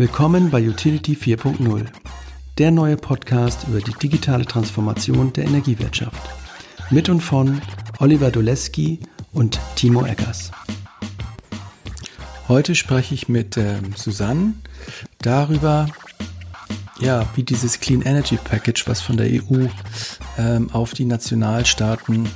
Willkommen 0.00 0.48
bei 0.48 0.66
Utility 0.66 1.12
4.0, 1.12 1.84
der 2.56 2.70
neue 2.70 2.96
Podcast 2.96 3.68
über 3.68 3.82
die 3.82 3.92
digitale 3.92 4.46
Transformation 4.46 5.30
der 5.34 5.44
Energiewirtschaft. 5.44 6.30
Mit 6.88 7.10
und 7.10 7.20
von 7.20 7.60
Oliver 7.98 8.30
Doleski 8.30 9.00
und 9.34 9.60
Timo 9.76 10.06
Eggers. 10.06 10.52
Heute 12.48 12.74
spreche 12.76 13.12
ich 13.12 13.28
mit 13.28 13.58
ähm, 13.58 13.92
Susanne 13.94 14.54
darüber, 15.18 15.86
ja, 16.98 17.28
wie 17.34 17.42
dieses 17.42 17.78
Clean 17.78 18.00
Energy 18.00 18.38
Package, 18.42 18.88
was 18.88 19.02
von 19.02 19.18
der 19.18 19.26
EU 19.26 19.66
ähm, 20.38 20.70
auf 20.70 20.94
die 20.94 21.04
Nationalstaaten 21.04 22.26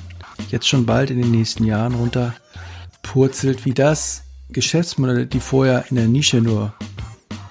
jetzt 0.51 0.69
schon 0.69 0.85
bald 0.85 1.09
in 1.09 1.17
den 1.17 1.31
nächsten 1.31 1.65
Jahren 1.65 1.95
runterpurzelt, 1.95 3.65
wie 3.65 3.73
das 3.73 4.25
Geschäftsmodelle, 4.51 5.27
die 5.27 5.41
vorher 5.41 5.87
in 5.89 5.96
der 5.96 6.09
Nische 6.09 6.42
nur 6.42 6.74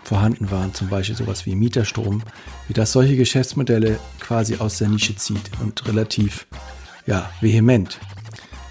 vorhanden 0.03 0.51
waren, 0.51 0.73
zum 0.73 0.89
Beispiel 0.89 1.15
sowas 1.15 1.45
wie 1.45 1.55
Mieterstrom, 1.55 2.23
wie 2.67 2.73
das 2.73 2.91
solche 2.91 3.15
Geschäftsmodelle 3.15 3.99
quasi 4.19 4.57
aus 4.57 4.77
der 4.77 4.89
Nische 4.89 5.15
zieht 5.15 5.51
und 5.61 5.87
relativ 5.87 6.47
ja, 7.05 7.29
vehement. 7.41 7.99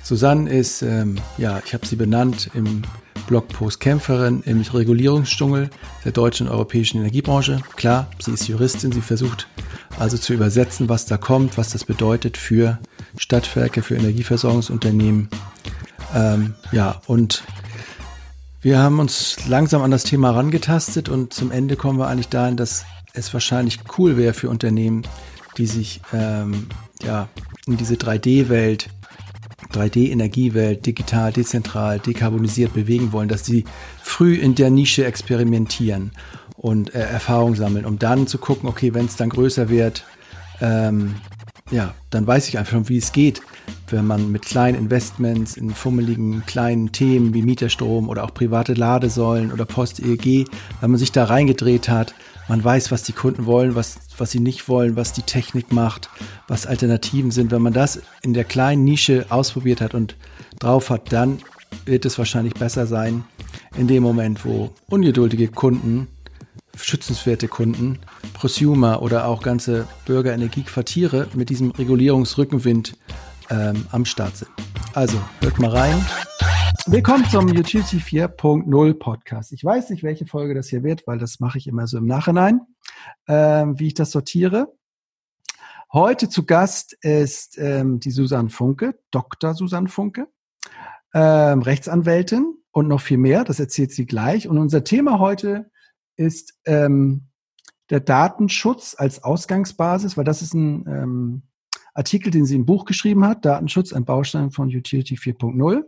Susanne 0.02 0.50
ist, 0.50 0.82
ähm, 0.82 1.16
ja, 1.38 1.62
ich 1.64 1.74
habe 1.74 1.86
sie 1.86 1.96
benannt 1.96 2.50
im 2.54 2.82
Blogpost 3.26 3.80
Kämpferin 3.80 4.42
im 4.44 4.60
Regulierungsdschungel 4.60 5.70
der 6.04 6.12
deutschen 6.12 6.48
und 6.48 6.52
europäischen 6.52 6.98
Energiebranche. 6.98 7.60
Klar, 7.76 8.10
sie 8.18 8.32
ist 8.32 8.48
Juristin, 8.48 8.92
sie 8.92 9.00
versucht 9.00 9.46
also 9.98 10.18
zu 10.18 10.34
übersetzen, 10.34 10.88
was 10.88 11.06
da 11.06 11.16
kommt, 11.16 11.56
was 11.56 11.70
das 11.70 11.84
bedeutet 11.84 12.36
für 12.36 12.78
Stadtwerke, 13.16 13.82
für 13.82 13.94
Energieversorgungsunternehmen. 13.94 15.28
Ähm, 16.14 16.54
ja, 16.72 17.00
und 17.06 17.44
wir 18.62 18.78
haben 18.78 19.00
uns 19.00 19.36
langsam 19.48 19.82
an 19.82 19.90
das 19.90 20.04
Thema 20.04 20.32
herangetastet 20.32 21.08
und 21.08 21.32
zum 21.32 21.50
Ende 21.50 21.76
kommen 21.76 21.98
wir 21.98 22.06
eigentlich 22.06 22.28
dahin, 22.28 22.56
dass 22.56 22.84
es 23.12 23.34
wahrscheinlich 23.34 23.80
cool 23.98 24.16
wäre 24.16 24.34
für 24.34 24.48
Unternehmen, 24.48 25.02
die 25.58 25.66
sich 25.66 26.00
ähm, 26.12 26.68
ja, 27.02 27.28
in 27.66 27.76
diese 27.76 27.94
3D-Welt 27.94 28.88
3D-Energiewelt 29.72 30.86
digital, 30.86 31.32
dezentral, 31.32 31.98
dekarbonisiert 31.98 32.72
bewegen 32.72 33.12
wollen, 33.12 33.28
dass 33.28 33.44
sie 33.44 33.64
früh 34.02 34.34
in 34.34 34.54
der 34.54 34.70
Nische 34.70 35.04
experimentieren 35.04 36.12
und 36.56 36.94
äh, 36.94 37.00
Erfahrung 37.00 37.56
sammeln, 37.56 37.84
um 37.84 37.98
dann 37.98 38.26
zu 38.26 38.38
gucken, 38.38 38.68
okay, 38.68 38.94
wenn 38.94 39.06
es 39.06 39.16
dann 39.16 39.30
größer 39.30 39.68
wird, 39.70 40.04
ähm, 40.60 41.16
ja, 41.70 41.94
dann 42.10 42.26
weiß 42.26 42.48
ich 42.48 42.58
einfach 42.58 42.72
schon, 42.72 42.88
wie 42.88 42.98
es 42.98 43.12
geht, 43.12 43.42
wenn 43.88 44.06
man 44.06 44.32
mit 44.32 44.42
kleinen 44.42 44.78
Investments 44.78 45.56
in 45.56 45.70
fummeligen 45.70 46.44
kleinen 46.46 46.92
Themen 46.92 47.34
wie 47.34 47.42
Mieterstrom 47.42 48.08
oder 48.08 48.24
auch 48.24 48.34
private 48.34 48.74
Ladesäulen 48.74 49.52
oder 49.52 49.64
Post-EEG, 49.64 50.48
wenn 50.80 50.90
man 50.90 50.98
sich 50.98 51.12
da 51.12 51.24
reingedreht 51.24 51.88
hat, 51.88 52.14
man 52.48 52.62
weiß, 52.62 52.90
was 52.90 53.02
die 53.02 53.12
Kunden 53.12 53.46
wollen, 53.46 53.74
was, 53.74 53.98
was 54.18 54.30
sie 54.30 54.40
nicht 54.40 54.68
wollen, 54.68 54.96
was 54.96 55.12
die 55.12 55.22
Technik 55.22 55.72
macht, 55.72 56.10
was 56.48 56.66
Alternativen 56.66 57.30
sind. 57.30 57.50
Wenn 57.50 57.62
man 57.62 57.72
das 57.72 58.00
in 58.22 58.34
der 58.34 58.44
kleinen 58.44 58.84
Nische 58.84 59.26
ausprobiert 59.28 59.80
hat 59.80 59.94
und 59.94 60.16
drauf 60.58 60.90
hat, 60.90 61.12
dann 61.12 61.38
wird 61.84 62.04
es 62.04 62.18
wahrscheinlich 62.18 62.54
besser 62.54 62.86
sein 62.86 63.24
in 63.76 63.86
dem 63.86 64.02
Moment, 64.02 64.44
wo 64.44 64.70
ungeduldige 64.88 65.48
Kunden, 65.48 66.08
schützenswerte 66.76 67.48
Kunden, 67.48 68.00
Prosumer 68.34 69.02
oder 69.02 69.26
auch 69.26 69.42
ganze 69.42 69.86
Bürgerenergiequartiere 70.06 71.28
mit 71.34 71.48
diesem 71.50 71.70
Regulierungsrückenwind 71.70 72.94
ähm, 73.52 73.86
am 73.92 74.04
Start 74.04 74.36
sind. 74.36 74.50
Also 74.94 75.18
hört 75.40 75.58
mal 75.58 75.70
rein. 75.70 76.04
Willkommen 76.86 77.24
zum 77.26 77.46
Utility 77.46 77.98
4.0 77.98 78.94
Podcast. 78.94 79.52
Ich 79.52 79.62
weiß 79.62 79.90
nicht, 79.90 80.02
welche 80.02 80.26
Folge 80.26 80.54
das 80.54 80.68
hier 80.68 80.82
wird, 80.82 81.06
weil 81.06 81.18
das 81.18 81.38
mache 81.38 81.58
ich 81.58 81.66
immer 81.66 81.86
so 81.86 81.98
im 81.98 82.06
Nachhinein, 82.06 82.62
ähm, 83.28 83.78
wie 83.78 83.88
ich 83.88 83.94
das 83.94 84.10
sortiere. 84.10 84.74
Heute 85.92 86.28
zu 86.28 86.46
Gast 86.46 86.96
ist 87.02 87.58
ähm, 87.58 88.00
die 88.00 88.10
Susanne 88.10 88.48
Funke, 88.48 88.98
Dr. 89.10 89.54
Susanne 89.54 89.88
Funke, 89.88 90.26
ähm, 91.12 91.60
Rechtsanwältin 91.60 92.56
und 92.70 92.88
noch 92.88 93.02
viel 93.02 93.18
mehr. 93.18 93.44
Das 93.44 93.60
erzählt 93.60 93.92
sie 93.92 94.06
gleich. 94.06 94.48
Und 94.48 94.56
unser 94.56 94.82
Thema 94.82 95.18
heute 95.18 95.70
ist 96.16 96.54
ähm, 96.64 97.28
der 97.90 98.00
Datenschutz 98.00 98.94
als 98.96 99.22
Ausgangsbasis, 99.22 100.16
weil 100.16 100.24
das 100.24 100.40
ist 100.40 100.54
ein 100.54 100.86
ähm, 100.88 101.42
Artikel, 101.94 102.30
den 102.30 102.46
sie 102.46 102.56
im 102.56 102.66
Buch 102.66 102.84
geschrieben 102.84 103.24
hat, 103.26 103.44
Datenschutz, 103.44 103.92
ein 103.92 104.04
Baustein 104.04 104.50
von 104.50 104.68
Utility 104.68 105.16
4.0. 105.16 105.82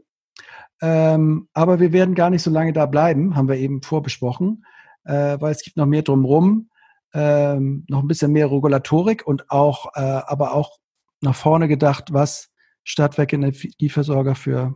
Ähm, 0.82 1.48
aber 1.54 1.80
wir 1.80 1.92
werden 1.92 2.14
gar 2.14 2.30
nicht 2.30 2.42
so 2.42 2.50
lange 2.50 2.72
da 2.72 2.86
bleiben, 2.86 3.36
haben 3.36 3.48
wir 3.48 3.56
eben 3.56 3.82
vorbesprochen, 3.82 4.64
äh, 5.04 5.36
weil 5.40 5.52
es 5.52 5.62
gibt 5.62 5.76
noch 5.76 5.86
mehr 5.86 6.02
drumherum, 6.02 6.68
ähm, 7.14 7.84
noch 7.88 8.02
ein 8.02 8.08
bisschen 8.08 8.32
mehr 8.32 8.50
Regulatorik 8.50 9.26
und 9.26 9.50
auch, 9.50 9.94
äh, 9.94 10.00
aber 10.00 10.52
auch 10.52 10.78
nach 11.20 11.36
vorne 11.36 11.68
gedacht, 11.68 12.12
was 12.12 12.50
Stadtwerke 12.82 13.36
Energieversorger 13.36 14.34
für 14.34 14.74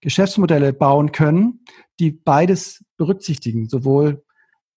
Geschäftsmodelle 0.00 0.72
bauen 0.72 1.12
können, 1.12 1.64
die 1.98 2.12
beides 2.12 2.84
berücksichtigen, 2.98 3.68
sowohl 3.68 4.24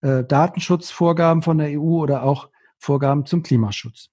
äh, 0.01 0.23
Datenschutzvorgaben 0.23 1.43
von 1.43 1.57
der 1.57 1.79
EU 1.79 2.01
oder 2.01 2.23
auch 2.23 2.49
Vorgaben 2.77 3.25
zum 3.25 3.43
Klimaschutz. 3.43 4.09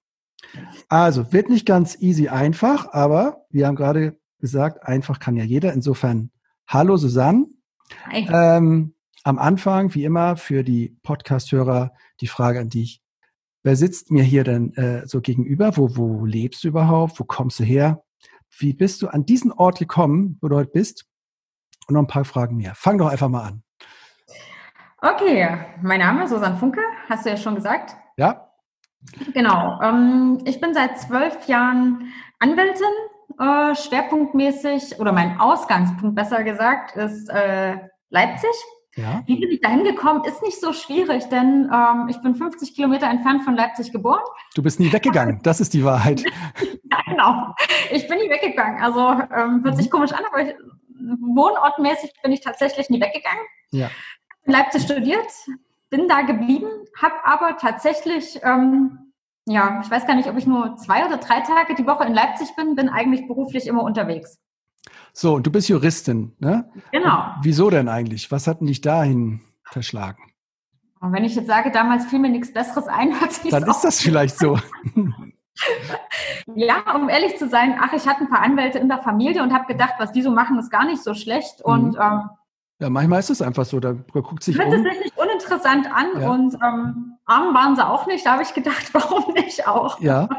Also 0.87 1.31
wird 1.33 1.49
nicht 1.49 1.65
ganz 1.65 1.95
easy 2.01 2.29
einfach, 2.29 2.93
aber 2.93 3.45
wir 3.49 3.67
haben 3.67 3.75
gerade 3.75 4.17
gesagt, 4.39 4.83
einfach 4.83 5.19
kann 5.19 5.35
ja 5.35 5.43
jeder. 5.43 5.73
Insofern 5.73 6.31
Hallo 6.67 6.97
Susanne. 6.97 7.47
Hi. 8.05 8.27
Ähm, 8.31 8.93
am 9.23 9.39
Anfang, 9.39 9.93
wie 9.95 10.05
immer, 10.05 10.37
für 10.37 10.63
die 10.63 10.97
Podcast-Hörer 11.03 11.91
die 12.21 12.27
Frage 12.27 12.59
an 12.59 12.69
dich. 12.69 13.01
Wer 13.63 13.75
sitzt 13.75 14.11
mir 14.11 14.23
hier 14.23 14.43
denn 14.43 14.73
äh, 14.75 15.05
so 15.05 15.19
gegenüber? 15.21 15.75
Wo, 15.75 15.97
wo 15.97 16.25
lebst 16.25 16.63
du 16.63 16.69
überhaupt? 16.69 17.19
Wo 17.19 17.25
kommst 17.25 17.59
du 17.59 17.63
her? 17.63 18.03
Wie 18.57 18.73
bist 18.73 19.01
du 19.01 19.07
an 19.07 19.25
diesen 19.25 19.51
Ort 19.51 19.79
gekommen, 19.79 20.37
wo 20.41 20.47
du 20.47 20.55
heute 20.55 20.71
bist? 20.71 21.05
Und 21.87 21.95
noch 21.95 22.01
ein 22.01 22.07
paar 22.07 22.25
Fragen 22.25 22.55
mehr. 22.55 22.73
Fang 22.75 22.97
doch 22.97 23.07
einfach 23.07 23.29
mal 23.29 23.43
an. 23.43 23.63
Okay, 25.01 25.57
mein 25.81 25.99
Name 25.99 26.23
ist 26.25 26.31
Susanne 26.31 26.57
Funke, 26.57 26.81
hast 27.09 27.25
du 27.25 27.29
ja 27.29 27.37
schon 27.37 27.55
gesagt. 27.55 27.95
Ja. 28.17 28.48
Genau. 29.33 29.79
Ähm, 29.81 30.39
ich 30.45 30.59
bin 30.59 30.73
seit 30.73 30.99
zwölf 30.99 31.47
Jahren 31.47 32.11
Anwältin, 32.39 32.85
äh, 33.39 33.75
schwerpunktmäßig 33.75 34.99
oder 34.99 35.11
mein 35.11 35.39
Ausgangspunkt 35.39 36.15
besser 36.15 36.43
gesagt 36.43 36.95
ist 36.95 37.29
äh, 37.29 37.77
Leipzig. 38.09 38.49
Ja. 38.95 39.23
Wie 39.27 39.39
bin 39.39 39.49
ich 39.49 39.61
da 39.61 39.69
hingekommen, 39.69 40.23
ist 40.25 40.41
nicht 40.41 40.59
so 40.59 40.73
schwierig, 40.73 41.23
denn 41.29 41.69
ähm, 41.73 42.07
ich 42.09 42.21
bin 42.21 42.35
50 42.35 42.75
Kilometer 42.75 43.07
entfernt 43.07 43.43
von 43.43 43.55
Leipzig 43.55 43.91
geboren. 43.91 44.23
Du 44.55 44.63
bist 44.63 44.79
nie 44.79 44.91
weggegangen, 44.91 45.39
das 45.43 45.61
ist 45.61 45.73
die 45.73 45.85
Wahrheit. 45.85 46.21
ja, 46.21 46.97
genau. 47.05 47.53
Ich 47.91 48.07
bin 48.07 48.17
nie 48.17 48.29
weggegangen. 48.29 48.81
Also 48.81 48.99
ähm, 49.35 49.63
hört 49.63 49.77
sich 49.77 49.85
mhm. 49.85 49.91
komisch 49.91 50.11
an, 50.11 50.23
aber 50.29 50.41
ich, 50.41 50.55
wohnortmäßig 50.99 52.13
bin 52.21 52.31
ich 52.33 52.41
tatsächlich 52.41 52.89
nie 52.89 52.99
weggegangen. 52.99 53.43
Ja. 53.71 53.89
In 54.43 54.53
Leipzig 54.53 54.83
studiert, 54.83 55.27
bin 55.89 56.07
da 56.07 56.21
geblieben, 56.21 56.67
habe 57.01 57.15
aber 57.25 57.57
tatsächlich 57.57 58.39
ähm, 58.43 59.09
ja, 59.49 59.81
ich 59.83 59.89
weiß 59.89 60.05
gar 60.05 60.15
nicht, 60.15 60.29
ob 60.29 60.37
ich 60.37 60.45
nur 60.45 60.77
zwei 60.77 61.05
oder 61.05 61.17
drei 61.17 61.41
Tage 61.41 61.73
die 61.73 61.87
Woche 61.87 62.03
in 62.03 62.13
Leipzig 62.13 62.55
bin, 62.55 62.75
bin 62.75 62.87
eigentlich 62.87 63.27
beruflich 63.27 63.65
immer 63.65 63.81
unterwegs. 63.81 64.37
So, 65.11 65.33
und 65.33 65.47
du 65.47 65.51
bist 65.51 65.69
Juristin, 65.69 66.35
ne? 66.37 66.69
Genau. 66.91 67.33
Und 67.35 67.43
wieso 67.43 67.71
denn 67.71 67.89
eigentlich? 67.89 68.31
Was 68.31 68.45
hat 68.45 68.59
denn 68.59 68.67
dich 68.67 68.81
dahin 68.81 69.41
verschlagen? 69.63 70.21
Und 71.01 71.13
wenn 71.13 71.23
ich 71.23 71.33
jetzt 71.33 71.47
sage, 71.47 71.71
damals 71.71 72.05
fiel 72.05 72.19
mir 72.19 72.29
nichts 72.29 72.53
Besseres 72.53 72.87
ein, 72.87 73.19
hat 73.21 73.33
sich 73.33 73.49
Dann 73.49 73.63
ist 73.63 73.81
das 73.81 73.99
vielleicht 73.99 74.37
so. 74.37 74.59
ja, 76.53 76.95
um 76.95 77.09
ehrlich 77.09 77.37
zu 77.37 77.49
sein, 77.49 77.75
ach, 77.81 77.93
ich 77.93 78.07
hatte 78.07 78.21
ein 78.21 78.29
paar 78.29 78.41
Anwälte 78.41 78.77
in 78.77 78.87
der 78.87 78.99
Familie 78.99 79.41
und 79.41 79.51
habe 79.51 79.65
gedacht, 79.65 79.95
was 79.97 80.11
die 80.11 80.21
so 80.21 80.29
machen, 80.29 80.59
ist 80.59 80.69
gar 80.69 80.85
nicht 80.85 81.03
so 81.03 81.15
schlecht. 81.15 81.65
Mhm. 81.65 81.73
Und 81.73 81.97
ähm, 81.99 82.29
ja, 82.79 82.89
manchmal 82.89 83.19
ist 83.19 83.29
es 83.29 83.41
einfach 83.41 83.65
so, 83.65 83.79
da 83.79 83.93
guckt 84.13 84.43
sich 84.43 84.57
Hört 84.57 84.73
um. 84.73 84.81
nicht 84.83 85.17
uninteressant 85.17 85.87
an 85.91 86.07
ja. 86.19 86.29
und 86.29 86.53
ähm, 86.55 87.17
arm 87.25 87.53
waren 87.53 87.75
sie 87.75 87.85
auch 87.85 88.07
nicht. 88.07 88.25
Da 88.25 88.33
habe 88.33 88.43
ich 88.43 88.53
gedacht, 88.53 88.89
warum 88.93 89.33
nicht 89.33 89.67
auch? 89.67 89.99
Ja, 89.99 90.29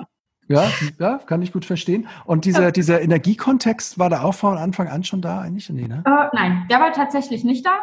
ja, 0.49 0.69
ja, 0.99 1.19
kann 1.19 1.43
ich 1.43 1.53
gut 1.53 1.65
verstehen. 1.65 2.09
Und 2.25 2.45
dieser, 2.45 2.65
ja. 2.65 2.71
dieser 2.73 3.01
Energiekontext 3.03 3.99
war 3.99 4.11
da 4.11 4.23
auch 4.23 4.35
von 4.35 4.59
Anfang 4.59 4.89
an 4.89 5.05
schon 5.05 5.23
da 5.23 5.43
eigentlich? 5.43 5.71
Nee, 5.71 5.87
ne? 5.87 6.03
Äh, 6.05 6.35
nein, 6.35 6.67
der 6.69 6.81
war 6.81 6.93
tatsächlich 6.93 7.45
nicht 7.45 7.65
da. 7.65 7.79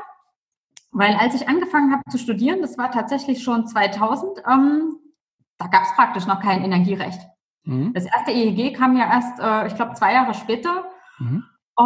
Weil 0.91 1.15
als 1.15 1.35
ich 1.35 1.47
angefangen 1.47 1.93
habe 1.93 2.03
zu 2.09 2.17
studieren, 2.17 2.61
das 2.61 2.77
war 2.77 2.91
tatsächlich 2.91 3.43
schon 3.43 3.67
2000, 3.67 4.39
ähm, 4.51 4.95
da 5.57 5.67
gab 5.67 5.83
es 5.83 5.95
praktisch 5.95 6.25
noch 6.25 6.41
kein 6.41 6.63
Energierecht. 6.63 7.21
Mhm. 7.63 7.93
Das 7.93 8.05
erste 8.05 8.31
EEG 8.31 8.75
kam 8.75 8.97
ja 8.97 9.05
erst, 9.05 9.39
äh, 9.39 9.67
ich 9.67 9.75
glaube, 9.75 9.93
zwei 9.93 10.13
Jahre 10.13 10.33
später. 10.33 10.85
Mhm. 11.19 11.43
Äh, 11.77 11.83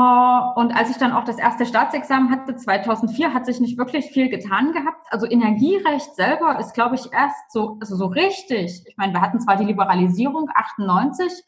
und 0.55 0.71
als 0.71 0.89
ich 0.89 0.97
dann 0.97 1.11
auch 1.11 1.23
das 1.23 1.37
erste 1.37 1.65
Staatsexamen 1.65 2.31
hatte, 2.31 2.55
2004, 2.55 3.33
hat 3.33 3.45
sich 3.45 3.59
nicht 3.59 3.77
wirklich 3.77 4.07
viel 4.07 4.29
getan 4.29 4.71
gehabt. 4.71 5.07
Also 5.09 5.25
Energierecht 5.25 6.15
selber 6.15 6.59
ist, 6.59 6.73
glaube 6.73 6.95
ich, 6.95 7.11
erst 7.11 7.51
so, 7.51 7.77
also 7.79 7.95
so 7.95 8.05
richtig. 8.07 8.83
Ich 8.87 8.97
meine, 8.97 9.13
wir 9.13 9.21
hatten 9.21 9.39
zwar 9.39 9.57
die 9.57 9.65
Liberalisierung 9.65 10.49
98, 10.53 11.43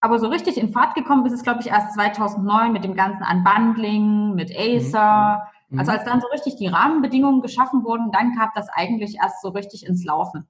aber 0.00 0.18
so 0.18 0.28
richtig 0.28 0.58
in 0.58 0.72
Fahrt 0.72 0.94
gekommen 0.94 1.26
ist 1.26 1.32
es, 1.32 1.42
glaube 1.42 1.60
ich, 1.60 1.68
erst 1.68 1.94
2009 1.94 2.72
mit 2.72 2.84
dem 2.84 2.94
ganzen 2.94 3.24
Unbundling, 3.24 4.34
mit 4.34 4.52
Acer, 4.56 5.48
Mhm. 5.70 5.78
Also 5.78 5.92
als 5.92 6.04
dann 6.04 6.20
so 6.20 6.26
richtig 6.28 6.56
die 6.56 6.66
Rahmenbedingungen 6.66 7.42
geschaffen 7.42 7.84
wurden, 7.84 8.10
dann 8.12 8.34
kam 8.36 8.50
das 8.54 8.68
eigentlich 8.70 9.16
erst 9.16 9.42
so 9.42 9.48
richtig 9.48 9.86
ins 9.86 10.04
Laufen. 10.04 10.46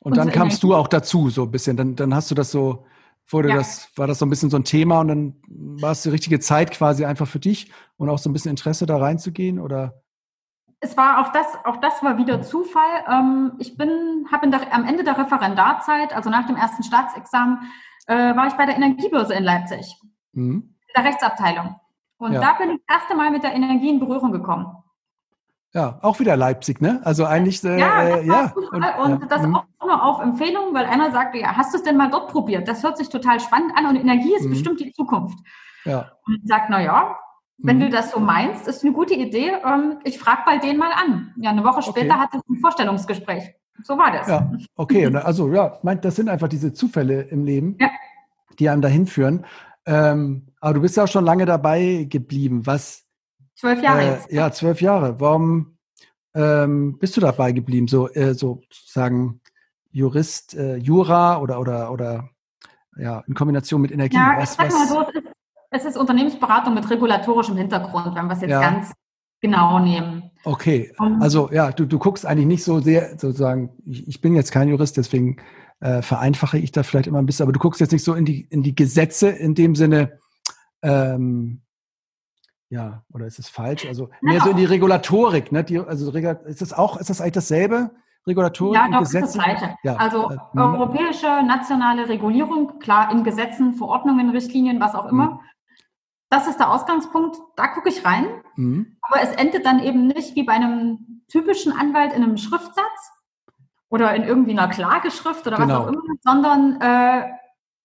Und, 0.00 0.12
und 0.12 0.16
dann 0.16 0.28
so 0.28 0.32
kamst 0.32 0.62
du 0.62 0.74
auch 0.74 0.88
dazu, 0.88 1.30
so 1.30 1.42
ein 1.42 1.50
bisschen. 1.50 1.76
Dann, 1.76 1.96
dann 1.96 2.14
hast 2.14 2.30
du 2.30 2.34
das 2.34 2.50
so, 2.50 2.84
wurde 3.32 3.50
ja. 3.50 3.56
das, 3.56 3.90
war 3.96 4.06
das 4.06 4.18
so 4.18 4.26
ein 4.26 4.30
bisschen 4.30 4.50
so 4.50 4.56
ein 4.56 4.64
Thema 4.64 5.00
und 5.00 5.08
dann 5.08 5.34
war 5.48 5.92
es 5.92 6.02
die 6.02 6.10
richtige 6.10 6.40
Zeit 6.40 6.70
quasi 6.70 7.04
einfach 7.04 7.26
für 7.26 7.40
dich 7.40 7.72
und 7.96 8.08
auch 8.08 8.18
so 8.18 8.30
ein 8.30 8.32
bisschen 8.32 8.50
Interesse 8.50 8.86
da 8.86 8.96
reinzugehen 8.96 9.58
oder? 9.58 10.02
Es 10.80 10.96
war 10.96 11.20
auch 11.20 11.32
das, 11.32 11.46
auch 11.64 11.76
das 11.76 12.02
war 12.02 12.16
wieder 12.16 12.42
Zufall. 12.42 13.04
Ähm, 13.06 13.52
ich 13.58 13.76
bin, 13.76 14.26
habe 14.32 14.50
am 14.70 14.86
Ende 14.86 15.04
der 15.04 15.18
Referendarzeit, 15.18 16.14
also 16.14 16.30
nach 16.30 16.46
dem 16.46 16.56
ersten 16.56 16.82
Staatsexamen, 16.82 17.58
äh, 18.06 18.34
war 18.34 18.46
ich 18.46 18.54
bei 18.54 18.66
der 18.66 18.76
Energiebörse 18.76 19.34
in 19.34 19.44
Leipzig, 19.44 19.94
mhm. 20.32 20.74
in 20.86 20.92
der 20.96 21.04
Rechtsabteilung. 21.04 21.76
Und 22.16 22.32
ja. 22.32 22.40
da 22.40 22.54
bin 22.54 22.70
ich 22.70 22.80
das 22.86 22.98
erste 22.98 23.16
Mal 23.16 23.30
mit 23.30 23.42
der 23.42 23.54
Energie 23.54 23.90
in 23.90 24.00
Berührung 24.00 24.32
gekommen. 24.32 24.66
Ja, 25.72 26.00
auch 26.02 26.18
wieder 26.18 26.36
Leipzig, 26.36 26.80
ne? 26.80 27.00
Also 27.04 27.24
eigentlich, 27.24 27.62
äh, 27.62 27.78
ja, 27.78 28.16
das, 28.16 28.26
ja. 28.26 28.52
und, 28.72 29.12
und 29.22 29.30
das 29.30 29.42
mhm. 29.42 29.54
auch 29.54 29.64
nur 29.80 30.02
auf 30.02 30.20
Empfehlung, 30.20 30.74
weil 30.74 30.86
einer 30.86 31.12
sagte, 31.12 31.38
ja, 31.38 31.56
hast 31.56 31.72
du 31.72 31.78
es 31.78 31.84
denn 31.84 31.96
mal 31.96 32.10
dort 32.10 32.30
probiert? 32.32 32.66
Das 32.66 32.82
hört 32.82 32.98
sich 32.98 33.08
total 33.08 33.38
spannend 33.38 33.72
an 33.76 33.86
und 33.86 33.96
Energie 33.96 34.34
ist 34.34 34.46
mhm. 34.46 34.50
bestimmt 34.50 34.80
die 34.80 34.92
Zukunft. 34.92 35.38
Ja. 35.84 36.10
Und 36.26 36.40
ich 36.42 36.48
sage, 36.48 36.64
na 36.70 36.82
ja, 36.82 37.16
wenn 37.58 37.76
mhm. 37.76 37.82
du 37.82 37.90
das 37.90 38.10
so 38.10 38.18
meinst, 38.18 38.66
ist 38.66 38.82
eine 38.82 38.92
gute 38.92 39.14
Idee. 39.14 39.52
Ähm, 39.64 39.98
ich 40.04 40.18
frage 40.18 40.40
bei 40.44 40.58
denen 40.58 40.78
mal 40.78 40.92
an. 40.92 41.34
Ja, 41.36 41.50
eine 41.50 41.62
Woche 41.62 41.82
später 41.82 42.14
okay. 42.14 42.20
hatte 42.20 42.38
ich 42.38 42.48
ein 42.48 42.60
Vorstellungsgespräch. 42.60 43.54
So 43.84 43.96
war 43.96 44.10
das. 44.10 44.28
Ja, 44.28 44.50
okay. 44.76 45.06
also 45.06 45.48
ja, 45.52 45.78
das 46.02 46.16
sind 46.16 46.28
einfach 46.28 46.48
diese 46.48 46.72
Zufälle 46.72 47.22
im 47.22 47.44
Leben, 47.44 47.76
ja. 47.80 47.90
die 48.58 48.68
einem 48.68 48.82
dahin 48.82 49.06
führen. 49.06 49.46
Ähm, 49.86 50.48
aber 50.60 50.74
du 50.74 50.80
bist 50.80 50.96
ja 50.96 51.04
auch 51.04 51.08
schon 51.08 51.24
lange 51.24 51.46
dabei 51.46 52.06
geblieben. 52.08 52.66
Was? 52.66 53.06
Zwölf 53.60 53.82
Jahre 53.82 54.00
äh, 54.00 54.10
jetzt. 54.12 54.32
Ja, 54.32 54.50
zwölf 54.50 54.80
Jahre. 54.80 55.20
Warum 55.20 55.76
ähm, 56.34 56.98
bist 56.98 57.14
du 57.16 57.20
dabei 57.20 57.52
geblieben? 57.52 57.88
So, 57.88 58.08
äh, 58.08 58.32
sozusagen 58.32 59.42
Jurist, 59.90 60.54
äh, 60.54 60.76
Jura 60.76 61.40
oder 61.40 61.60
oder 61.60 61.92
oder 61.92 62.30
ja 62.96 63.22
in 63.26 63.34
Kombination 63.34 63.82
mit 63.82 63.92
Energie. 63.92 64.16
Ja, 64.16 64.36
was, 64.38 64.52
ich 64.52 64.56
sag 64.56 64.72
mal 64.72 64.88
so, 64.88 65.02
es 65.02 65.14
ist, 65.14 65.24
es 65.72 65.84
ist 65.84 65.96
Unternehmensberatung 65.98 66.72
mit 66.72 66.88
regulatorischem 66.88 67.56
Hintergrund, 67.56 68.14
wenn 68.14 68.26
wir 68.26 68.32
es 68.32 68.40
jetzt 68.40 68.50
ja. 68.50 68.60
ganz 68.60 68.92
genau 69.42 69.78
nehmen. 69.78 70.30
Okay, 70.44 70.92
also 71.20 71.50
ja, 71.52 71.70
du, 71.70 71.84
du 71.84 71.98
guckst 71.98 72.24
eigentlich 72.24 72.46
nicht 72.46 72.64
so 72.64 72.80
sehr, 72.80 73.18
sozusagen, 73.18 73.70
ich, 73.84 74.08
ich 74.08 74.20
bin 74.22 74.34
jetzt 74.34 74.52
kein 74.52 74.68
Jurist, 74.68 74.96
deswegen 74.96 75.36
äh, 75.80 76.00
vereinfache 76.00 76.56
ich 76.58 76.72
da 76.72 76.82
vielleicht 76.82 77.08
immer 77.08 77.18
ein 77.18 77.26
bisschen, 77.26 77.44
aber 77.44 77.52
du 77.52 77.60
guckst 77.60 77.80
jetzt 77.80 77.92
nicht 77.92 78.04
so 78.04 78.14
in 78.14 78.24
die, 78.24 78.46
in 78.48 78.62
die 78.62 78.74
Gesetze 78.74 79.28
in 79.28 79.54
dem 79.54 79.74
Sinne, 79.74 80.18
ähm, 80.82 81.60
ja, 82.70 83.02
oder 83.12 83.26
ist 83.26 83.38
es 83.38 83.48
falsch? 83.48 83.84
Also 83.86 84.10
mehr 84.20 84.38
no. 84.38 84.44
so 84.44 84.50
in 84.50 84.56
die 84.56 84.64
Regulatorik, 84.64 85.50
ne? 85.50 85.64
Die, 85.64 85.78
also 85.78 86.10
ist 86.12 86.62
das 86.62 86.72
auch, 86.72 86.96
ist 86.96 87.10
das 87.10 87.20
eigentlich 87.20 87.32
dasselbe? 87.32 87.90
Regulatorik 88.26 88.74
ja, 88.74 88.88
doch, 88.88 89.00
Gesetze? 89.00 89.24
ist 89.24 89.36
das 89.36 89.44
Gleiche. 89.44 89.76
Ja. 89.82 89.96
Also 89.96 90.30
äh, 90.30 90.58
europäische, 90.58 91.42
nationale 91.42 92.08
Regulierung, 92.08 92.78
klar, 92.78 93.10
in 93.10 93.24
Gesetzen, 93.24 93.74
Verordnungen, 93.74 94.30
Richtlinien, 94.30 94.78
was 94.78 94.94
auch 94.94 95.06
immer. 95.06 95.32
Mhm. 95.32 95.40
Das 96.28 96.46
ist 96.46 96.60
der 96.60 96.70
Ausgangspunkt, 96.70 97.38
da 97.56 97.66
gucke 97.68 97.88
ich 97.88 98.04
rein. 98.04 98.26
Mhm. 98.54 98.98
Aber 99.02 99.20
es 99.20 99.30
endet 99.32 99.66
dann 99.66 99.82
eben 99.82 100.06
nicht 100.06 100.36
wie 100.36 100.44
bei 100.44 100.52
einem 100.52 101.22
typischen 101.28 101.72
Anwalt 101.72 102.12
in 102.12 102.22
einem 102.22 102.36
Schriftsatz 102.36 103.10
oder 103.88 104.14
in 104.14 104.22
irgendwie 104.22 104.52
einer 104.52 104.68
Klageschrift 104.68 105.44
oder 105.46 105.56
genau. 105.56 105.68
was 105.68 105.80
auch 105.80 105.88
immer, 105.88 106.02
sondern 106.20 106.80
äh, 106.80 107.26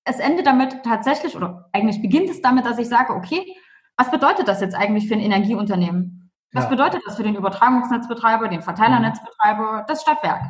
es 0.04 0.20
endet 0.20 0.46
damit 0.46 0.84
tatsächlich, 0.84 1.36
oder 1.36 1.70
eigentlich 1.74 2.02
beginnt 2.02 2.30
es 2.30 2.42
damit, 2.42 2.66
dass 2.66 2.78
ich 2.78 2.88
sage, 2.88 3.14
okay, 3.14 3.56
was 3.97 4.12
bedeutet 4.12 4.47
das 4.47 4.62
jetzt 4.62 4.75
eigentlich 4.75 5.07
für 5.07 5.13
ein 5.13 5.21
Energieunternehmen? 5.21 6.31
Was 6.53 6.65
ja. 6.65 6.69
bedeutet 6.69 7.01
das 7.06 7.18
für 7.18 7.24
den 7.24 7.36
Übertragungsnetzbetreiber, 7.36 8.47
den 8.47 8.62
Verteilernetzbetreiber, 8.62 9.86
das 9.88 10.01
Stadtwerk? 10.01 10.42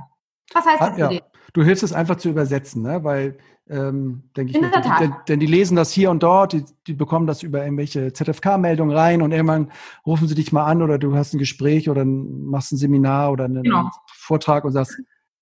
Was 0.53 0.65
heißt 0.65 0.81
ah, 0.81 0.85
das 0.87 0.95
für 0.95 1.01
ja. 1.01 1.07
die? 1.09 1.23
Du 1.53 1.63
hilfst 1.63 1.83
es 1.83 1.93
einfach 1.93 2.17
zu 2.17 2.29
übersetzen, 2.29 2.83
ne? 2.83 3.03
weil, 3.03 3.37
ähm, 3.69 4.29
denke 4.35 4.51
ich, 4.51 4.61
mir, 4.61 4.69
denn, 4.99 5.15
denn, 5.27 5.39
die 5.39 5.45
lesen 5.45 5.75
das 5.75 5.91
hier 5.91 6.11
und 6.11 6.21
dort, 6.21 6.53
die, 6.53 6.65
die 6.85 6.93
bekommen 6.93 7.27
das 7.27 7.43
über 7.43 7.63
irgendwelche 7.63 8.13
ZFK-Meldungen 8.13 8.95
rein 8.95 9.21
und 9.21 9.31
irgendwann 9.31 9.71
rufen 10.05 10.27
sie 10.27 10.35
dich 10.35 10.51
mal 10.51 10.65
an 10.65 10.81
oder 10.81 10.99
du 10.99 11.15
hast 11.15 11.33
ein 11.33 11.39
Gespräch 11.39 11.89
oder 11.89 12.03
machst 12.05 12.73
ein 12.73 12.77
Seminar 12.77 13.31
oder 13.31 13.45
einen 13.45 13.63
genau. 13.63 13.89
Vortrag 14.13 14.65
und 14.65 14.73
sagst, 14.73 14.99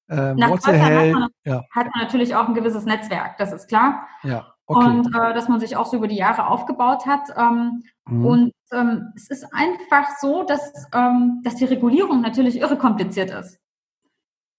ähm, 0.10 0.38
Nach 0.38 0.50
what's 0.50 0.68
hat 0.68 0.80
man, 0.80 1.30
ja. 1.46 1.64
hat 1.72 1.88
man 1.94 2.04
natürlich 2.04 2.36
auch 2.36 2.48
ein 2.48 2.54
gewisses 2.54 2.86
Netzwerk, 2.86 3.38
das 3.38 3.52
ist 3.52 3.68
klar. 3.68 4.08
Ja. 4.24 4.53
Okay. 4.76 4.86
Und 4.86 5.08
äh, 5.08 5.34
dass 5.34 5.48
man 5.48 5.60
sich 5.60 5.76
auch 5.76 5.86
so 5.86 5.98
über 5.98 6.08
die 6.08 6.16
Jahre 6.16 6.48
aufgebaut 6.48 7.06
hat. 7.06 7.30
Ähm, 7.38 7.84
mhm. 8.08 8.26
Und 8.26 8.54
ähm, 8.72 9.14
es 9.16 9.30
ist 9.30 9.46
einfach 9.54 10.18
so, 10.20 10.44
dass, 10.44 10.88
ähm, 10.94 11.42
dass 11.44 11.56
die 11.56 11.66
Regulierung 11.66 12.22
natürlich 12.22 12.60
irre 12.60 12.78
kompliziert 12.78 13.32
ist. 13.32 13.60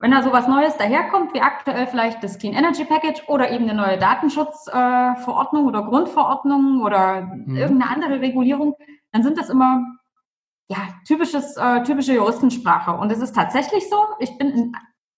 Wenn 0.01 0.11
da 0.11 0.23
sowas 0.23 0.49
Neues 0.49 0.77
daherkommt, 0.77 1.33
wie 1.35 1.41
aktuell 1.41 1.87
vielleicht 1.87 2.23
das 2.23 2.39
Clean 2.39 2.55
Energy 2.55 2.85
Package 2.85 3.27
oder 3.29 3.51
eben 3.51 3.65
eine 3.65 3.75
neue 3.75 3.99
Datenschutzverordnung 3.99 5.65
äh, 5.65 5.69
oder 5.69 5.83
Grundverordnung 5.85 6.83
oder 6.83 7.23
mhm. 7.23 7.57
irgendeine 7.57 7.91
andere 7.91 8.21
Regulierung, 8.21 8.75
dann 9.13 9.23
sind 9.23 9.39
das 9.39 9.49
immer 9.49 9.83
ja, 10.69 10.79
typisches, 11.07 11.57
äh, 11.57 11.83
typische 11.85 12.15
Juristensprache. 12.15 12.93
Und 12.93 13.13
es 13.13 13.21
ist 13.21 13.35
tatsächlich 13.35 13.89
so, 13.89 13.97
ich 14.19 14.37
bin 14.39 14.51
in, 14.51 14.77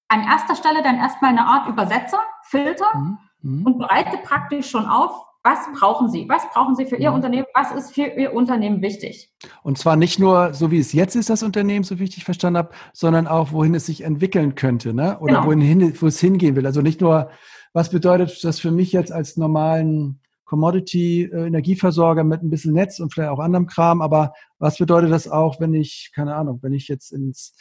an 0.08 0.22
erster 0.22 0.54
Stelle 0.54 0.82
dann 0.82 0.96
erstmal 0.96 1.30
eine 1.30 1.46
Art 1.46 1.68
Übersetzer, 1.68 2.20
Filter 2.42 2.86
mhm. 2.94 3.18
Mhm. 3.46 3.64
und 3.64 3.78
bereite 3.78 4.18
praktisch 4.24 4.68
schon 4.68 4.86
auf, 4.86 5.12
was 5.44 5.58
brauchen 5.78 6.10
Sie? 6.10 6.28
Was 6.28 6.42
brauchen 6.52 6.74
Sie 6.74 6.86
für 6.86 6.96
Ihr 6.96 7.10
mhm. 7.10 7.16
Unternehmen? 7.16 7.46
Was 7.54 7.70
ist 7.70 7.94
für 7.94 8.06
Ihr 8.06 8.34
Unternehmen 8.34 8.82
wichtig? 8.82 9.30
Und 9.62 9.78
zwar 9.78 9.94
nicht 9.94 10.18
nur, 10.18 10.52
so 10.52 10.72
wie 10.72 10.80
es 10.80 10.92
jetzt 10.92 11.14
ist, 11.14 11.30
das 11.30 11.44
Unternehmen, 11.44 11.84
so 11.84 12.00
wie 12.00 12.04
ich 12.04 12.14
dich 12.16 12.24
verstanden 12.24 12.58
habe, 12.58 12.70
sondern 12.92 13.28
auch, 13.28 13.52
wohin 13.52 13.74
es 13.76 13.86
sich 13.86 14.02
entwickeln 14.02 14.56
könnte, 14.56 14.92
ne? 14.92 15.18
Oder 15.20 15.34
genau. 15.34 15.46
wohin, 15.46 15.94
wo 16.00 16.06
es 16.08 16.18
hingehen 16.18 16.56
will. 16.56 16.66
Also 16.66 16.82
nicht 16.82 17.00
nur, 17.00 17.30
was 17.72 17.90
bedeutet 17.90 18.42
das 18.42 18.58
für 18.58 18.72
mich 18.72 18.90
jetzt 18.90 19.12
als 19.12 19.36
normalen 19.36 20.20
Commodity-Energieversorger 20.46 22.24
mit 22.24 22.42
ein 22.42 22.50
bisschen 22.50 22.72
Netz 22.72 22.98
und 22.98 23.12
vielleicht 23.12 23.30
auch 23.30 23.38
anderem 23.38 23.66
Kram, 23.66 24.02
aber 24.02 24.32
was 24.58 24.78
bedeutet 24.78 25.12
das 25.12 25.28
auch, 25.28 25.60
wenn 25.60 25.74
ich, 25.74 26.10
keine 26.14 26.34
Ahnung, 26.34 26.58
wenn 26.62 26.72
ich 26.72 26.88
jetzt 26.88 27.12
ins 27.12 27.56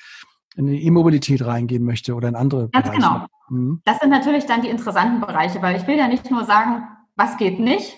in 0.55 0.67
die 0.67 0.85
E-Mobilität 0.85 1.45
reingehen 1.45 1.83
möchte 1.83 2.15
oder 2.15 2.27
in 2.27 2.35
andere 2.35 2.69
Ganz 2.69 2.85
Bereiche. 2.85 3.01
genau. 3.01 3.25
Mhm. 3.49 3.81
Das 3.85 3.99
sind 3.99 4.09
natürlich 4.09 4.45
dann 4.45 4.61
die 4.61 4.69
interessanten 4.69 5.19
Bereiche, 5.19 5.61
weil 5.61 5.75
ich 5.75 5.87
will 5.87 5.97
ja 5.97 6.07
nicht 6.07 6.29
nur 6.31 6.45
sagen, 6.45 6.87
was 7.15 7.37
geht 7.37 7.59
nicht. 7.59 7.97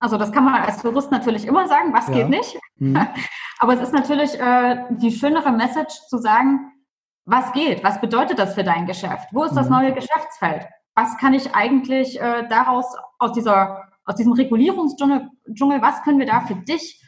Also 0.00 0.16
das 0.16 0.32
kann 0.32 0.44
man 0.44 0.54
als 0.54 0.82
Jurist 0.82 1.10
natürlich 1.10 1.46
immer 1.46 1.68
sagen, 1.68 1.92
was 1.92 2.08
ja. 2.08 2.14
geht 2.14 2.30
nicht. 2.30 2.58
Mhm. 2.76 2.96
Aber 3.58 3.74
es 3.74 3.80
ist 3.80 3.92
natürlich 3.92 4.38
äh, 4.40 4.84
die 4.90 5.12
schönere 5.12 5.52
Message 5.52 5.94
zu 6.08 6.18
sagen, 6.18 6.72
was 7.26 7.52
geht, 7.52 7.84
was 7.84 8.00
bedeutet 8.00 8.38
das 8.38 8.54
für 8.54 8.64
dein 8.64 8.86
Geschäft? 8.86 9.28
Wo 9.32 9.44
ist 9.44 9.54
das 9.54 9.66
mhm. 9.66 9.76
neue 9.76 9.92
Geschäftsfeld? 9.92 10.66
Was 10.94 11.16
kann 11.18 11.34
ich 11.34 11.54
eigentlich 11.54 12.20
äh, 12.20 12.48
daraus 12.48 12.86
aus 13.18 13.32
dieser 13.32 13.90
aus 14.10 14.16
diesem 14.16 14.32
Regulierungsdschungel, 14.32 15.30
was 15.80 16.02
können 16.02 16.18
wir 16.18 16.26
da 16.26 16.40
für 16.40 16.56
dich 16.56 17.00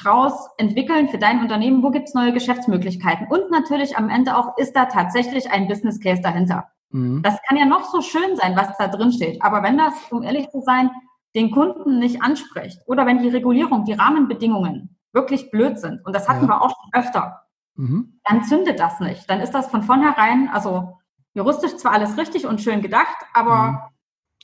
draus 0.00 0.48
entwickeln 0.56 1.08
für 1.08 1.18
dein 1.18 1.40
Unternehmen? 1.40 1.82
Wo 1.82 1.90
gibt 1.90 2.08
es 2.08 2.14
neue 2.14 2.32
Geschäftsmöglichkeiten? 2.32 3.26
Und 3.28 3.50
natürlich 3.50 3.96
am 3.96 4.08
Ende 4.08 4.36
auch, 4.36 4.56
ist 4.56 4.74
da 4.74 4.86
tatsächlich 4.86 5.50
ein 5.50 5.68
Business 5.68 6.00
Case 6.00 6.22
dahinter? 6.22 6.68
Mhm. 6.90 7.22
Das 7.22 7.38
kann 7.46 7.56
ja 7.56 7.64
noch 7.64 7.84
so 7.84 8.00
schön 8.00 8.36
sein, 8.36 8.56
was 8.56 8.76
da 8.78 8.88
drin 8.88 9.12
steht. 9.12 9.42
Aber 9.42 9.62
wenn 9.62 9.78
das, 9.78 9.94
um 10.10 10.22
ehrlich 10.22 10.48
zu 10.50 10.60
sein, 10.60 10.90
den 11.34 11.50
Kunden 11.50 11.98
nicht 11.98 12.22
anspricht 12.22 12.80
oder 12.86 13.06
wenn 13.06 13.22
die 13.22 13.28
Regulierung, 13.28 13.84
die 13.84 13.94
Rahmenbedingungen 13.94 14.98
wirklich 15.12 15.50
blöd 15.50 15.78
sind, 15.78 16.04
und 16.04 16.14
das 16.14 16.28
hatten 16.28 16.42
ja. 16.42 16.48
wir 16.48 16.62
auch 16.62 16.70
schon 16.70 17.00
öfter, 17.02 17.42
mhm. 17.74 18.20
dann 18.24 18.44
zündet 18.44 18.78
das 18.78 19.00
nicht. 19.00 19.28
Dann 19.28 19.40
ist 19.40 19.52
das 19.52 19.68
von 19.68 19.82
vornherein, 19.82 20.50
also 20.52 20.98
juristisch 21.34 21.76
zwar 21.76 21.92
alles 21.92 22.16
richtig 22.18 22.46
und 22.46 22.60
schön 22.60 22.82
gedacht, 22.82 23.16
aber 23.32 23.66
mhm. 23.66 23.78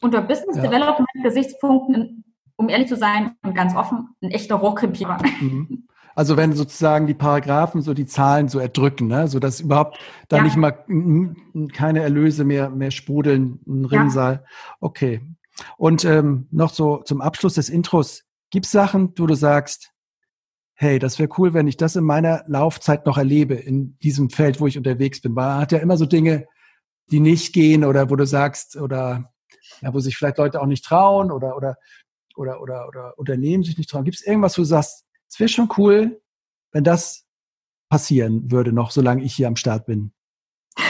unter 0.02 0.22
Business 0.22 0.56
ja. 0.56 0.62
Development 0.62 1.08
Gesichtspunkten, 1.22 2.24
um 2.58 2.68
ehrlich 2.68 2.88
zu 2.88 2.96
sein 2.96 3.36
und 3.42 3.54
ganz 3.54 3.74
offen, 3.74 4.08
ein 4.20 4.30
echter 4.30 4.56
Rohrkrepierer. 4.56 5.18
Mhm. 5.40 5.86
Also 6.14 6.36
wenn 6.36 6.52
sozusagen 6.52 7.06
die 7.06 7.14
Paragraphen 7.14 7.80
so 7.80 7.94
die 7.94 8.04
Zahlen 8.04 8.48
so 8.48 8.58
erdrücken, 8.58 9.06
ne? 9.06 9.28
so 9.28 9.38
dass 9.38 9.60
überhaupt 9.60 10.00
da 10.28 10.38
ja. 10.38 10.42
nicht 10.42 10.56
mal 10.56 10.84
keine 11.72 12.00
Erlöse 12.02 12.44
mehr, 12.44 12.70
mehr 12.70 12.90
sprudeln, 12.90 13.60
ein 13.68 13.84
Rinnsal. 13.84 14.32
Ja. 14.32 14.42
Okay. 14.80 15.20
Und 15.76 16.04
ähm, 16.04 16.48
noch 16.50 16.72
so 16.74 16.98
zum 16.98 17.20
Abschluss 17.20 17.54
des 17.54 17.68
Intros. 17.68 18.24
Gibt 18.50 18.66
es 18.66 18.72
Sachen, 18.72 19.12
wo 19.16 19.26
du 19.26 19.34
sagst, 19.34 19.92
hey, 20.74 20.98
das 20.98 21.20
wäre 21.20 21.28
cool, 21.38 21.54
wenn 21.54 21.68
ich 21.68 21.76
das 21.76 21.94
in 21.94 22.04
meiner 22.04 22.42
Laufzeit 22.48 23.06
noch 23.06 23.18
erlebe, 23.18 23.54
in 23.54 23.96
diesem 24.00 24.30
Feld, 24.30 24.60
wo 24.60 24.66
ich 24.66 24.76
unterwegs 24.76 25.20
bin. 25.20 25.36
Weil 25.36 25.46
man 25.46 25.60
hat 25.60 25.72
ja 25.72 25.78
immer 25.78 25.96
so 25.96 26.06
Dinge, 26.06 26.46
die 27.12 27.20
nicht 27.20 27.52
gehen 27.52 27.84
oder 27.84 28.10
wo 28.10 28.16
du 28.16 28.26
sagst, 28.26 28.76
oder 28.76 29.32
ja, 29.80 29.94
wo 29.94 30.00
sich 30.00 30.16
vielleicht 30.16 30.38
Leute 30.38 30.60
auch 30.60 30.66
nicht 30.66 30.84
trauen 30.84 31.30
oder, 31.30 31.56
oder, 31.56 31.76
oder, 32.38 32.62
oder, 32.62 32.88
oder 32.88 33.18
Unternehmen 33.18 33.64
sich 33.64 33.76
nicht 33.76 33.90
trauen. 33.90 34.04
Gibt 34.04 34.16
es 34.16 34.26
irgendwas, 34.26 34.56
wo 34.56 34.62
du 34.62 34.66
sagst, 34.66 35.04
es 35.28 35.38
wäre 35.38 35.48
schon 35.48 35.68
cool, 35.76 36.20
wenn 36.72 36.84
das 36.84 37.26
passieren 37.90 38.50
würde, 38.50 38.72
noch 38.72 38.90
solange 38.90 39.22
ich 39.22 39.34
hier 39.34 39.48
am 39.48 39.56
Start 39.56 39.86
bin. 39.86 40.12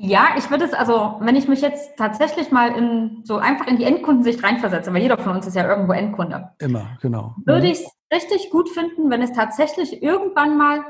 Ja, 0.00 0.36
ich 0.38 0.48
würde 0.48 0.64
es, 0.64 0.74
also 0.74 1.16
wenn 1.18 1.34
ich 1.34 1.48
mich 1.48 1.60
jetzt 1.60 1.96
tatsächlich 1.96 2.52
mal 2.52 2.70
in 2.78 3.22
so 3.24 3.38
einfach 3.38 3.66
in 3.66 3.78
die 3.78 3.84
Endkundensicht 3.84 4.44
reinversetze, 4.44 4.94
weil 4.94 5.02
jeder 5.02 5.18
von 5.18 5.34
uns 5.34 5.46
ist 5.48 5.56
ja 5.56 5.68
irgendwo 5.68 5.92
Endkunde. 5.92 6.52
Immer, 6.60 6.96
genau. 7.02 7.34
Würde 7.44 7.66
mhm. 7.66 7.72
ich 7.72 7.80
es 7.80 7.90
richtig 8.14 8.50
gut 8.50 8.68
finden, 8.68 9.10
wenn 9.10 9.22
es 9.22 9.32
tatsächlich 9.32 10.00
irgendwann 10.00 10.56
mal 10.56 10.84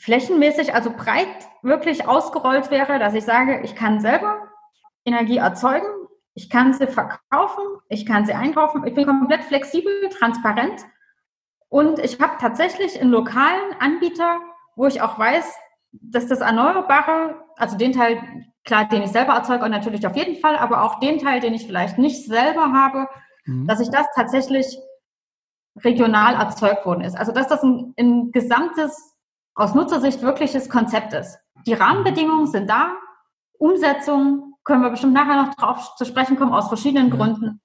flächenmäßig, 0.00 0.74
also 0.74 0.90
breit 0.90 1.28
wirklich 1.62 2.08
ausgerollt 2.08 2.72
wäre, 2.72 2.98
dass 2.98 3.14
ich 3.14 3.24
sage, 3.24 3.60
ich 3.62 3.76
kann 3.76 4.00
selber 4.00 4.38
Energie 5.04 5.36
erzeugen, 5.36 5.86
ich 6.38 6.48
kann 6.48 6.72
sie 6.72 6.86
verkaufen, 6.86 7.64
ich 7.88 8.06
kann 8.06 8.24
sie 8.24 8.32
einkaufen, 8.32 8.86
ich 8.86 8.94
bin 8.94 9.06
komplett 9.06 9.42
flexibel, 9.42 10.08
transparent 10.08 10.84
und 11.68 11.98
ich 11.98 12.20
habe 12.20 12.34
tatsächlich 12.40 13.00
einen 13.00 13.10
lokalen 13.10 13.74
Anbieter, 13.80 14.38
wo 14.76 14.86
ich 14.86 15.02
auch 15.02 15.18
weiß, 15.18 15.52
dass 15.90 16.28
das 16.28 16.38
Erneuerbare, 16.38 17.42
also 17.56 17.76
den 17.76 17.92
Teil, 17.92 18.22
klar, 18.64 18.86
den 18.88 19.02
ich 19.02 19.10
selber 19.10 19.32
erzeuge 19.32 19.64
und 19.64 19.72
natürlich 19.72 20.06
auf 20.06 20.14
jeden 20.14 20.40
Fall, 20.40 20.56
aber 20.56 20.84
auch 20.84 21.00
den 21.00 21.18
Teil, 21.18 21.40
den 21.40 21.54
ich 21.54 21.66
vielleicht 21.66 21.98
nicht 21.98 22.24
selber 22.26 22.72
habe, 22.72 23.08
mhm. 23.44 23.66
dass 23.66 23.80
ich 23.80 23.90
das 23.90 24.06
tatsächlich 24.14 24.78
regional 25.82 26.34
erzeugt 26.34 26.86
worden 26.86 27.00
ist. 27.00 27.16
Also 27.18 27.32
dass 27.32 27.48
das 27.48 27.64
ein, 27.64 27.94
ein 27.98 28.30
gesamtes, 28.30 29.16
aus 29.56 29.74
Nutzersicht 29.74 30.22
wirkliches 30.22 30.68
Konzept 30.70 31.14
ist. 31.14 31.40
Die 31.66 31.74
Rahmenbedingungen 31.74 32.46
sind 32.46 32.70
da, 32.70 32.92
Umsetzung 33.58 34.47
können 34.68 34.82
wir 34.82 34.90
bestimmt 34.90 35.14
nachher 35.14 35.42
noch 35.42 35.54
drauf 35.54 35.96
zu 35.96 36.04
sprechen 36.04 36.36
kommen, 36.36 36.52
aus 36.52 36.68
verschiedenen 36.68 37.10
Gründen. 37.10 37.62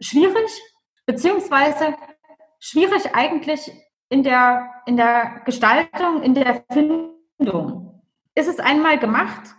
Schwierig, 0.00 0.48
beziehungsweise 1.06 1.96
schwierig 2.60 3.14
eigentlich 3.16 3.72
in 4.08 4.22
der, 4.22 4.70
in 4.86 4.96
der 4.96 5.42
Gestaltung, 5.44 6.22
in 6.22 6.34
der 6.34 6.62
Findung. 6.70 8.00
Ist 8.36 8.46
es 8.46 8.60
einmal 8.60 9.00
gemacht, 9.00 9.56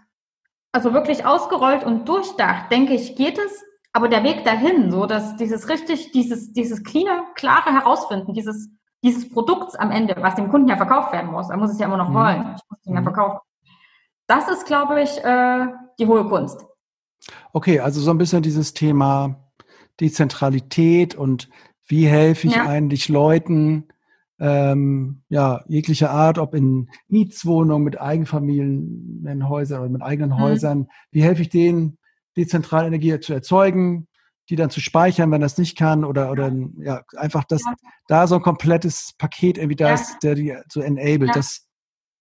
also 0.71 0.93
wirklich 0.93 1.25
ausgerollt 1.25 1.83
und 1.83 2.07
durchdacht, 2.07 2.71
denke 2.71 2.93
ich, 2.93 3.17
geht 3.17 3.37
es. 3.37 3.61
Aber 3.91 4.07
der 4.07 4.23
Weg 4.23 4.45
dahin, 4.45 4.91
so 4.91 5.07
dass 5.07 5.35
dieses 5.35 5.67
richtig, 5.67 6.11
dieses, 6.11 6.53
dieses 6.53 6.85
cleane, 6.85 7.25
klare 7.35 7.73
Herausfinden, 7.73 8.33
dieses, 8.33 8.69
dieses 9.03 9.29
Produkts 9.29 9.75
am 9.75 9.91
Ende, 9.91 10.15
was 10.21 10.35
dem 10.35 10.49
Kunden 10.49 10.69
ja 10.69 10.77
verkauft 10.77 11.11
werden 11.11 11.31
muss, 11.31 11.49
er 11.49 11.57
muss 11.57 11.71
es 11.71 11.79
ja 11.79 11.87
immer 11.87 11.97
noch 11.97 12.09
mhm. 12.09 12.13
wollen, 12.13 12.55
ich 12.55 12.61
muss 12.69 12.79
es 12.79 12.93
ja 12.93 13.01
mhm. 13.01 13.03
verkaufen. 13.03 13.39
Das 14.29 14.47
ist, 14.47 14.67
glaube 14.67 15.01
ich, 15.01 15.17
äh, 15.23 15.65
die 15.99 16.05
hohe 16.05 16.23
Kunst. 16.29 16.63
Okay, 17.51 17.79
also 17.79 17.99
so 17.99 18.11
ein 18.11 18.19
bisschen 18.19 18.43
dieses 18.43 18.75
Thema 18.75 19.51
Dezentralität 19.99 21.15
und 21.15 21.49
wie 21.87 22.05
helfe 22.05 22.45
ich 22.45 22.55
ja. 22.55 22.67
eigentlich 22.67 23.09
Leuten, 23.09 23.87
ähm, 24.39 25.23
ja, 25.29 25.63
jeglicher 25.67 26.11
Art, 26.11 26.37
ob 26.37 26.53
in 26.53 26.89
Mietswohnungen 27.07 27.83
mit 27.83 27.99
Eigenfamilienhäusern 27.99 29.81
oder 29.81 29.89
mit 29.89 30.03
eigenen 30.03 30.29
mhm. 30.29 30.39
Häusern, 30.39 30.87
wie 31.09 31.23
helfe 31.23 31.41
ich 31.41 31.49
denen, 31.49 31.97
dezentrale 32.37 32.85
Energie 32.85 33.19
zu 33.19 33.33
erzeugen, 33.33 34.07
die 34.47 34.55
dann 34.55 34.69
zu 34.69 34.79
speichern, 34.79 35.31
wenn 35.31 35.41
das 35.41 35.57
nicht 35.57 35.75
kann, 35.75 36.05
oder, 36.05 36.29
oder 36.29 36.51
ja, 36.77 37.01
einfach 37.17 37.45
das, 37.45 37.63
ja. 37.65 37.73
da 38.07 38.27
so 38.27 38.35
ein 38.35 38.43
komplettes 38.43 39.13
Paket 39.17 39.57
irgendwie 39.57 39.75
da 39.75 39.95
ist, 39.95 40.19
der 40.21 40.35
die 40.35 40.55
so 40.69 40.81
enabled. 40.81 41.35
Das, 41.35 41.68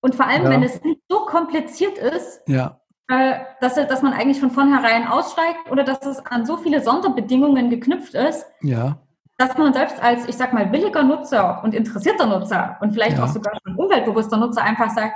Und 0.01 0.15
vor 0.15 0.27
allem, 0.27 0.45
wenn 0.45 0.63
es 0.63 0.83
nicht 0.83 1.01
so 1.09 1.27
kompliziert 1.27 1.99
ist, 1.99 2.41
ja. 2.47 2.81
äh, 3.09 3.41
dass, 3.61 3.75
dass 3.75 4.03
man 4.03 4.13
eigentlich 4.13 4.41
von 4.41 4.51
vornherein 4.51 5.09
aussteigt 5.09 5.71
oder 5.71 5.85
dass 5.85 6.05
es 6.07 6.25
an 6.27 6.47
so 6.47 6.57
viele 6.57 6.83
Sonderbedingungen 6.83 7.71
geknüpft 7.71 8.15
ist, 8.15 8.47
ja 8.63 8.99
dass 9.39 9.57
man 9.57 9.73
selbst 9.73 10.03
als, 10.03 10.29
ich 10.29 10.37
sag 10.37 10.53
mal, 10.53 10.67
billiger 10.67 11.05
Nutzer 11.05 11.63
und 11.63 11.73
interessierter 11.73 12.27
Nutzer 12.27 12.77
und 12.81 12.93
vielleicht 12.93 13.19
ja. 13.19 13.25
auch 13.25 13.29
sogar 13.29 13.53
schon 13.63 13.77
umweltbewusster 13.77 14.37
Nutzer 14.37 14.63
einfach 14.63 14.91
sagt, 14.91 15.15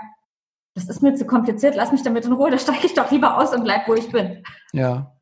das 0.75 0.89
ist 0.89 1.03
mir 1.03 1.15
zu 1.15 1.27
kompliziert, 1.27 1.75
lass 1.75 1.93
mich 1.93 2.03
damit 2.03 2.25
in 2.25 2.33
Ruhe, 2.33 2.51
da 2.53 2.59
steige 2.59 2.87
ich 2.87 2.95
doch 2.95 3.11
lieber 3.11 3.37
aus 3.37 3.53
und 3.53 3.65
bleib, 3.65 3.87
wo 3.89 3.95
ich 3.95 4.11
bin. 4.11 4.43
Ja. 4.73 5.12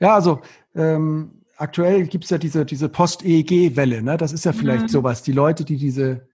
Ja, 0.00 0.14
also 0.14 0.40
ähm, 0.74 1.42
aktuell 1.58 2.06
gibt 2.06 2.24
es 2.24 2.30
ja 2.30 2.38
diese, 2.38 2.64
diese 2.64 2.88
Post-EEG-Welle, 2.88 4.02
ne? 4.02 4.16
Das 4.16 4.32
ist 4.32 4.46
ja 4.46 4.54
vielleicht 4.54 4.84
mhm. 4.84 4.88
sowas. 4.88 5.22
Die 5.22 5.32
Leute, 5.32 5.66
die 5.66 5.76
diese 5.76 6.26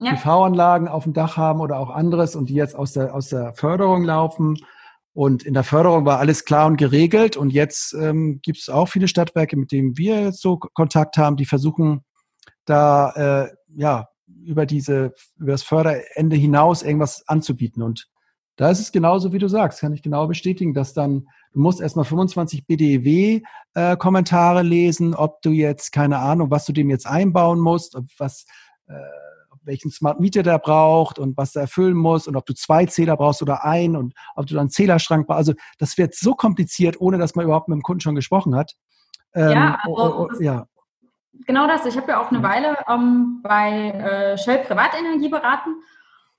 ja. 0.00 0.12
PV-Anlagen 0.12 0.88
auf 0.88 1.04
dem 1.04 1.12
Dach 1.12 1.36
haben 1.36 1.60
oder 1.60 1.78
auch 1.78 1.90
anderes 1.90 2.36
und 2.36 2.48
die 2.48 2.54
jetzt 2.54 2.76
aus 2.76 2.92
der, 2.92 3.14
aus 3.14 3.28
der 3.28 3.54
Förderung 3.54 4.04
laufen 4.04 4.56
und 5.18 5.42
in 5.42 5.52
der 5.52 5.64
Förderung 5.64 6.04
war 6.04 6.20
alles 6.20 6.44
klar 6.44 6.68
und 6.68 6.76
geregelt. 6.76 7.36
Und 7.36 7.50
jetzt 7.50 7.92
ähm, 7.92 8.38
gibt 8.40 8.58
es 8.58 8.68
auch 8.68 8.86
viele 8.86 9.08
Stadtwerke, 9.08 9.56
mit 9.56 9.72
denen 9.72 9.98
wir 9.98 10.22
jetzt 10.22 10.40
so 10.40 10.58
Kontakt 10.58 11.16
haben, 11.16 11.36
die 11.36 11.44
versuchen 11.44 12.04
da 12.66 13.46
äh, 13.46 13.52
ja 13.74 14.06
über 14.44 14.64
diese 14.64 15.12
über 15.36 15.50
das 15.50 15.64
Förderende 15.64 16.36
hinaus 16.36 16.84
irgendwas 16.84 17.24
anzubieten. 17.26 17.82
Und 17.82 18.06
da 18.54 18.70
ist 18.70 18.78
es 18.78 18.92
genauso, 18.92 19.32
wie 19.32 19.40
du 19.40 19.48
sagst, 19.48 19.80
kann 19.80 19.92
ich 19.92 20.02
genau 20.02 20.28
bestätigen, 20.28 20.72
dass 20.72 20.94
dann 20.94 21.26
du 21.52 21.58
musst 21.58 21.80
erstmal 21.80 22.04
25 22.04 22.68
BDEW 22.68 23.40
äh, 23.74 23.96
Kommentare 23.96 24.62
lesen, 24.62 25.16
ob 25.16 25.42
du 25.42 25.50
jetzt 25.50 25.90
keine 25.90 26.18
Ahnung, 26.18 26.52
was 26.52 26.64
du 26.64 26.72
dem 26.72 26.90
jetzt 26.90 27.08
einbauen 27.08 27.58
musst, 27.58 27.96
ob 27.96 28.04
was 28.18 28.44
äh, 28.86 28.94
welchen 29.68 29.92
Smart 29.92 30.18
Meter 30.18 30.42
der 30.42 30.58
braucht 30.58 31.20
und 31.20 31.36
was 31.36 31.54
er 31.54 31.62
erfüllen 31.62 31.96
muss 31.96 32.26
und 32.26 32.34
ob 32.34 32.44
du 32.46 32.54
zwei 32.54 32.86
Zähler 32.86 33.16
brauchst 33.16 33.40
oder 33.42 33.64
einen 33.64 33.94
und 33.94 34.14
ob 34.34 34.46
du 34.46 34.54
dann 34.54 34.62
einen 34.62 34.70
Zählerschrank 34.70 35.28
brauchst. 35.28 35.38
Also 35.38 35.52
das 35.78 35.96
wird 35.96 36.16
so 36.16 36.34
kompliziert, 36.34 37.00
ohne 37.00 37.18
dass 37.18 37.36
man 37.36 37.44
überhaupt 37.44 37.68
mit 37.68 37.76
dem 37.76 37.82
Kunden 37.82 38.00
schon 38.00 38.16
gesprochen 38.16 38.56
hat. 38.56 38.72
Ähm, 39.34 39.50
ja, 39.50 39.78
also 39.84 39.96
oh, 39.96 40.28
oh, 40.32 40.42
ja. 40.42 40.66
Genau 41.46 41.68
das. 41.68 41.86
Ich 41.86 41.96
habe 41.96 42.10
ja 42.10 42.20
auch 42.20 42.30
eine 42.30 42.42
Weile 42.42 42.76
ähm, 42.88 43.40
bei 43.42 43.90
äh, 43.90 44.38
Shell 44.38 44.64
Privatenergie 44.64 45.28
beraten 45.28 45.76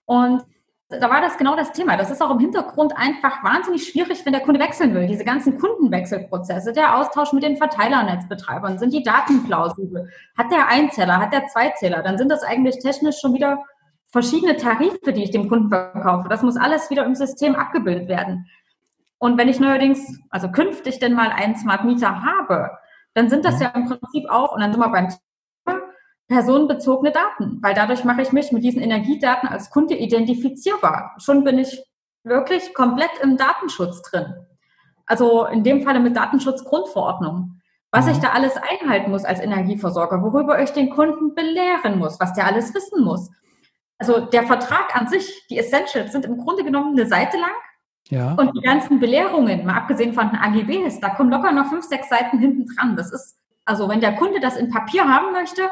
und 0.05 0.43
da 0.89 1.07
war 1.07 1.21
das 1.21 1.37
genau 1.37 1.55
das 1.55 1.71
Thema. 1.71 1.97
Das 1.97 2.09
ist 2.09 2.21
auch 2.21 2.31
im 2.31 2.39
Hintergrund 2.39 2.97
einfach 2.97 3.43
wahnsinnig 3.43 3.87
schwierig, 3.87 4.25
wenn 4.25 4.33
der 4.33 4.41
Kunde 4.41 4.59
wechseln 4.59 4.95
will. 4.95 5.05
Diese 5.05 5.23
ganzen 5.23 5.59
Kundenwechselprozesse, 5.59 6.73
der 6.73 6.97
Austausch 6.97 7.31
mit 7.31 7.43
den 7.43 7.57
Verteilernetzbetreibern, 7.57 8.79
sind 8.79 8.91
die 8.91 9.03
Daten 9.03 9.43
plausibel? 9.43 10.09
Hat 10.35 10.51
der 10.51 10.67
Einzeller, 10.67 11.19
hat 11.19 11.31
der 11.31 11.45
Zweizähler? 11.47 12.01
Dann 12.01 12.17
sind 12.17 12.29
das 12.31 12.41
eigentlich 12.41 12.79
technisch 12.79 13.19
schon 13.19 13.35
wieder 13.35 13.63
verschiedene 14.11 14.57
Tarife, 14.57 15.13
die 15.13 15.23
ich 15.23 15.31
dem 15.31 15.47
Kunden 15.47 15.69
verkaufe. 15.69 16.27
Das 16.27 16.41
muss 16.41 16.57
alles 16.57 16.89
wieder 16.89 17.05
im 17.05 17.13
System 17.13 17.55
abgebildet 17.55 18.07
werden. 18.07 18.47
Und 19.19 19.37
wenn 19.37 19.47
ich 19.47 19.59
neuerdings, 19.59 20.19
also 20.31 20.49
künftig 20.49 20.97
denn 20.97 21.13
mal 21.13 21.29
einen 21.29 21.55
Smart 21.55 21.83
Meter 21.83 22.23
habe, 22.23 22.71
dann 23.13 23.29
sind 23.29 23.45
das 23.45 23.55
mhm. 23.55 23.61
ja 23.61 23.67
im 23.75 23.85
Prinzip 23.85 24.27
auch, 24.29 24.53
und 24.53 24.61
dann 24.61 24.71
sind 24.71 24.81
wir 24.81 24.89
beim 24.89 25.09
personenbezogene 26.29 27.11
Daten, 27.11 27.59
weil 27.61 27.73
dadurch 27.73 28.03
mache 28.05 28.21
ich 28.21 28.31
mich 28.31 28.51
mit 28.51 28.63
diesen 28.63 28.81
Energiedaten 28.81 29.49
als 29.49 29.71
Kunde 29.71 29.95
identifizierbar. 29.95 31.15
Schon 31.17 31.43
bin 31.43 31.57
ich 31.57 31.83
wirklich 32.23 32.73
komplett 32.73 33.11
im 33.21 33.35
Datenschutz 33.35 34.01
drin. 34.03 34.33
Also 35.07 35.45
in 35.47 35.63
dem 35.63 35.81
Falle 35.81 35.99
mit 35.99 36.15
Datenschutzgrundverordnung. 36.15 37.59
Was 37.91 38.05
mhm. 38.05 38.11
ich 38.11 38.17
da 38.19 38.29
alles 38.29 38.53
einhalten 38.57 39.09
muss 39.09 39.25
als 39.25 39.39
Energieversorger, 39.39 40.21
worüber 40.21 40.61
ich 40.61 40.69
den 40.69 40.91
Kunden 40.91 41.33
belehren 41.33 41.97
muss, 41.97 42.19
was 42.19 42.33
der 42.33 42.45
alles 42.45 42.73
wissen 42.75 43.03
muss. 43.03 43.31
Also 43.97 44.19
der 44.19 44.43
Vertrag 44.43 44.95
an 44.95 45.07
sich, 45.07 45.47
die 45.49 45.57
Essentials 45.57 46.11
sind 46.11 46.25
im 46.25 46.37
Grunde 46.37 46.63
genommen 46.63 46.97
eine 46.97 47.07
Seite 47.07 47.37
lang. 47.37 47.51
Ja. 48.09 48.33
Und 48.33 48.55
die 48.55 48.61
ganzen 48.61 48.99
Belehrungen, 48.99 49.65
mal 49.65 49.77
abgesehen 49.77 50.13
von 50.13 50.29
den 50.29 50.39
AGBs, 50.39 50.99
da 50.99 51.09
kommen 51.09 51.31
locker 51.31 51.51
noch 51.51 51.69
fünf, 51.69 51.85
sechs 51.85 52.07
Seiten 52.09 52.37
hinten 52.37 52.67
dran. 52.75 52.95
Das 52.95 53.11
ist, 53.11 53.39
also 53.65 53.89
wenn 53.89 53.99
der 53.99 54.15
Kunde 54.15 54.39
das 54.39 54.57
in 54.57 54.69
Papier 54.69 55.07
haben 55.07 55.31
möchte, 55.31 55.63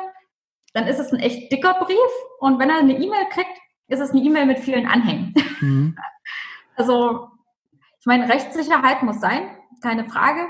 dann 0.77 0.87
ist 0.87 0.99
es 0.99 1.11
ein 1.11 1.19
echt 1.19 1.51
dicker 1.51 1.73
Brief. 1.73 1.97
Und 2.39 2.59
wenn 2.59 2.69
er 2.69 2.77
eine 2.77 2.93
E-Mail 2.93 3.25
kriegt, 3.31 3.57
ist 3.87 3.99
es 3.99 4.11
eine 4.11 4.21
E-Mail 4.21 4.45
mit 4.45 4.59
vielen 4.59 4.87
Anhängen. 4.87 5.33
Mhm. 5.59 5.97
Also, 6.79 7.29
ich 7.99 8.05
meine, 8.05 8.29
Rechtssicherheit 8.29 9.01
muss 9.01 9.19
sein, 9.19 9.49
keine 9.81 10.07
Frage. 10.07 10.45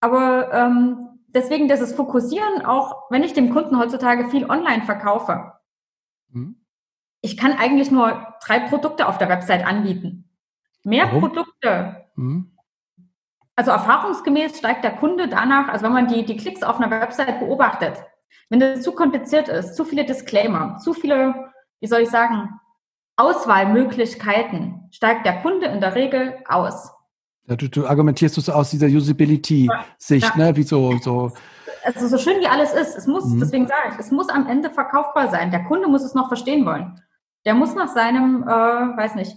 Aber 0.00 0.52
ähm, 0.52 1.20
deswegen 1.28 1.68
dieses 1.68 1.94
Fokussieren, 1.94 2.66
auch 2.66 3.08
wenn 3.10 3.22
ich 3.22 3.32
dem 3.32 3.52
Kunden 3.52 3.78
heutzutage 3.78 4.28
viel 4.28 4.50
online 4.50 4.82
verkaufe, 4.82 5.52
mhm. 6.30 6.56
ich 7.20 7.36
kann 7.36 7.52
eigentlich 7.52 7.92
nur 7.92 8.34
drei 8.44 8.58
Produkte 8.58 9.06
auf 9.06 9.18
der 9.18 9.28
Website 9.28 9.64
anbieten. 9.64 10.28
Mehr 10.82 11.06
Warum? 11.06 11.20
Produkte. 11.20 12.08
Mhm. 12.16 12.50
Also 13.54 13.70
erfahrungsgemäß 13.70 14.58
steigt 14.58 14.82
der 14.82 14.96
Kunde 14.96 15.28
danach, 15.28 15.68
also 15.68 15.84
wenn 15.84 15.92
man 15.92 16.08
die, 16.08 16.24
die 16.24 16.36
Klicks 16.36 16.64
auf 16.64 16.80
einer 16.80 16.90
Website 16.90 17.38
beobachtet, 17.38 18.02
wenn 18.48 18.60
das 18.60 18.82
zu 18.82 18.92
kompliziert 18.92 19.48
ist, 19.48 19.74
zu 19.74 19.84
viele 19.84 20.04
Disclaimer, 20.04 20.78
zu 20.78 20.94
viele, 20.94 21.50
wie 21.80 21.86
soll 21.86 22.02
ich 22.02 22.10
sagen, 22.10 22.48
Auswahlmöglichkeiten, 23.16 24.88
steigt 24.90 25.26
der 25.26 25.40
Kunde 25.40 25.66
in 25.66 25.80
der 25.80 25.94
Regel 25.94 26.34
aus. 26.46 26.92
Ja, 27.48 27.56
du, 27.56 27.68
du 27.68 27.86
argumentierst 27.86 28.38
es 28.38 28.48
aus 28.48 28.70
dieser 28.70 28.86
Usability-Sicht, 28.86 30.36
ja. 30.36 30.36
ne? 30.36 30.56
Wie 30.56 30.64
so, 30.64 30.98
so. 30.98 31.32
Also 31.84 32.08
so 32.08 32.18
schön 32.18 32.40
wie 32.40 32.48
alles 32.48 32.72
ist, 32.72 32.96
es 32.96 33.06
muss, 33.06 33.24
mhm. 33.24 33.38
deswegen 33.38 33.66
sage 33.68 33.90
ich, 33.92 33.98
es 33.98 34.10
muss 34.10 34.28
am 34.28 34.48
Ende 34.48 34.70
verkaufbar 34.70 35.30
sein. 35.30 35.52
Der 35.52 35.64
Kunde 35.64 35.86
muss 35.88 36.02
es 36.02 36.14
noch 36.14 36.28
verstehen 36.28 36.66
wollen. 36.66 37.00
Der 37.44 37.54
muss 37.54 37.74
nach 37.76 37.88
seinem, 37.88 38.42
äh, 38.42 38.46
weiß 38.46 39.14
nicht, 39.14 39.36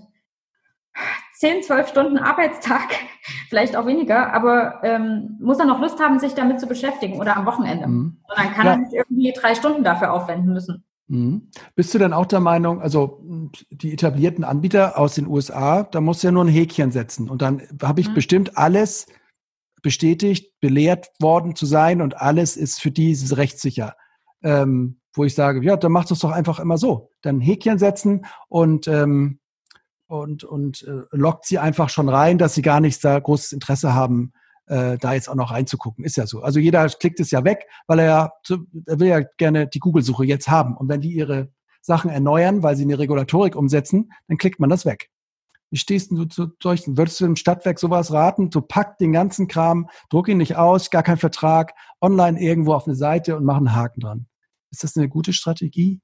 10, 1.40 1.64
12 1.64 1.88
Stunden 1.88 2.18
Arbeitstag, 2.18 2.90
vielleicht 3.50 3.78
auch 3.78 3.86
weniger, 3.86 4.34
aber 4.34 4.82
ähm, 4.84 5.38
muss 5.40 5.60
er 5.60 5.66
noch 5.66 5.80
Lust 5.80 6.00
haben, 6.00 6.20
sich 6.20 6.34
damit 6.34 6.60
zu 6.60 6.68
beschäftigen 6.68 7.18
oder 7.18 7.38
am 7.38 7.46
Wochenende. 7.46 7.88
Mhm. 7.88 8.18
Und 8.28 8.38
dann 8.38 8.54
kann 8.54 8.66
ja. 8.66 8.72
er 8.74 8.78
nicht 8.78 8.94
irgendwie 8.94 9.34
drei 9.34 9.56
Stunden 9.56 9.84
dafür 9.84 10.14
aufwenden 10.14 10.52
müssen. 10.52 10.84
Mhm. 11.08 11.50
Bist 11.76 11.94
du 11.94 11.98
denn 11.98 12.12
auch 12.12 12.26
der 12.26 12.42
Meinung, 12.42 12.82
also 12.82 13.24
die 13.72 13.94
etablierten 13.94 14.44
Anbieter 14.44 14.98
aus 14.98 15.16
den 15.16 15.28
USA, 15.28 15.84
da 15.84 16.02
muss 16.02 16.22
ja 16.24 16.32
nur 16.32 16.44
ein 16.44 16.50
Häkchen 16.50 16.92
setzen 16.92 17.30
und 17.30 17.42
dann 17.42 17.62
habe 17.82 18.02
ich 18.02 18.10
mhm. 18.10 18.16
bestimmt 18.16 18.58
alles 18.58 19.08
bestätigt, 19.82 20.60
belehrt 20.60 21.08
worden 21.22 21.56
zu 21.56 21.66
sein 21.66 22.02
und 22.02 22.18
alles 22.22 22.58
ist 22.58 22.82
für 22.82 22.92
die 22.92 23.18
rechtssicher. 23.32 23.96
ähm, 24.44 25.00
wo 25.16 25.24
ich 25.24 25.34
sage, 25.34 25.64
ja, 25.64 25.76
dann 25.76 25.92
macht 25.92 26.12
es 26.12 26.20
doch 26.20 26.32
einfach 26.32 26.60
immer 26.60 26.78
so. 26.78 27.12
Dann 27.22 27.42
Häkchen 27.42 27.80
setzen 27.80 28.26
und, 28.48 28.88
ähm, 28.88 29.39
und, 30.10 30.44
und 30.44 30.84
äh, 30.84 31.04
lockt 31.12 31.46
sie 31.46 31.60
einfach 31.60 31.90
schon 31.90 32.10
rein, 32.10 32.40
dass 32.40 32.56
sie 32.56 32.64
gar 32.64 32.80
nicht 32.80 33.04
da 33.06 33.20
großes 33.20 33.52
Interesse 33.52 33.94
haben, 33.94 34.34
äh, 34.66 34.98
da 34.98 35.14
jetzt 35.14 35.30
auch 35.30 35.36
noch 35.36 35.52
reinzugucken. 35.52 36.04
Ist 36.04 36.18
ja 36.18 36.26
so. 36.26 36.42
Also 36.42 36.60
jeder 36.60 36.88
klickt 36.90 37.20
es 37.20 37.30
ja 37.32 37.44
weg, 37.44 37.68
weil 37.88 38.00
er 38.00 38.06
ja, 38.06 38.32
er 38.88 39.00
will 39.00 39.08
ja 39.08 39.22
gerne 39.38 39.68
die 39.68 39.80
Google-Suche 39.80 40.26
jetzt 40.26 40.50
haben. 40.50 40.76
Und 40.76 40.90
wenn 40.90 41.02
die 41.02 41.12
ihre 41.14 41.50
Sachen 41.82 42.10
erneuern, 42.10 42.64
weil 42.64 42.76
sie 42.76 42.84
eine 42.84 42.98
Regulatorik 42.98 43.56
umsetzen, 43.56 44.12
dann 44.28 44.38
klickt 44.38 44.60
man 44.60 44.70
das 44.70 44.84
weg. 44.84 45.12
Wie 45.70 45.78
stehst 45.78 46.10
du 46.10 46.26
zu 46.26 46.48
solchen? 46.62 46.98
Würdest 46.98 47.20
du 47.20 47.26
im 47.26 47.36
Stadtwerk 47.36 47.78
sowas 47.78 48.12
raten? 48.12 48.50
Du 48.50 48.62
pack 48.62 48.98
den 48.98 49.14
ganzen 49.14 49.48
Kram, 49.48 49.90
druck 50.10 50.28
ihn 50.28 50.38
nicht 50.38 50.56
aus, 50.56 50.90
gar 50.90 51.04
kein 51.04 51.18
Vertrag, 51.18 51.74
online 52.02 52.42
irgendwo 52.42 52.74
auf 52.74 52.88
eine 52.88 52.96
Seite 52.96 53.38
und 53.38 53.46
mach 53.46 53.58
einen 53.58 53.76
Haken 53.76 54.00
dran. 54.00 54.26
Ist 54.72 54.84
das 54.84 54.98
eine 54.98 55.08
gute 55.08 55.34
Strategie? 55.34 56.02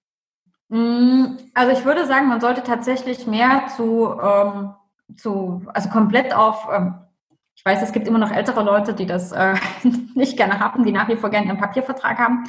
Mm, 0.69 1.38
also 1.53 1.72
ich 1.72 1.86
würde 1.86 2.05
sagen, 2.05 2.27
man 2.27 2.41
sollte 2.41 2.63
tatsächlich 2.63 3.27
mehr 3.27 3.67
zu, 3.75 4.19
ähm, 4.22 4.74
zu 5.15 5.63
also 5.74 5.89
komplett 5.89 6.34
auf, 6.34 6.67
ähm, 6.72 6.95
ich 7.55 7.63
weiß, 7.63 7.81
es 7.81 7.91
gibt 7.91 8.07
immer 8.07 8.19
noch 8.19 8.31
ältere 8.31 8.63
Leute, 8.63 8.93
die 8.93 9.05
das 9.05 9.31
äh, 9.31 9.55
nicht 10.15 10.38
gerne 10.38 10.60
haben, 10.60 10.84
die 10.84 10.91
nach 10.91 11.07
wie 11.07 11.17
vor 11.17 11.29
gerne 11.29 11.48
ihren 11.48 11.60
Papiervertrag 11.60 12.17
haben. 12.17 12.45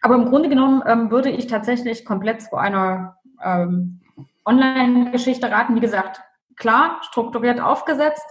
Aber 0.00 0.14
im 0.16 0.26
Grunde 0.26 0.48
genommen 0.48 0.82
ähm, 0.86 1.10
würde 1.10 1.30
ich 1.30 1.46
tatsächlich 1.46 2.04
komplett 2.04 2.42
zu 2.42 2.56
einer 2.56 3.18
ähm, 3.42 4.00
Online-Geschichte 4.44 5.50
raten. 5.50 5.76
Wie 5.76 5.80
gesagt, 5.80 6.20
klar, 6.56 7.00
strukturiert 7.02 7.60
aufgesetzt 7.60 8.26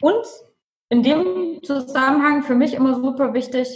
und 0.00 0.24
in 0.88 1.02
dem 1.04 1.60
Zusammenhang 1.62 2.42
für 2.42 2.56
mich 2.56 2.74
immer 2.74 2.94
super 2.94 3.32
wichtig, 3.34 3.68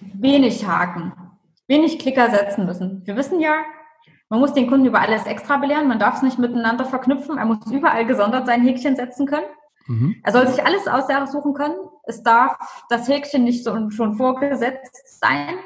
wenig 0.00 0.66
Haken 0.66 1.21
wenig 1.68 1.98
Klicker 1.98 2.30
setzen 2.30 2.66
müssen. 2.66 3.06
Wir 3.06 3.16
wissen 3.16 3.40
ja, 3.40 3.64
man 4.28 4.40
muss 4.40 4.54
den 4.54 4.66
Kunden 4.66 4.86
über 4.86 5.00
alles 5.00 5.26
extra 5.26 5.58
belehren, 5.58 5.88
man 5.88 5.98
darf 5.98 6.16
es 6.16 6.22
nicht 6.22 6.38
miteinander 6.38 6.84
verknüpfen, 6.84 7.38
er 7.38 7.44
muss 7.44 7.70
überall 7.70 8.06
gesondert 8.06 8.46
sein 8.46 8.62
Häkchen 8.62 8.96
setzen 8.96 9.26
können. 9.26 9.46
Mhm. 9.86 10.16
Er 10.22 10.32
soll 10.32 10.46
sich 10.48 10.64
alles 10.64 10.86
aussuchen 10.88 11.54
können. 11.54 11.76
Es 12.04 12.22
darf 12.22 12.56
das 12.88 13.08
Häkchen 13.08 13.44
nicht 13.44 13.64
so 13.64 13.90
schon 13.90 14.14
vorgesetzt 14.14 15.20
sein. 15.20 15.58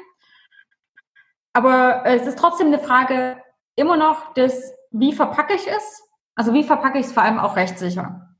Aber 1.53 2.05
es 2.05 2.27
ist 2.27 2.37
trotzdem 2.37 2.67
eine 2.67 2.79
Frage 2.79 3.41
immer 3.75 3.97
noch 3.97 4.33
des, 4.33 4.73
wie 4.91 5.13
verpacke 5.13 5.53
ich 5.53 5.67
es? 5.67 6.03
Also 6.35 6.53
wie 6.53 6.63
verpacke 6.63 6.99
ich 6.99 7.07
es 7.07 7.13
vor 7.13 7.23
allem 7.23 7.39
auch 7.39 7.55
rechtssicher? 7.55 8.35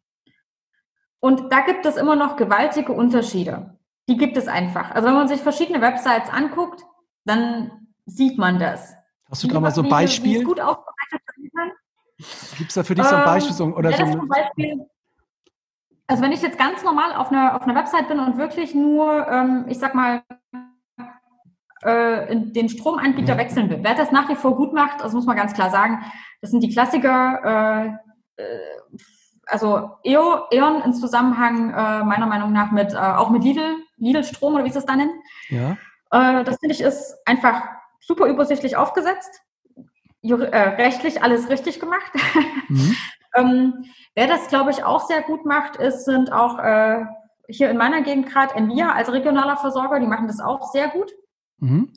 Und 1.20 1.52
da 1.52 1.62
gibt 1.62 1.86
es 1.86 1.96
immer 1.96 2.16
noch 2.16 2.36
gewaltige 2.36 2.92
Unterschiede. 2.92 3.78
Die 4.08 4.18
gibt 4.18 4.38
es 4.38 4.48
einfach. 4.48 4.92
Also 4.92 5.08
wenn 5.08 5.16
man 5.16 5.28
sich 5.28 5.42
verschiedene 5.42 5.82
Websites 5.82 6.30
anguckt, 6.30 6.84
dann 7.28 7.88
sieht 8.06 8.38
man 8.38 8.60
das. 8.60 8.94
Hast 9.30 9.44
du 9.44 9.48
da 9.48 9.60
mal 9.60 9.72
so 9.72 9.84
ein 9.84 9.90
Beispiel? 9.90 10.40
Wie 10.40 10.44
gut 10.44 10.60
aufbereitet 10.60 11.22
sein 11.36 11.50
kann? 11.56 11.72
Gibt 12.58 12.70
es 12.70 12.76
da 12.76 12.84
für 12.84 12.96
dich 12.96 13.06
so 13.06 13.16
ein 13.16 13.26
Beispiel? 13.26 13.54
So, 13.56 13.66
oder 13.66 13.92
ja, 13.92 13.98
so 13.98 14.28
Beispiel 14.28 14.88
also 16.08 16.24
wenn 16.24 16.32
ich 16.32 16.42
jetzt 16.42 16.58
ganz 16.58 16.84
normal 16.84 17.14
auf 17.14 17.32
einer, 17.32 17.56
auf 17.56 17.64
einer 17.64 17.76
Website 17.76 18.08
bin 18.08 18.20
und 18.20 18.38
wirklich 18.38 18.74
nur, 18.74 19.28
ähm, 19.28 19.66
ich 19.68 19.78
sag 19.78 19.94
mal, 19.94 20.24
äh, 21.82 22.36
den 22.36 22.70
Stromanbieter 22.70 23.36
mhm. 23.36 23.40
wechseln 23.40 23.70
will, 23.70 23.80
wer 23.82 23.94
das 23.94 24.12
nach 24.12 24.30
wie 24.30 24.36
vor 24.36 24.56
gut 24.56 24.74
macht, 24.74 25.02
das 25.02 25.14
muss 25.14 25.26
man 25.26 25.36
ganz 25.36 25.54
klar 25.54 25.70
sagen, 25.70 26.00
das 26.42 26.52
sind 26.52 26.62
die 26.62 26.70
Klassiker, 26.70 28.00
äh, 28.38 28.42
äh 28.42 28.60
also 29.50 29.92
EO, 30.04 30.48
E.ON 30.52 30.82
in 30.82 30.94
Zusammenhang 30.94 31.70
äh, 31.70 32.04
meiner 32.04 32.26
Meinung 32.26 32.52
nach 32.52 32.72
mit, 32.72 32.94
äh, 32.94 32.98
auch 32.98 33.30
mit 33.30 33.46
Lidl, 33.46 33.78
Lidl 33.96 34.26
Strom 34.26 34.56
oder 34.56 34.66
wie 34.66 34.70
es 34.70 34.74
das 34.74 34.86
da 34.86 34.98
nennt. 34.98 35.14
Ja. 35.48 35.78
Äh, 36.12 36.44
das 36.44 36.58
finde 36.60 36.74
ich 36.74 36.82
ist 36.82 37.16
einfach 37.26 37.64
super 38.00 38.28
übersichtlich 38.28 38.78
aufgesetzt, 38.78 39.42
äh, 40.24 40.32
rechtlich 40.32 41.22
alles 41.22 41.50
richtig 41.50 41.80
gemacht. 41.80 42.12
Mhm. 42.70 42.96
ähm, 43.36 43.86
wer 44.16 44.28
das, 44.28 44.48
glaube 44.48 44.72
ich, 44.72 44.84
auch 44.84 45.08
sehr 45.08 45.22
gut 45.22 45.46
macht, 45.46 45.76
ist, 45.78 46.06
sind 46.06 46.32
auch 46.32 46.60
äh, 46.60 47.06
hier 47.48 47.70
in 47.70 47.78
meiner 47.78 48.02
Gegend 48.02 48.28
gerade 48.28 48.56
Envia 48.56 48.92
als 48.92 49.12
regionaler 49.12 49.58
Versorger, 49.58 50.00
die 50.00 50.08
machen 50.08 50.28
das 50.28 50.40
auch 50.40 50.72
sehr 50.72 50.90
gut. 50.90 51.12
Mhm. 51.60 51.94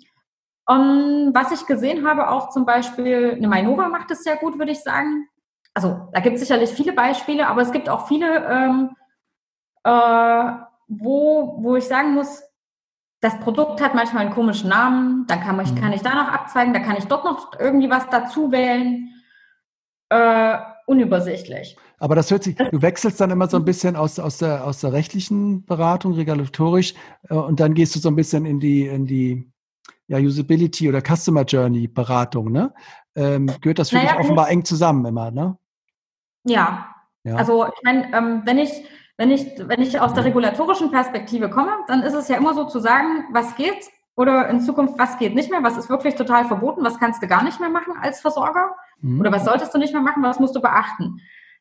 Um, 0.67 0.77
ähm, 0.77 1.31
was 1.35 1.51
ich 1.53 1.67
gesehen 1.67 2.07
habe, 2.07 2.31
auch 2.31 2.51
zum 2.51 2.65
Beispiel, 2.65 3.35
eine 3.37 3.49
Mainova 3.49 3.89
macht 3.89 4.11
es 4.11 4.23
sehr 4.23 4.37
gut, 4.37 4.59
würde 4.59 4.73
ich 4.73 4.81
sagen. 4.81 5.29
Also 5.75 6.09
da 6.13 6.21
gibt 6.21 6.35
es 6.35 6.43
sicherlich 6.43 6.71
viele 6.71 6.93
Beispiele, 6.93 7.49
aber 7.49 7.63
es 7.63 7.73
gibt 7.73 7.89
auch 7.89 8.07
viele, 8.07 8.45
ähm, 8.47 8.91
äh, 9.85 10.53
wo, 10.87 11.57
wo 11.63 11.77
ich 11.77 11.87
sagen 11.87 12.15
muss, 12.15 12.43
das 13.21 13.39
Produkt 13.41 13.83
hat 13.83 13.95
manchmal 13.95 14.27
einen 14.27 14.35
komischen 14.35 14.71
Namen, 14.71 15.27
dann 15.27 15.41
kann, 15.41 15.61
ich, 15.61 15.73
mhm. 15.73 15.81
kann 15.81 15.93
ich 15.93 16.03
da 16.03 16.15
noch 16.15 16.29
abzweigen, 16.29 16.73
da 16.73 16.81
kann 16.81 16.97
ich 16.97 17.05
dort 17.05 17.25
noch 17.25 17.53
irgendwie 17.59 17.91
was 17.91 18.09
dazu 18.09 18.51
wählen. 18.51 19.09
Äh, 20.09 20.59
unübersichtlich. 20.87 21.77
Aber 21.99 22.15
das 22.17 22.31
hört 22.31 22.43
sich, 22.43 22.57
du 22.57 22.83
wechselst 22.83 23.21
dann 23.21 23.31
immer 23.31 23.47
so 23.47 23.59
ein 23.59 23.65
bisschen 23.65 23.95
aus, 23.95 24.19
aus, 24.19 24.39
der, 24.39 24.65
aus 24.67 24.81
der 24.81 24.93
rechtlichen 24.93 25.65
Beratung, 25.67 26.15
regulatorisch, 26.15 26.95
äh, 27.29 27.35
und 27.35 27.61
dann 27.61 27.75
gehst 27.75 27.95
du 27.95 28.01
so 28.01 28.09
ein 28.09 28.17
bisschen 28.17 28.45
in 28.47 28.59
die, 28.59 28.87
in 28.87 29.07
die 29.07 29.51
ja, 30.09 30.19
Usability 30.19 30.89
oder 30.89 31.01
Customer 31.01 31.45
Journey 31.45 31.87
Beratung, 31.87 32.51
ne? 32.51 32.75
Ähm, 33.15 33.47
gehört 33.61 33.79
das 33.79 33.91
für 33.91 33.97
naja, 33.97 34.13
dich 34.13 34.21
offenbar 34.21 34.51
eng 34.51 34.65
zusammen 34.65 35.05
immer, 35.05 35.31
ne? 35.31 35.57
Ja. 36.45 36.89
ja. 37.23 37.37
Also 37.37 37.67
ich 37.67 37.83
meine, 37.85 38.13
ähm, 38.13 38.43
wenn 38.45 38.59
ich 38.59 38.73
wenn 39.21 39.31
ich, 39.31 39.53
wenn 39.59 39.83
ich 39.83 40.01
aus 40.01 40.15
der 40.15 40.25
regulatorischen 40.25 40.91
Perspektive 40.91 41.51
komme, 41.51 41.73
dann 41.89 42.03
ist 42.03 42.15
es 42.15 42.29
ja 42.29 42.39
immer 42.39 42.55
so 42.55 42.65
zu 42.65 42.79
sagen, 42.79 43.27
was 43.33 43.55
geht 43.55 43.91
oder 44.17 44.49
in 44.49 44.63
Zukunft, 44.63 44.99
was 44.99 45.19
geht 45.19 45.35
nicht 45.35 45.51
mehr, 45.51 45.63
was 45.63 45.77
ist 45.77 45.91
wirklich 45.91 46.15
total 46.15 46.47
verboten, 46.47 46.83
was 46.83 46.99
kannst 46.99 47.23
du 47.23 47.27
gar 47.27 47.45
nicht 47.45 47.61
mehr 47.61 47.69
machen 47.69 47.93
als 48.01 48.23
Versorger 48.23 48.75
mhm. 49.03 49.21
oder 49.21 49.31
was 49.31 49.45
solltest 49.45 49.75
du 49.75 49.79
nicht 49.79 49.93
mehr 49.93 50.01
machen, 50.01 50.23
was 50.23 50.41
musst 50.41 50.57
du 50.57 50.63
beachten. 50.63 51.21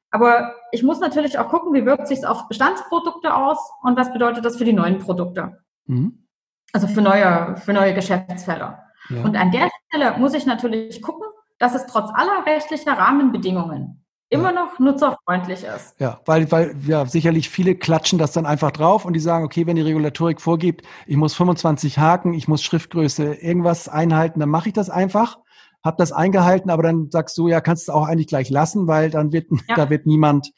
Aber 0.10 0.56
ich 0.72 0.84
muss 0.84 1.02
natürlich 1.02 1.38
auch 1.38 1.50
gucken, 1.50 1.74
wie 1.74 1.86
wirkt 1.86 2.08
sich 2.08 2.20
es 2.20 2.24
auf 2.24 2.48
Bestandsprodukte 2.48 3.36
aus 3.36 3.58
und 3.82 3.98
was 3.98 4.14
bedeutet 4.14 4.46
das 4.46 4.56
für 4.56 4.64
die 4.64 4.72
neuen 4.72 5.00
Produkte. 5.00 5.60
Mhm. 5.86 6.28
Also 6.72 6.88
für 6.88 7.02
neue, 7.02 7.58
für 7.58 7.74
neue 7.74 7.94
Geschäftsfelder. 7.94 8.86
Ja. 9.10 9.22
Und 9.22 9.36
an 9.36 9.52
der 9.52 9.70
Stelle 9.90 10.18
muss 10.18 10.34
ich 10.34 10.46
natürlich 10.46 11.02
gucken, 11.02 11.28
dass 11.58 11.76
es 11.76 11.88
trotz 11.88 12.10
aller 12.14 12.46
rechtlicher 12.46 12.94
Rahmenbedingungen 12.94 13.99
immer 14.30 14.52
noch 14.52 14.78
nutzerfreundlich 14.80 15.64
ist. 15.64 15.96
Ja, 16.00 16.22
weil, 16.26 16.52
weil 16.52 16.76
ja, 16.86 17.06
sicherlich 17.06 17.50
viele 17.50 17.76
klatschen 17.76 18.20
das 18.20 18.32
dann 18.32 18.46
einfach 18.46 18.72
drauf 18.72 19.06
und 19.06 19.14
die 19.14 19.20
sagen, 19.20 19.44
okay, 19.44 19.66
wenn 19.66 19.76
die 19.76 19.82
Regulatorik 19.82 20.40
vorgibt, 20.40 20.86
ich 21.08 21.18
muss 21.18 21.34
25 21.36 21.98
Haken, 21.98 22.34
ich 22.34 22.48
muss 22.48 22.64
Schriftgröße 22.64 23.36
irgendwas 23.36 23.90
einhalten, 23.90 24.40
dann 24.40 24.50
mache 24.50 24.70
ich 24.70 24.74
das 24.74 24.90
einfach, 24.90 25.40
habe 25.84 25.98
das 25.98 26.12
eingehalten, 26.12 26.70
aber 26.70 26.84
dann 26.84 27.10
sagst 27.10 27.38
du, 27.38 27.48
ja, 27.48 27.60
kannst 27.60 27.88
du 27.88 27.92
es 27.92 27.96
auch 27.96 28.06
eigentlich 28.06 28.28
gleich 28.28 28.50
lassen, 28.50 28.88
weil 28.88 29.10
dann 29.10 29.32
wird, 29.32 29.48
ja. 29.68 29.76
da 29.76 29.90
wird 29.90 30.06
niemand, 30.06 30.52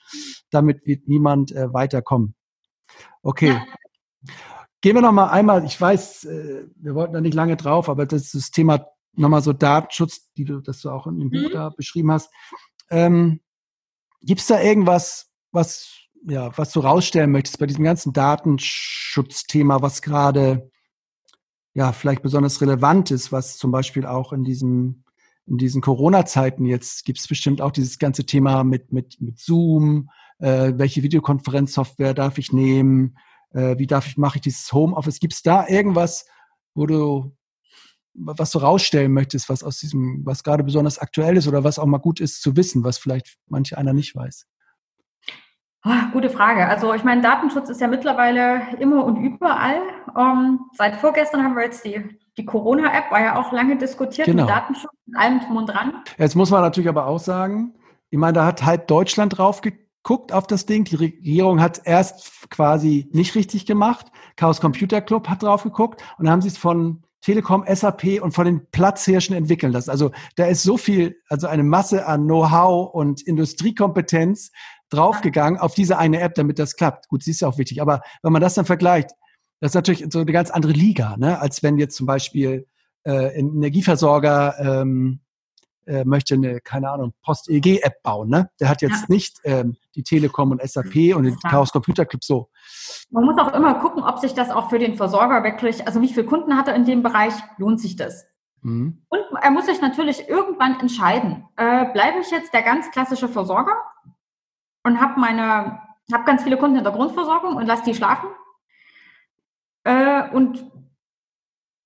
damit 0.49 0.85
wird 0.85 1.07
niemand 1.07 1.53
äh, 1.53 1.73
weiterkommen. 1.73 2.35
Okay. 3.23 3.53
Ja. 3.53 3.65
Gehen 4.81 4.95
wir 4.95 5.01
noch 5.01 5.11
mal 5.11 5.29
einmal, 5.29 5.63
ich 5.63 5.79
weiß, 5.79 6.25
äh, 6.25 6.65
wir 6.75 6.95
wollten 6.95 7.13
da 7.13 7.21
nicht 7.21 7.35
lange 7.35 7.55
drauf, 7.55 7.87
aber 7.87 8.05
das 8.05 8.23
ist 8.23 8.35
das 8.35 8.51
Thema 8.51 8.87
nochmal 9.13 9.41
so 9.41 9.53
Datenschutz, 9.53 10.31
die 10.33 10.43
du, 10.43 10.59
das 10.59 10.81
du 10.81 10.89
auch 10.89 11.07
in 11.07 11.19
dem 11.19 11.29
Buch 11.29 11.49
mhm. 11.49 11.53
da 11.53 11.69
beschrieben 11.69 12.11
hast. 12.11 12.31
Ähm, 12.89 13.39
Gibt 14.23 14.41
es 14.41 14.47
da 14.47 14.61
irgendwas, 14.61 15.31
was, 15.51 15.95
ja, 16.27 16.55
was 16.57 16.71
du 16.71 16.79
rausstellen 16.79 17.31
möchtest 17.31 17.59
bei 17.59 17.65
diesem 17.65 17.83
ganzen 17.83 18.13
Datenschutzthema, 18.13 19.81
was 19.81 20.01
gerade 20.01 20.69
ja 21.73 21.91
vielleicht 21.91 22.21
besonders 22.21 22.61
relevant 22.61 23.11
ist, 23.11 23.31
was 23.31 23.57
zum 23.57 23.71
Beispiel 23.71 24.05
auch 24.05 24.33
in 24.33 24.43
diesem 24.43 25.03
in 25.47 25.57
diesen 25.57 25.81
Corona-Zeiten 25.81 26.65
jetzt 26.65 27.03
gibt 27.03 27.19
es 27.19 27.27
bestimmt 27.27 27.61
auch 27.61 27.71
dieses 27.71 27.97
ganze 27.97 28.25
Thema 28.25 28.63
mit 28.63 28.91
mit 28.91 29.19
mit 29.21 29.39
Zoom, 29.39 30.09
äh, 30.39 30.73
welche 30.75 31.01
Videokonferenzsoftware 31.01 32.13
darf 32.13 32.37
ich 32.37 32.53
nehmen, 32.53 33.17
äh, 33.53 33.77
wie 33.77 33.87
darf 33.87 34.07
ich 34.07 34.17
mache 34.17 34.37
ich 34.37 34.41
dieses 34.41 34.71
Homeoffice? 34.71 35.19
Gibt 35.19 35.33
es 35.33 35.41
da 35.41 35.67
irgendwas, 35.67 36.25
wo 36.75 36.85
du 36.85 37.35
was 38.13 38.51
du 38.51 38.59
rausstellen 38.59 39.13
möchtest, 39.13 39.49
was 39.49 39.63
aus 39.63 39.79
diesem, 39.79 40.25
was 40.25 40.43
gerade 40.43 40.63
besonders 40.63 40.99
aktuell 40.99 41.37
ist 41.37 41.47
oder 41.47 41.63
was 41.63 41.79
auch 41.79 41.85
mal 41.85 41.97
gut 41.97 42.19
ist 42.19 42.41
zu 42.41 42.55
wissen, 42.55 42.83
was 42.83 42.97
vielleicht 42.97 43.37
manche 43.47 43.77
einer 43.77 43.93
nicht 43.93 44.15
weiß? 44.15 44.45
Oh, 45.83 46.11
gute 46.11 46.29
Frage. 46.29 46.67
Also 46.67 46.93
ich 46.93 47.03
meine, 47.03 47.21
Datenschutz 47.21 47.69
ist 47.69 47.81
ja 47.81 47.87
mittlerweile 47.87 48.77
immer 48.79 49.03
und 49.03 49.17
überall. 49.17 49.81
Ähm, 50.15 50.59
seit 50.73 50.97
vorgestern 50.97 51.43
haben 51.43 51.55
wir 51.55 51.63
jetzt 51.63 51.83
die, 51.83 52.19
die 52.37 52.45
Corona-App, 52.45 53.11
war 53.11 53.21
ja 53.21 53.39
auch 53.39 53.51
lange 53.51 53.77
diskutiert 53.77 54.27
genau. 54.27 54.43
mit 54.43 54.51
Datenschutz 54.51 54.91
und 55.07 55.15
allem 55.15 55.39
drum 55.39 55.57
und 55.57 55.65
dran. 55.67 56.03
Jetzt 56.19 56.35
muss 56.35 56.51
man 56.51 56.61
natürlich 56.61 56.89
aber 56.89 57.07
auch 57.07 57.19
sagen, 57.19 57.73
ich 58.11 58.19
meine, 58.19 58.33
da 58.33 58.45
hat 58.45 58.63
halb 58.63 58.87
Deutschland 58.87 59.37
drauf 59.37 59.61
geguckt 59.61 60.31
auf 60.31 60.45
das 60.45 60.67
Ding. 60.67 60.83
Die 60.83 60.97
Regierung 60.97 61.59
hat 61.59 61.81
erst 61.83 62.51
quasi 62.51 63.09
nicht 63.11 63.33
richtig 63.33 63.65
gemacht. 63.65 64.11
Chaos 64.35 64.61
Computer 64.61 65.01
Club 65.01 65.29
hat 65.29 65.41
drauf 65.41 65.63
geguckt 65.63 66.03
und 66.19 66.25
dann 66.25 66.33
haben 66.33 66.41
sie 66.41 66.49
es 66.49 66.59
von 66.59 67.01
Telekom, 67.21 67.63
SAP 67.67 68.21
und 68.21 68.33
von 68.33 68.45
den 68.45 68.67
Platzhirschen 68.71 69.35
entwickeln 69.35 69.71
lassen. 69.71 69.89
Also 69.89 70.11
da 70.35 70.45
ist 70.45 70.63
so 70.63 70.77
viel, 70.77 71.15
also 71.29 71.47
eine 71.47 71.63
Masse 71.63 72.05
an 72.05 72.25
Know-how 72.25 72.93
und 72.93 73.21
Industriekompetenz 73.21 74.51
draufgegangen 74.89 75.59
auf 75.59 75.73
diese 75.73 75.97
eine 75.97 76.19
App, 76.19 76.35
damit 76.35 76.59
das 76.59 76.75
klappt. 76.75 77.07
Gut, 77.07 77.23
sie 77.23 77.31
ist 77.31 77.41
ja 77.41 77.47
auch 77.47 77.57
wichtig. 77.57 77.81
Aber 77.81 78.01
wenn 78.23 78.33
man 78.33 78.41
das 78.41 78.55
dann 78.55 78.65
vergleicht, 78.65 79.11
das 79.59 79.71
ist 79.71 79.75
natürlich 79.75 80.05
so 80.09 80.19
eine 80.19 80.31
ganz 80.31 80.49
andere 80.49 80.73
Liga, 80.73 81.15
ne? 81.17 81.39
als 81.39 81.61
wenn 81.63 81.77
jetzt 81.77 81.95
zum 81.95 82.07
Beispiel 82.07 82.67
äh, 83.03 83.39
ein 83.39 83.55
Energieversorger 83.55 84.81
ähm, 84.81 85.21
äh, 85.85 86.03
möchte 86.05 86.35
eine, 86.35 86.61
keine 86.61 86.89
Ahnung, 86.89 87.13
Post-EG-App 87.23 88.03
bauen. 88.03 88.29
Ne? 88.29 88.49
Der 88.59 88.69
hat 88.69 88.81
jetzt 88.81 89.01
ja. 89.01 89.05
nicht 89.09 89.39
ähm, 89.43 89.77
die 89.95 90.03
Telekom 90.03 90.51
und 90.51 90.61
SAP 90.61 91.15
und 91.15 91.23
den 91.23 91.37
Chaos 91.39 91.71
Computer 91.71 92.05
Club 92.05 92.23
so. 92.23 92.49
Man 93.09 93.25
muss 93.25 93.37
auch 93.37 93.53
immer 93.53 93.75
gucken, 93.75 94.03
ob 94.03 94.19
sich 94.19 94.33
das 94.33 94.49
auch 94.49 94.69
für 94.69 94.79
den 94.79 94.95
Versorger 94.95 95.43
wirklich, 95.43 95.85
also 95.87 96.01
wie 96.01 96.07
viele 96.07 96.25
Kunden 96.25 96.55
hat 96.55 96.67
er 96.67 96.75
in 96.75 96.85
dem 96.85 97.03
Bereich, 97.03 97.33
lohnt 97.57 97.79
sich 97.79 97.95
das? 97.95 98.25
Mhm. 98.61 99.03
Und 99.09 99.21
er 99.41 99.51
muss 99.51 99.65
sich 99.65 99.81
natürlich 99.81 100.29
irgendwann 100.29 100.79
entscheiden, 100.79 101.45
äh, 101.57 101.91
bleibe 101.91 102.19
ich 102.19 102.31
jetzt 102.31 102.53
der 102.53 102.61
ganz 102.61 102.91
klassische 102.91 103.27
Versorger 103.27 103.75
und 104.83 104.99
habe 104.99 105.19
meine, 105.19 105.81
habe 106.13 106.23
ganz 106.25 106.43
viele 106.43 106.57
Kunden 106.57 106.77
in 106.77 106.83
der 106.83 106.93
Grundversorgung 106.93 107.55
und 107.55 107.65
lasse 107.65 107.83
die 107.83 107.95
schlafen? 107.95 108.29
Äh, 109.83 110.29
und 110.31 110.71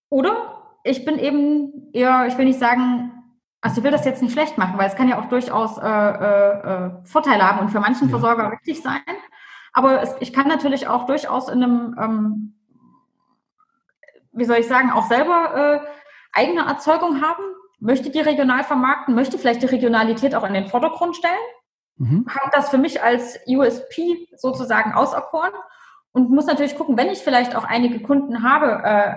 oder 0.10 0.80
ich 0.84 1.04
bin 1.06 1.18
eben 1.18 1.92
eher, 1.94 2.28
ich 2.28 2.38
will 2.38 2.46
nicht 2.46 2.60
sagen, 2.60 3.15
also 3.66 3.80
ich 3.80 3.84
will 3.84 3.92
das 3.92 4.06
jetzt 4.06 4.22
nicht 4.22 4.34
schlecht 4.34 4.60
machen, 4.60 4.78
weil 4.78 4.88
es 4.88 4.96
kann 4.96 5.10
ja 5.10 5.20
auch 5.20 5.26
durchaus 5.26 5.80
äh, 5.80 5.88
äh, 5.88 6.86
äh 6.86 6.92
Vorteile 7.04 7.50
haben 7.50 7.62
und 7.62 7.70
für 7.70 7.80
manchen 7.80 8.10
ja. 8.10 8.12
Versorger 8.12 8.52
richtig 8.52 8.84
sein. 8.84 9.02
Aber 9.74 10.04
es, 10.04 10.16
ich 10.20 10.34
kann 10.34 10.48
natürlich 10.48 10.88
auch 10.88 11.08
durchaus 11.08 11.50
in 11.50 11.64
einem, 11.64 11.96
ähm, 12.00 12.54
wie 14.34 14.46
soll 14.46 14.58
ich 14.58 14.68
sagen, 14.68 14.92
auch 14.92 15.08
selber 15.08 15.82
äh, 15.82 15.88
eigene 16.32 16.62
Erzeugung 16.68 17.24
haben, 17.24 17.42
möchte 17.80 18.12
die 18.12 18.20
regional 18.20 18.64
vermarkten, 18.64 19.16
möchte 19.16 19.40
vielleicht 19.40 19.64
die 19.64 19.68
Regionalität 19.68 20.36
auch 20.36 20.46
in 20.46 20.54
den 20.54 20.68
Vordergrund 20.68 21.16
stellen, 21.16 21.34
mhm. 21.98 22.28
habe 22.30 22.52
das 22.54 22.70
für 22.70 22.78
mich 22.78 23.02
als 23.02 23.40
USP 23.48 24.28
sozusagen 24.38 24.94
auserkoren 24.94 25.54
und 26.12 26.30
muss 26.30 26.46
natürlich 26.46 26.76
gucken, 26.76 26.98
wenn 26.98 27.10
ich 27.10 27.24
vielleicht 27.24 27.56
auch 27.56 27.64
einige 27.64 28.00
Kunden 28.00 28.44
habe, 28.44 28.84
äh, 28.84 29.16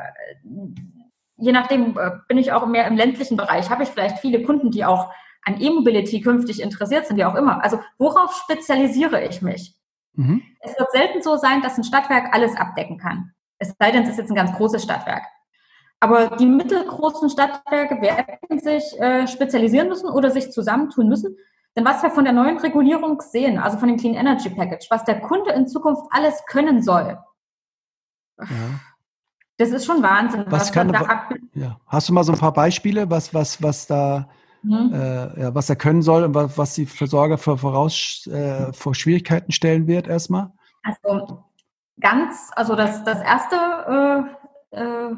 je 1.38 1.52
nachdem 1.52 1.96
äh, 1.98 2.10
bin 2.28 2.38
ich 2.38 2.52
auch 2.52 2.66
mehr 2.66 2.86
im 2.86 2.96
ländlichen 2.96 3.36
Bereich, 3.36 3.70
habe 3.70 3.84
ich 3.84 3.88
vielleicht 3.88 4.18
viele 4.18 4.42
Kunden, 4.42 4.70
die 4.70 4.84
auch 4.84 5.10
an 5.44 5.60
E-Mobility 5.60 6.20
künftig 6.20 6.60
interessiert 6.60 7.06
sind, 7.06 7.16
wie 7.16 7.24
auch 7.24 7.36
immer. 7.36 7.62
Also 7.62 7.80
worauf 7.96 8.34
spezialisiere 8.34 9.24
ich 9.24 9.40
mich? 9.40 9.74
Mhm. 10.14 10.42
Es 10.60 10.78
wird 10.78 10.90
selten 10.90 11.22
so 11.22 11.36
sein, 11.36 11.62
dass 11.62 11.78
ein 11.78 11.84
Stadtwerk 11.84 12.34
alles 12.34 12.56
abdecken 12.56 12.98
kann. 12.98 13.32
Es 13.58 13.74
sei 13.78 13.90
denn, 13.90 14.02
es 14.02 14.10
ist 14.10 14.18
jetzt 14.18 14.30
ein 14.30 14.36
ganz 14.36 14.52
großes 14.52 14.82
Stadtwerk. 14.82 15.22
Aber 16.00 16.36
die 16.36 16.46
mittelgroßen 16.46 17.30
Stadtwerke 17.30 18.00
werden 18.00 18.58
sich 18.60 19.00
äh, 19.00 19.26
spezialisieren 19.26 19.88
müssen 19.88 20.08
oder 20.08 20.30
sich 20.30 20.52
zusammentun 20.52 21.08
müssen. 21.08 21.36
Denn 21.76 21.84
was 21.84 22.02
wir 22.02 22.10
von 22.10 22.24
der 22.24 22.32
neuen 22.32 22.58
Regulierung 22.58 23.20
sehen, 23.20 23.58
also 23.58 23.78
von 23.78 23.88
dem 23.88 23.96
Clean 23.96 24.14
Energy 24.14 24.50
Package, 24.50 24.88
was 24.90 25.04
der 25.04 25.20
Kunde 25.20 25.52
in 25.52 25.66
Zukunft 25.66 26.02
alles 26.10 26.44
können 26.46 26.82
soll, 26.82 27.18
ja. 28.38 28.46
Das 29.58 29.70
ist 29.70 29.84
schon 29.84 30.02
Wahnsinn. 30.02 30.44
Was, 30.46 30.60
was 30.60 30.72
kann, 30.72 30.88
da 30.88 31.28
ja. 31.54 31.78
Hast 31.86 32.08
du 32.08 32.12
mal 32.12 32.24
so 32.24 32.32
ein 32.32 32.38
paar 32.38 32.52
Beispiele, 32.52 33.10
was, 33.10 33.34
was, 33.34 33.62
was 33.62 33.86
da 33.86 34.28
mhm. 34.62 34.92
äh, 34.94 35.40
ja, 35.42 35.54
was 35.54 35.68
er 35.68 35.76
können 35.76 36.02
soll 36.02 36.22
und 36.24 36.34
was, 36.34 36.56
was 36.56 36.74
die 36.74 36.86
Versorger 36.86 37.38
für 37.38 37.58
voraus 37.58 38.26
äh, 38.28 38.72
vor 38.72 38.94
Schwierigkeiten 38.94 39.52
stellen 39.52 39.86
wird 39.86 40.06
erstmal? 40.06 40.52
Also 40.84 41.44
ganz, 42.00 42.50
also 42.54 42.76
das, 42.76 43.02
das 43.04 43.20
erste 43.20 44.28
äh, 44.72 44.80
äh 44.80 45.16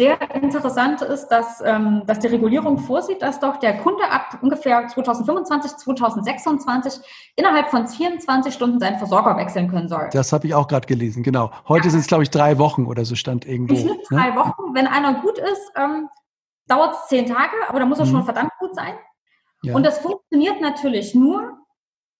sehr 0.00 0.34
interessant 0.34 1.02
ist, 1.02 1.28
dass, 1.28 1.60
ähm, 1.62 2.04
dass 2.06 2.20
die 2.20 2.28
Regulierung 2.28 2.78
vorsieht, 2.78 3.20
dass 3.20 3.38
doch 3.38 3.58
der 3.58 3.76
Kunde 3.76 4.02
ab 4.10 4.38
ungefähr 4.40 4.88
2025, 4.88 5.76
2026 5.76 7.02
innerhalb 7.36 7.68
von 7.68 7.86
24 7.86 8.54
Stunden 8.54 8.80
seinen 8.80 8.96
Versorger 8.96 9.36
wechseln 9.36 9.68
können 9.70 9.88
soll. 9.88 10.08
Das 10.10 10.32
habe 10.32 10.46
ich 10.46 10.54
auch 10.54 10.68
gerade 10.68 10.86
gelesen, 10.86 11.22
genau. 11.22 11.50
Heute 11.68 11.88
ja. 11.88 11.90
sind 11.90 12.00
es, 12.00 12.06
glaube 12.06 12.22
ich, 12.22 12.30
drei 12.30 12.58
Wochen 12.58 12.86
oder 12.86 13.04
so 13.04 13.14
stand 13.14 13.44
irgendwo. 13.44 13.76
Schnitt 13.76 14.10
ne? 14.10 14.16
drei 14.16 14.34
Wochen. 14.36 14.74
Wenn 14.74 14.86
einer 14.86 15.20
gut 15.20 15.36
ist, 15.36 15.72
ähm, 15.76 16.08
dauert 16.66 16.94
es 16.94 17.08
zehn 17.08 17.26
Tage, 17.26 17.52
aber 17.68 17.80
da 17.80 17.84
muss 17.84 17.98
er 17.98 18.06
mhm. 18.06 18.10
schon 18.10 18.24
verdammt 18.24 18.52
gut 18.58 18.74
sein. 18.74 18.94
Ja. 19.62 19.74
Und 19.74 19.84
das 19.84 19.98
funktioniert 19.98 20.62
natürlich 20.62 21.14
nur, 21.14 21.58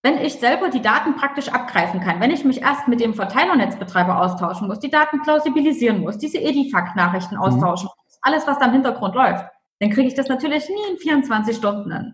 wenn 0.03 0.17
ich 0.17 0.33
selber 0.39 0.69
die 0.69 0.81
Daten 0.81 1.15
praktisch 1.15 1.49
abgreifen 1.49 1.99
kann, 1.99 2.19
wenn 2.19 2.31
ich 2.31 2.43
mich 2.43 2.61
erst 2.61 2.87
mit 2.87 2.99
dem 2.99 3.13
Verteilernetzbetreiber 3.13 4.19
austauschen 4.19 4.67
muss, 4.67 4.79
die 4.79 4.89
Daten 4.89 5.21
plausibilisieren 5.21 6.01
muss, 6.01 6.17
diese 6.17 6.39
Edifact-Nachrichten 6.39 7.35
mhm. 7.35 7.41
austauschen 7.41 7.89
muss, 7.95 8.17
alles, 8.21 8.47
was 8.47 8.57
da 8.57 8.65
im 8.65 8.73
Hintergrund 8.73 9.15
läuft, 9.15 9.45
dann 9.79 9.89
kriege 9.89 10.07
ich 10.07 10.15
das 10.15 10.27
natürlich 10.27 10.67
nie 10.69 10.91
in 10.91 10.97
24 10.97 11.55
Stunden 11.55 11.91
hin. 11.91 12.13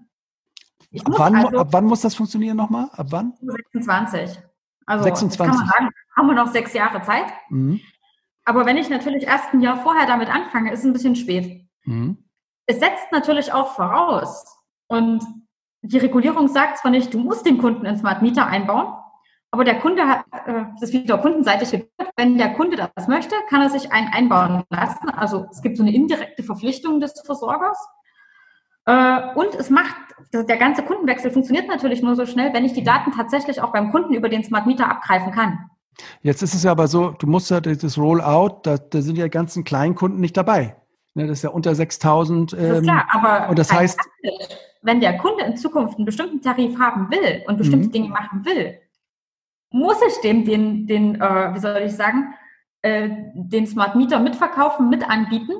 Ab 1.03 1.13
wann, 1.17 1.35
also, 1.35 1.57
ab 1.59 1.67
wann, 1.71 1.85
muss 1.85 2.01
das 2.01 2.15
funktionieren 2.15 2.57
nochmal? 2.57 2.89
Ab 2.93 3.07
wann? 3.09 3.33
26. 3.41 4.39
Also 4.85 5.03
26. 5.03 5.37
kann 5.37 5.57
man 5.57 5.67
sagen, 5.67 5.89
haben 6.15 6.27
wir 6.27 6.35
noch 6.35 6.51
sechs 6.51 6.73
Jahre 6.73 7.01
Zeit. 7.01 7.25
Mhm. 7.49 7.81
Aber 8.45 8.65
wenn 8.65 8.77
ich 8.77 8.89
natürlich 8.89 9.25
erst 9.25 9.53
ein 9.53 9.61
Jahr 9.61 9.77
vorher 9.83 10.07
damit 10.07 10.33
anfange, 10.33 10.71
ist 10.71 10.79
es 10.79 10.85
ein 10.85 10.93
bisschen 10.93 11.17
spät. 11.17 11.67
Mhm. 11.83 12.17
Es 12.65 12.79
setzt 12.79 13.11
natürlich 13.11 13.51
auch 13.51 13.73
voraus. 13.73 14.45
Und 14.87 15.21
die 15.81 15.97
Regulierung 15.97 16.47
sagt 16.47 16.79
zwar 16.79 16.91
nicht, 16.91 17.13
du 17.13 17.19
musst 17.19 17.45
den 17.45 17.57
Kunden 17.57 17.85
in 17.85 17.97
Smart 17.97 18.21
Meter 18.21 18.47
einbauen, 18.47 18.93
aber 19.51 19.63
der 19.63 19.79
Kunde 19.79 20.07
hat, 20.07 20.25
äh, 20.45 20.65
das 20.79 20.89
ist 20.89 20.93
wieder 20.93 21.17
kundenseitig 21.17 21.87
wenn 22.17 22.37
der 22.37 22.53
Kunde 22.53 22.77
das 22.95 23.07
möchte, 23.07 23.35
kann 23.47 23.61
er 23.61 23.69
sich 23.69 23.91
einen 23.91 24.07
einbauen 24.07 24.63
lassen. 24.71 25.09
Also 25.09 25.45
es 25.51 25.61
gibt 25.61 25.77
so 25.77 25.83
eine 25.83 25.93
indirekte 25.93 26.41
Verpflichtung 26.41 26.99
des 26.99 27.13
Versorgers. 27.23 27.77
Äh, 28.85 29.35
und 29.35 29.53
es 29.53 29.69
macht, 29.69 29.95
der 30.33 30.57
ganze 30.57 30.81
Kundenwechsel 30.81 31.29
funktioniert 31.29 31.67
natürlich 31.67 32.01
nur 32.01 32.15
so 32.15 32.25
schnell, 32.25 32.53
wenn 32.53 32.65
ich 32.65 32.73
die 32.73 32.83
Daten 32.83 33.11
tatsächlich 33.11 33.61
auch 33.61 33.71
beim 33.71 33.91
Kunden 33.91 34.15
über 34.15 34.29
den 34.29 34.43
Smart 34.43 34.65
Meter 34.65 34.89
abgreifen 34.89 35.31
kann. 35.31 35.69
Jetzt 36.21 36.41
ist 36.41 36.55
es 36.55 36.63
ja 36.63 36.71
aber 36.71 36.87
so, 36.87 37.11
du 37.11 37.27
musst 37.27 37.51
ja 37.51 37.59
das 37.59 37.97
Rollout, 37.97 38.61
da, 38.63 38.77
da 38.77 39.01
sind 39.01 39.17
ja 39.17 39.25
die 39.25 39.31
ganzen 39.31 39.63
Kleinkunden 39.63 40.19
nicht 40.19 40.37
dabei. 40.37 40.75
Ne, 41.13 41.27
das 41.27 41.39
ist 41.39 41.43
ja 41.43 41.49
unter 41.49 41.73
6000. 41.73 42.53
Ähm, 42.53 42.59
das 42.59 42.77
ist 42.77 42.83
klar, 42.83 43.07
aber 43.11 43.49
und 43.49 43.59
das 43.59 43.71
heißt, 43.71 43.99
wenn 44.81 45.01
der 45.01 45.17
Kunde 45.17 45.43
in 45.43 45.57
Zukunft 45.57 45.97
einen 45.97 46.05
bestimmten 46.05 46.41
Tarif 46.41 46.79
haben 46.79 47.09
will 47.11 47.43
und 47.47 47.57
bestimmte 47.57 47.87
mhm. 47.87 47.91
Dinge 47.91 48.09
machen 48.09 48.45
will, 48.45 48.79
muss 49.71 49.97
ich 50.07 50.19
dem 50.21 50.45
den, 50.45 50.87
den 50.87 51.21
äh, 51.21 51.53
wie 51.53 51.59
soll 51.59 51.77
ich 51.77 51.93
sagen, 51.93 52.33
äh, 52.81 53.09
den 53.33 53.67
Smart 53.67 53.95
Meter 53.95 54.19
mitverkaufen, 54.19 54.89
mit 54.89 55.09
anbieten, 55.09 55.53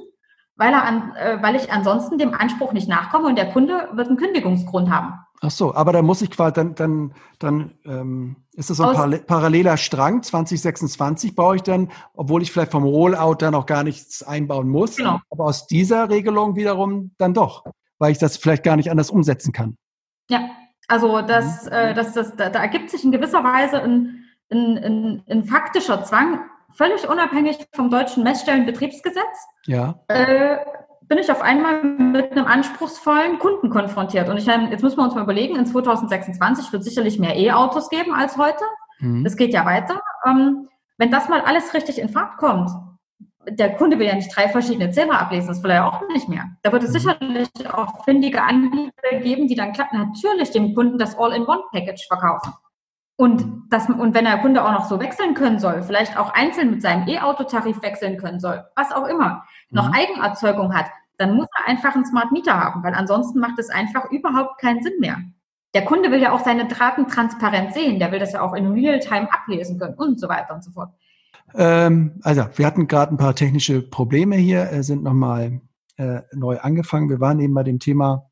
weil, 0.55 0.73
er 0.73 0.83
an, 0.83 1.13
äh, 1.15 1.41
weil 1.41 1.55
ich 1.55 1.71
ansonsten 1.71 2.17
dem 2.17 2.33
Anspruch 2.33 2.73
nicht 2.73 2.87
nachkomme 2.87 3.27
und 3.27 3.37
der 3.37 3.51
Kunde 3.51 3.89
wird 3.93 4.07
einen 4.07 4.17
Kündigungsgrund 4.17 4.89
haben. 4.89 5.13
Ach 5.41 5.51
so, 5.51 5.75
aber 5.75 5.93
da 5.93 6.01
muss 6.01 6.23
ich 6.23 6.31
quasi, 6.31 6.53
dann, 6.53 6.73
dann, 6.73 7.13
dann 7.37 7.71
ähm, 7.85 8.37
ist 8.53 8.71
das 8.71 8.77
so 8.77 8.83
ein 8.83 9.13
aus, 9.13 9.19
paralleler 9.27 9.77
Strang, 9.77 10.23
2026 10.23 11.35
baue 11.35 11.57
ich 11.57 11.63
dann, 11.63 11.91
obwohl 12.15 12.41
ich 12.41 12.51
vielleicht 12.51 12.71
vom 12.71 12.83
Rollout 12.83 13.35
dann 13.39 13.53
auch 13.53 13.67
gar 13.67 13.83
nichts 13.83 14.23
einbauen 14.23 14.67
muss. 14.67 14.95
Genau. 14.95 15.19
Aber 15.29 15.45
aus 15.45 15.67
dieser 15.67 16.09
Regelung 16.09 16.55
wiederum 16.55 17.11
dann 17.19 17.35
doch, 17.35 17.65
weil 17.99 18.11
ich 18.11 18.17
das 18.17 18.37
vielleicht 18.37 18.63
gar 18.63 18.75
nicht 18.75 18.91
anders 18.91 19.09
umsetzen 19.09 19.51
kann. 19.51 19.77
Ja, 20.29 20.49
also 20.87 21.21
das, 21.21 21.65
mhm. 21.65 21.71
äh, 21.71 21.93
das, 21.93 22.13
das, 22.13 22.35
da, 22.35 22.49
da 22.49 22.59
ergibt 22.59 22.89
sich 22.89 23.03
in 23.03 23.11
gewisser 23.11 23.43
Weise 23.43 23.81
ein, 23.81 24.23
ein, 24.51 24.77
ein, 24.77 25.23
ein 25.29 25.43
faktischer 25.45 26.03
Zwang, 26.03 26.39
völlig 26.73 27.07
unabhängig 27.07 27.57
vom 27.73 27.89
deutschen 27.89 28.23
Messstellenbetriebsgesetz. 28.23 29.47
Ja. 29.65 29.99
Äh, 30.07 30.57
bin 31.07 31.17
ich 31.17 31.31
auf 31.31 31.41
einmal 31.41 31.83
mit 31.83 32.31
einem 32.31 32.45
anspruchsvollen 32.45 33.39
Kunden 33.39 33.69
konfrontiert. 33.69 34.27
Und 34.27 34.37
ich 34.37 34.45
jetzt 34.45 34.83
müssen 34.83 34.97
wir 34.97 35.03
uns 35.03 35.15
mal 35.15 35.23
überlegen, 35.23 35.55
in 35.55 35.65
2026 35.65 36.71
wird 36.73 36.83
sicherlich 36.83 37.17
mehr 37.17 37.35
E-Autos 37.37 37.89
geben 37.89 38.13
als 38.13 38.37
heute. 38.37 38.63
Mhm. 38.99 39.23
Das 39.23 39.37
geht 39.37 39.53
ja 39.53 39.65
weiter. 39.65 40.01
Ähm, 40.25 40.67
wenn 40.97 41.11
das 41.11 41.29
mal 41.29 41.41
alles 41.41 41.73
richtig 41.73 41.99
in 41.99 42.09
Fahrt 42.09 42.37
kommt, 42.37 42.69
der 43.49 43.75
Kunde 43.75 43.97
will 43.99 44.07
ja 44.07 44.15
nicht 44.15 44.35
drei 44.35 44.49
verschiedene 44.49 44.91
Zähler 44.91 45.21
ablesen, 45.21 45.47
das 45.47 45.63
will 45.63 45.71
er 45.71 45.77
ja 45.77 45.89
auch 45.89 46.07
nicht 46.09 46.27
mehr. 46.27 46.45
Da 46.63 46.71
wird 46.71 46.83
es 46.83 46.89
mhm. 46.89 46.99
sicherlich 46.99 47.49
auch 47.71 48.03
findige 48.03 48.43
Anbieter 48.43 49.19
geben, 49.21 49.47
die 49.47 49.55
dann 49.55 49.73
natürlich 49.93 50.51
dem 50.51 50.75
Kunden 50.75 50.97
das 50.97 51.17
All-in-One-Package 51.17 52.07
verkaufen. 52.07 52.53
Und, 53.15 53.63
das, 53.69 53.89
und 53.89 54.13
wenn 54.13 54.25
der 54.25 54.37
Kunde 54.37 54.63
auch 54.63 54.71
noch 54.71 54.85
so 54.85 54.99
wechseln 54.99 55.33
können 55.33 55.57
soll, 55.59 55.81
vielleicht 55.81 56.17
auch 56.17 56.33
einzeln 56.33 56.69
mit 56.69 56.83
seinem 56.83 57.07
E-Auto-Tarif 57.07 57.81
wechseln 57.81 58.17
können 58.17 58.39
soll, 58.39 58.63
was 58.75 58.91
auch 58.91 59.07
immer, 59.07 59.43
noch 59.71 59.87
mhm. 59.87 59.93
Eigenerzeugung 59.93 60.75
hat, 60.75 60.85
dann 61.17 61.35
muss 61.35 61.47
er 61.57 61.67
einfach 61.67 61.95
einen 61.95 62.05
Smart 62.05 62.31
Meter 62.31 62.59
haben, 62.59 62.83
weil 62.83 62.93
ansonsten 62.93 63.39
macht 63.39 63.57
es 63.57 63.69
einfach 63.69 64.11
überhaupt 64.11 64.59
keinen 64.59 64.83
Sinn 64.83 64.99
mehr. 64.99 65.17
Der 65.73 65.83
Kunde 65.83 66.11
will 66.11 66.21
ja 66.21 66.31
auch 66.31 66.43
seine 66.43 66.67
Daten 66.67 67.07
transparent 67.07 67.73
sehen, 67.73 67.99
der 67.99 68.11
will 68.11 68.19
das 68.19 68.33
ja 68.33 68.41
auch 68.41 68.53
in 68.53 68.71
Realtime 68.71 69.31
ablesen 69.31 69.79
können 69.79 69.95
und 69.95 70.19
so 70.19 70.29
weiter 70.29 70.53
und 70.53 70.63
so 70.63 70.71
fort. 70.71 70.91
Ähm, 71.55 72.19
also, 72.23 72.45
wir 72.55 72.65
hatten 72.65 72.87
gerade 72.87 73.13
ein 73.13 73.17
paar 73.17 73.35
technische 73.35 73.81
Probleme 73.81 74.35
hier, 74.35 74.71
äh, 74.71 74.83
sind 74.83 75.03
nochmal 75.03 75.61
äh, 75.97 76.21
neu 76.33 76.59
angefangen. 76.59 77.09
Wir 77.09 77.19
waren 77.19 77.39
eben 77.39 77.53
bei 77.53 77.63
dem 77.63 77.79
Thema 77.79 78.29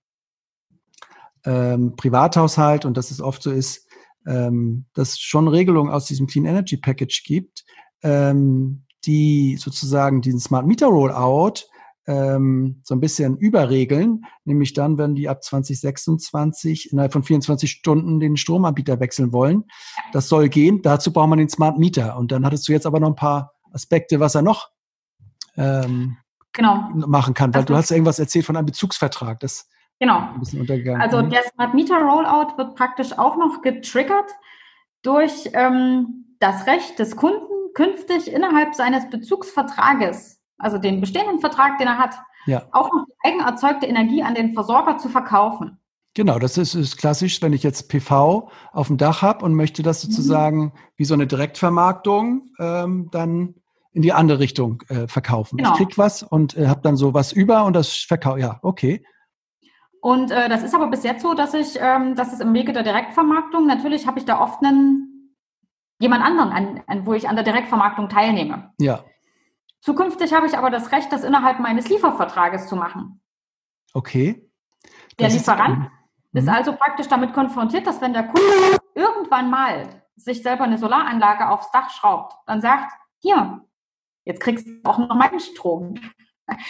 ähm, 1.45 1.95
Privathaushalt 1.95 2.86
und 2.86 2.97
dass 2.97 3.12
es 3.12 3.21
oft 3.21 3.41
so 3.41 3.51
ist, 3.51 3.88
ähm, 4.27 4.86
dass 4.93 5.19
schon 5.19 5.47
Regelungen 5.47 5.91
aus 5.91 6.05
diesem 6.05 6.27
Clean 6.27 6.45
Energy 6.45 6.77
Package 6.77 7.23
gibt, 7.23 7.65
ähm, 8.03 8.86
die 9.05 9.58
sozusagen 9.58 10.21
diesen 10.21 10.39
Smart 10.39 10.65
Meter 10.65 10.88
Rollout 10.88 11.65
ähm, 12.07 12.81
so 12.83 12.93
ein 12.93 12.99
bisschen 12.99 13.37
überregeln, 13.37 14.25
nämlich 14.43 14.73
dann, 14.73 14.97
wenn 14.97 15.15
die 15.15 15.27
ab 15.27 15.43
2026 15.43 16.91
innerhalb 16.91 17.13
von 17.13 17.23
24 17.23 17.69
Stunden 17.69 18.19
den 18.19 18.37
Stromanbieter 18.37 18.99
wechseln 18.99 19.31
wollen. 19.31 19.65
Das 20.13 20.29
soll 20.29 20.49
gehen, 20.49 20.81
dazu 20.81 21.11
braucht 21.11 21.29
man 21.29 21.39
den 21.39 21.49
Smart 21.49 21.77
Meter. 21.77 22.17
Und 22.17 22.31
dann 22.31 22.45
hattest 22.45 22.67
du 22.67 22.71
jetzt 22.71 22.85
aber 22.85 22.99
noch 22.99 23.09
ein 23.09 23.15
paar 23.15 23.53
Aspekte, 23.71 24.19
was 24.19 24.35
er 24.35 24.41
noch 24.41 24.69
ähm, 25.57 26.17
genau. 26.53 26.89
machen 26.93 27.33
kann. 27.33 27.53
Weil 27.53 27.61
also, 27.61 27.73
du 27.73 27.77
hast 27.77 27.91
irgendwas 27.91 28.19
erzählt 28.19 28.45
von 28.45 28.55
einem 28.55 28.65
Bezugsvertrag. 28.65 29.39
Das 29.39 29.67
genau. 29.99 30.19
ein 30.33 30.39
bisschen 30.39 30.61
untergegangen. 30.61 31.01
Also 31.01 31.21
mhm. 31.21 31.29
der 31.29 31.43
Smart 31.43 31.73
Meter 31.73 31.97
Rollout 31.97 32.57
wird 32.57 32.75
praktisch 32.75 33.17
auch 33.17 33.37
noch 33.37 33.61
getriggert 33.61 34.31
durch 35.01 35.49
ähm, 35.53 36.25
das 36.39 36.67
Recht 36.67 36.99
des 36.99 37.15
Kunden, 37.15 37.73
künftig 37.73 38.31
innerhalb 38.31 38.75
seines 38.75 39.09
Bezugsvertrages, 39.09 40.35
also 40.57 40.77
den 40.77 41.01
bestehenden 41.01 41.39
Vertrag, 41.39 41.77
den 41.77 41.87
er 41.87 41.97
hat, 41.97 42.15
ja. 42.45 42.63
auch 42.71 42.91
noch 42.91 43.05
die 43.05 43.29
eigenerzeugte 43.29 43.85
Energie 43.85 44.23
an 44.23 44.35
den 44.35 44.53
Versorger 44.53 44.97
zu 44.97 45.09
verkaufen. 45.09 45.79
Genau, 46.13 46.39
das 46.39 46.57
ist, 46.57 46.75
ist 46.75 46.97
klassisch, 46.97 47.41
wenn 47.41 47.51
ich 47.51 47.63
jetzt 47.63 47.89
PV 47.89 48.49
auf 48.71 48.87
dem 48.87 48.97
Dach 48.97 49.21
habe 49.21 49.43
und 49.43 49.53
möchte 49.53 49.83
das 49.83 50.03
mhm. 50.03 50.11
sozusagen 50.11 50.59
mhm. 50.59 50.71
wie 50.95 51.05
so 51.05 51.13
eine 51.13 51.27
Direktvermarktung 51.27 52.49
ähm, 52.57 53.09
dann 53.11 53.55
in 53.91 54.01
die 54.01 54.13
andere 54.13 54.39
Richtung 54.39 54.81
äh, 54.87 55.07
verkaufen. 55.07 55.57
Genau. 55.57 55.71
Ich 55.71 55.77
krieg 55.77 55.97
was 55.97 56.23
und 56.23 56.57
äh, 56.57 56.67
habe 56.67 56.81
dann 56.81 56.95
so 56.95 57.13
was 57.13 57.31
über 57.31 57.65
und 57.65 57.73
das 57.73 57.93
verkaufe. 57.93 58.39
Ja, 58.39 58.59
okay. 58.61 59.05
Und 60.01 60.31
äh, 60.31 60.47
das 60.49 60.63
ist 60.63 60.75
aber 60.75 60.87
bis 60.87 61.03
jetzt 61.03 61.21
so, 61.21 61.33
dass 61.33 61.53
ich, 61.53 61.77
ähm, 61.79 62.15
dass 62.15 62.31
es 62.31 62.39
im 62.39 62.53
Wege 62.53 62.73
der 62.73 62.83
Direktvermarktung, 62.83 63.65
natürlich 63.65 64.05
habe 64.05 64.19
ich 64.19 64.25
da 64.25 64.39
oft 64.39 64.63
einen 64.63 65.35
jemand 65.99 66.23
anderen, 66.23 66.51
an, 66.51 66.83
an, 66.87 67.05
wo 67.05 67.13
ich 67.13 67.27
an 67.27 67.35
der 67.35 67.43
Direktvermarktung 67.43 68.07
teilnehme. 68.07 68.71
Ja. 68.79 69.03
Zukünftig 69.86 70.34
habe 70.34 70.48
ich 70.48 70.58
aber 70.58 70.71
das 70.71 70.91
Recht, 70.91 71.12
das 71.13 71.24
innerhalb 71.24 71.60
meines 71.60 71.88
Liefervertrages 71.89 72.67
zu 72.67 72.76
machen. 72.76 73.21
Okay. 73.93 74.50
Der 75.19 75.30
Lieferant 75.30 75.91
ist 76.34 76.48
mhm. 76.48 76.50
also 76.50 76.74
praktisch 76.74 77.08
damit 77.08 77.34
konfrontiert, 77.34 77.86
dass 77.86 78.02
wenn 78.02 78.12
der 78.12 78.24
Kunde 78.24 78.80
irgendwann 78.95 79.52
mal 79.52 80.02
sich 80.15 80.41
selber 80.41 80.63
eine 80.63 80.80
Solaranlage 80.80 81.48
aufs 81.50 81.69
Dach 81.69 81.91
schraubt, 81.91 82.34
dann 82.48 82.62
sagt, 82.62 82.93
hier, 83.19 83.62
jetzt 84.24 84.41
kriegst 84.41 84.65
du 84.65 84.80
auch 84.86 84.98
noch 84.98 85.15
meinen 85.15 85.39
Strom. 85.39 85.93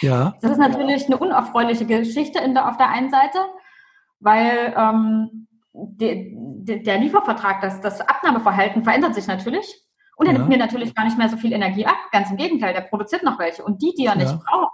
Ja. 0.02 0.34
Das 0.42 0.50
ist 0.50 0.58
natürlich 0.58 1.06
eine 1.06 1.16
unerfreuliche 1.16 1.86
Geschichte 1.86 2.46
der, 2.46 2.68
auf 2.68 2.76
der 2.76 2.90
einen 2.90 3.08
Seite, 3.08 3.38
weil 4.20 4.74
ähm, 4.76 5.48
de, 5.72 6.34
de, 6.34 6.82
der 6.82 6.98
Liefervertrag, 6.98 7.62
das, 7.62 7.80
das 7.80 8.02
Abnahmeverhalten 8.02 8.84
verändert 8.84 9.14
sich 9.14 9.26
natürlich. 9.26 9.85
Und 10.16 10.26
er 10.26 10.32
ja. 10.32 10.38
nimmt 10.38 10.48
mir 10.48 10.58
natürlich 10.58 10.94
gar 10.94 11.04
nicht 11.04 11.18
mehr 11.18 11.28
so 11.28 11.36
viel 11.36 11.52
Energie 11.52 11.86
ab. 11.86 11.96
Ganz 12.10 12.30
im 12.30 12.36
Gegenteil, 12.36 12.72
der 12.72 12.80
produziert 12.80 13.22
noch 13.22 13.38
welche. 13.38 13.62
Und 13.62 13.82
die, 13.82 13.94
die 13.96 14.06
er 14.06 14.18
ja. 14.18 14.24
nicht 14.24 14.44
braucht, 14.44 14.72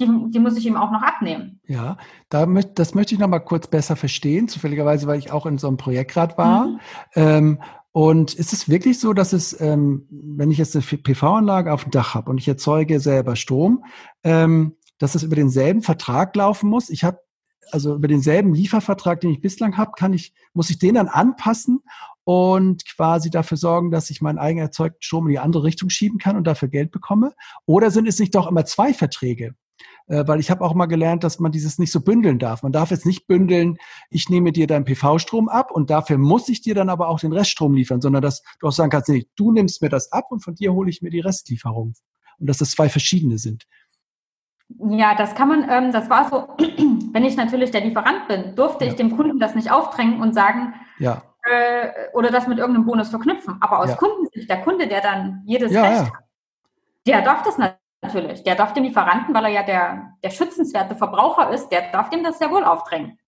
die, 0.00 0.08
die 0.30 0.38
muss 0.38 0.56
ich 0.56 0.64
ihm 0.66 0.76
auch 0.76 0.92
noch 0.92 1.02
abnehmen. 1.02 1.60
Ja, 1.66 1.96
da, 2.28 2.46
das 2.46 2.94
möchte 2.94 3.14
ich 3.14 3.20
noch 3.20 3.28
mal 3.28 3.40
kurz 3.40 3.66
besser 3.66 3.96
verstehen, 3.96 4.46
zufälligerweise, 4.46 5.08
weil 5.08 5.18
ich 5.18 5.32
auch 5.32 5.46
in 5.46 5.58
so 5.58 5.66
einem 5.66 5.76
Projekt 5.76 6.12
gerade 6.12 6.38
war. 6.38 6.66
Mhm. 6.66 6.80
Ähm, 7.16 7.62
und 7.90 8.34
ist 8.34 8.52
es 8.52 8.68
wirklich 8.68 9.00
so, 9.00 9.12
dass 9.12 9.32
es, 9.32 9.60
ähm, 9.60 10.06
wenn 10.10 10.52
ich 10.52 10.58
jetzt 10.58 10.76
eine 10.76 10.84
PV-Anlage 10.84 11.72
auf 11.72 11.82
dem 11.82 11.90
Dach 11.90 12.14
habe 12.14 12.30
und 12.30 12.38
ich 12.38 12.46
erzeuge 12.46 13.00
selber 13.00 13.34
Strom, 13.34 13.84
ähm, 14.22 14.76
dass 14.98 15.16
es 15.16 15.24
über 15.24 15.34
denselben 15.34 15.82
Vertrag 15.82 16.36
laufen 16.36 16.70
muss? 16.70 16.90
Ich 16.90 17.02
habe 17.02 17.18
also 17.72 17.96
über 17.96 18.08
denselben 18.08 18.54
Liefervertrag, 18.54 19.20
den 19.20 19.30
ich 19.30 19.40
bislang 19.40 19.76
habe, 19.76 19.92
kann 19.96 20.12
ich, 20.12 20.32
muss 20.54 20.70
ich 20.70 20.78
den 20.78 20.94
dann 20.94 21.08
anpassen 21.08 21.80
und 22.28 22.84
quasi 22.84 23.30
dafür 23.30 23.56
sorgen, 23.56 23.90
dass 23.90 24.10
ich 24.10 24.20
meinen 24.20 24.36
eigen 24.36 24.58
erzeugten 24.58 25.00
Strom 25.00 25.28
in 25.28 25.30
die 25.30 25.38
andere 25.38 25.62
Richtung 25.62 25.88
schieben 25.88 26.18
kann 26.18 26.36
und 26.36 26.46
dafür 26.46 26.68
Geld 26.68 26.90
bekomme? 26.90 27.32
Oder 27.64 27.90
sind 27.90 28.06
es 28.06 28.18
nicht 28.18 28.34
doch 28.34 28.46
immer 28.46 28.66
zwei 28.66 28.92
Verträge? 28.92 29.54
Äh, 30.08 30.24
weil 30.26 30.38
ich 30.38 30.50
habe 30.50 30.62
auch 30.62 30.74
mal 30.74 30.84
gelernt, 30.84 31.24
dass 31.24 31.38
man 31.38 31.52
dieses 31.52 31.78
nicht 31.78 31.90
so 31.90 32.02
bündeln 32.02 32.38
darf. 32.38 32.62
Man 32.62 32.72
darf 32.72 32.90
jetzt 32.90 33.06
nicht 33.06 33.28
bündeln, 33.28 33.78
ich 34.10 34.28
nehme 34.28 34.52
dir 34.52 34.66
deinen 34.66 34.84
PV-Strom 34.84 35.48
ab 35.48 35.70
und 35.70 35.88
dafür 35.88 36.18
muss 36.18 36.50
ich 36.50 36.60
dir 36.60 36.74
dann 36.74 36.90
aber 36.90 37.08
auch 37.08 37.18
den 37.18 37.32
Reststrom 37.32 37.72
liefern, 37.72 38.02
sondern 38.02 38.20
dass 38.20 38.42
du 38.60 38.66
auch 38.66 38.72
sagen 38.72 38.90
kannst, 38.90 39.08
nee, 39.08 39.26
du 39.36 39.50
nimmst 39.50 39.80
mir 39.80 39.88
das 39.88 40.12
ab 40.12 40.26
und 40.28 40.44
von 40.44 40.54
dir 40.54 40.74
hole 40.74 40.90
ich 40.90 41.00
mir 41.00 41.08
die 41.08 41.20
Restlieferung. 41.20 41.94
Und 42.38 42.46
dass 42.46 42.58
das 42.58 42.72
zwei 42.72 42.90
verschiedene 42.90 43.38
sind. 43.38 43.64
Ja, 44.90 45.14
das 45.14 45.34
kann 45.34 45.48
man, 45.48 45.66
ähm, 45.70 45.92
das 45.92 46.10
war 46.10 46.28
so, 46.28 46.46
wenn 47.14 47.24
ich 47.24 47.36
natürlich 47.36 47.70
der 47.70 47.86
Lieferant 47.86 48.28
bin, 48.28 48.54
durfte 48.54 48.84
ja. 48.84 48.90
ich 48.90 48.98
dem 48.98 49.16
Kunden 49.16 49.38
das 49.38 49.54
nicht 49.54 49.70
aufdrängen 49.70 50.20
und 50.20 50.34
sagen, 50.34 50.74
ja. 50.98 51.22
Äh, 51.50 52.10
oder 52.12 52.30
das 52.30 52.46
mit 52.46 52.58
irgendeinem 52.58 52.86
Bonus 52.86 53.08
verknüpfen. 53.08 53.56
Aber 53.60 53.80
aus 53.80 53.90
ja. 53.90 53.96
Kundensicht, 53.96 54.48
der 54.48 54.62
Kunde, 54.62 54.88
der 54.88 55.00
dann 55.00 55.42
jedes 55.46 55.72
ja, 55.72 55.82
Recht 55.82 56.12
hat, 56.12 56.24
der 57.06 57.22
darf 57.22 57.42
das 57.42 57.58
natürlich. 58.02 58.42
Der 58.44 58.54
darf 58.54 58.74
dem 58.74 58.84
Lieferanten, 58.84 59.34
weil 59.34 59.44
er 59.46 59.50
ja 59.50 59.62
der, 59.62 60.12
der 60.22 60.30
schützenswerte 60.30 60.94
Verbraucher 60.94 61.50
ist, 61.50 61.68
der 61.70 61.90
darf 61.90 62.10
dem 62.10 62.22
das 62.22 62.38
sehr 62.38 62.50
wohl 62.50 62.64
aufdrängen. 62.64 63.18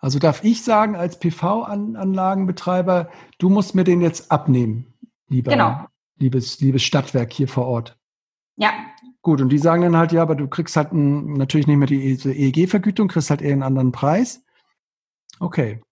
Also 0.00 0.18
darf 0.18 0.44
ich 0.44 0.62
sagen, 0.62 0.94
als 0.94 1.18
PV-Anlagenbetreiber, 1.18 3.10
du 3.38 3.48
musst 3.48 3.74
mir 3.74 3.84
den 3.84 4.00
jetzt 4.00 4.30
abnehmen, 4.30 4.94
lieber, 5.28 5.50
genau. 5.50 5.86
liebes, 6.18 6.60
liebes 6.60 6.82
Stadtwerk 6.82 7.32
hier 7.32 7.48
vor 7.48 7.66
Ort. 7.66 7.98
Ja. 8.56 8.72
Gut, 9.22 9.40
und 9.40 9.48
die 9.48 9.58
sagen 9.58 9.82
dann 9.82 9.96
halt, 9.96 10.12
ja, 10.12 10.22
aber 10.22 10.36
du 10.36 10.46
kriegst 10.46 10.76
halt 10.76 10.92
ein, 10.92 11.32
natürlich 11.34 11.66
nicht 11.66 11.76
mehr 11.76 11.88
die 11.88 12.12
EEG-Vergütung, 12.12 13.08
kriegst 13.08 13.30
halt 13.30 13.42
eher 13.42 13.52
einen 13.52 13.64
anderen 13.64 13.92
Preis. 13.92 14.44
Okay. 15.40 15.82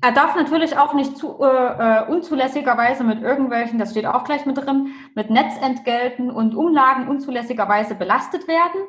Er 0.00 0.12
darf 0.12 0.36
natürlich 0.36 0.76
auch 0.76 0.94
nicht 0.94 1.16
zu, 1.16 1.42
äh, 1.42 1.46
äh, 1.46 2.08
unzulässigerweise 2.08 3.02
mit 3.02 3.20
irgendwelchen, 3.20 3.78
das 3.78 3.90
steht 3.90 4.06
auch 4.06 4.24
gleich 4.24 4.46
mit 4.46 4.56
drin, 4.56 4.92
mit 5.14 5.28
Netzentgelten 5.28 6.30
und 6.30 6.54
Umlagen 6.54 7.08
unzulässigerweise 7.08 7.96
belastet 7.96 8.46
werden. 8.46 8.80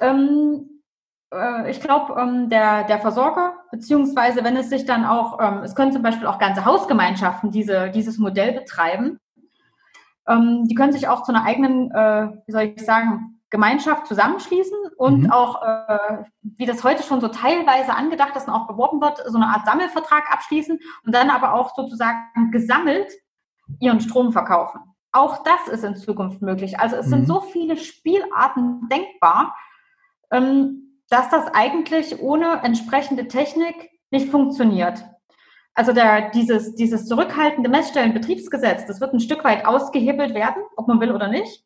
Ähm, 0.00 0.82
äh, 1.32 1.70
ich 1.70 1.80
glaube, 1.80 2.20
ähm, 2.20 2.50
der, 2.50 2.84
der 2.84 3.00
Versorger, 3.00 3.54
beziehungsweise 3.70 4.44
wenn 4.44 4.56
es 4.56 4.68
sich 4.68 4.84
dann 4.84 5.06
auch, 5.06 5.38
ähm, 5.40 5.62
es 5.62 5.74
können 5.74 5.92
zum 5.92 6.02
Beispiel 6.02 6.26
auch 6.26 6.38
ganze 6.38 6.66
Hausgemeinschaften 6.66 7.50
diese, 7.50 7.90
dieses 7.90 8.18
Modell 8.18 8.52
betreiben, 8.52 9.18
ähm, 10.28 10.66
die 10.68 10.74
können 10.74 10.92
sich 10.92 11.08
auch 11.08 11.22
zu 11.22 11.32
einer 11.32 11.44
eigenen, 11.44 11.90
äh, 11.90 12.28
wie 12.46 12.52
soll 12.52 12.74
ich 12.76 12.84
sagen, 12.84 13.33
Gemeinschaft 13.54 14.08
zusammenschließen 14.08 14.76
und 14.96 15.22
mhm. 15.22 15.30
auch, 15.30 15.62
äh, 15.62 16.24
wie 16.42 16.66
das 16.66 16.82
heute 16.82 17.04
schon 17.04 17.20
so 17.20 17.28
teilweise 17.28 17.94
angedacht 17.94 18.34
ist 18.34 18.48
und 18.48 18.52
auch 18.52 18.66
beworben 18.66 19.00
wird, 19.00 19.22
so 19.28 19.36
eine 19.36 19.46
Art 19.46 19.64
Sammelvertrag 19.64 20.24
abschließen 20.32 20.80
und 21.06 21.14
dann 21.14 21.30
aber 21.30 21.54
auch 21.54 21.72
sozusagen 21.76 22.50
gesammelt 22.50 23.12
ihren 23.78 24.00
Strom 24.00 24.32
verkaufen. 24.32 24.80
Auch 25.12 25.44
das 25.44 25.68
ist 25.68 25.84
in 25.84 25.94
Zukunft 25.94 26.42
möglich. 26.42 26.80
Also 26.80 26.96
es 26.96 27.06
mhm. 27.06 27.10
sind 27.10 27.28
so 27.28 27.42
viele 27.42 27.76
Spielarten 27.76 28.88
denkbar, 28.88 29.54
ähm, 30.32 30.98
dass 31.08 31.28
das 31.28 31.46
eigentlich 31.54 32.20
ohne 32.20 32.60
entsprechende 32.64 33.28
Technik 33.28 33.88
nicht 34.10 34.30
funktioniert. 34.30 35.04
Also 35.74 35.92
der, 35.92 36.30
dieses, 36.30 36.74
dieses 36.74 37.06
zurückhaltende 37.06 37.70
Messstellenbetriebsgesetz, 37.70 38.84
das 38.86 39.00
wird 39.00 39.12
ein 39.12 39.20
Stück 39.20 39.44
weit 39.44 39.64
ausgehebelt 39.64 40.34
werden, 40.34 40.64
ob 40.76 40.88
man 40.88 41.00
will 41.00 41.12
oder 41.12 41.28
nicht 41.28 41.64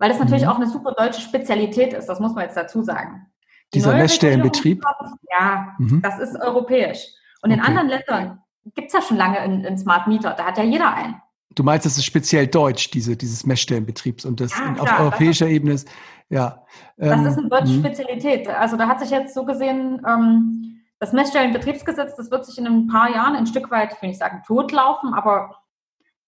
weil 0.00 0.08
das 0.08 0.18
natürlich 0.18 0.42
mhm. 0.42 0.48
auch 0.48 0.56
eine 0.56 0.66
super 0.66 0.92
deutsche 0.92 1.20
Spezialität 1.20 1.92
ist, 1.92 2.06
das 2.06 2.18
muss 2.18 2.34
man 2.34 2.44
jetzt 2.44 2.56
dazu 2.56 2.82
sagen. 2.82 3.26
Die 3.72 3.78
Dieser 3.78 3.92
Messstellenbetrieb? 3.92 4.82
Ja, 5.30 5.74
mhm. 5.78 6.02
das 6.02 6.18
ist 6.18 6.40
europäisch. 6.40 7.06
Und 7.42 7.52
okay. 7.52 7.60
in 7.60 7.64
anderen 7.64 7.88
Ländern 7.88 8.40
gibt 8.74 8.88
es 8.88 8.94
ja 8.94 9.02
schon 9.02 9.18
lange 9.18 9.38
einen 9.38 9.78
Smart 9.78 10.08
Meter, 10.08 10.32
da 10.32 10.46
hat 10.46 10.58
ja 10.58 10.64
jeder 10.64 10.92
einen. 10.92 11.20
Du 11.54 11.62
meinst, 11.62 11.84
das 11.84 11.98
ist 11.98 12.04
speziell 12.04 12.46
deutsch, 12.46 12.90
diese, 12.90 13.16
dieses 13.16 13.44
Messstellenbetriebs 13.44 14.24
und 14.24 14.40
das 14.40 14.52
ja, 14.58 14.74
auf 14.82 15.00
europäischer 15.00 15.46
ist, 15.46 15.52
Ebene 15.52 15.72
ist, 15.74 15.88
ja. 16.30 16.64
Ähm, 16.98 17.24
das 17.24 17.32
ist 17.32 17.38
eine 17.38 17.48
deutsche 17.48 17.72
mh. 17.72 17.78
Spezialität. 17.80 18.48
Also 18.48 18.76
da 18.76 18.88
hat 18.88 19.00
sich 19.00 19.10
jetzt 19.10 19.34
so 19.34 19.44
gesehen, 19.44 20.00
ähm, 20.06 20.80
das 20.98 21.12
Messstellenbetriebsgesetz, 21.12 22.16
das 22.16 22.30
wird 22.30 22.46
sich 22.46 22.56
in 22.56 22.66
ein 22.66 22.86
paar 22.86 23.10
Jahren 23.10 23.36
ein 23.36 23.46
Stück 23.46 23.70
weit, 23.70 23.92
ich 23.92 24.00
will 24.00 24.10
nicht 24.10 24.18
sagen 24.18 24.42
totlaufen, 24.46 25.12
aber 25.12 25.56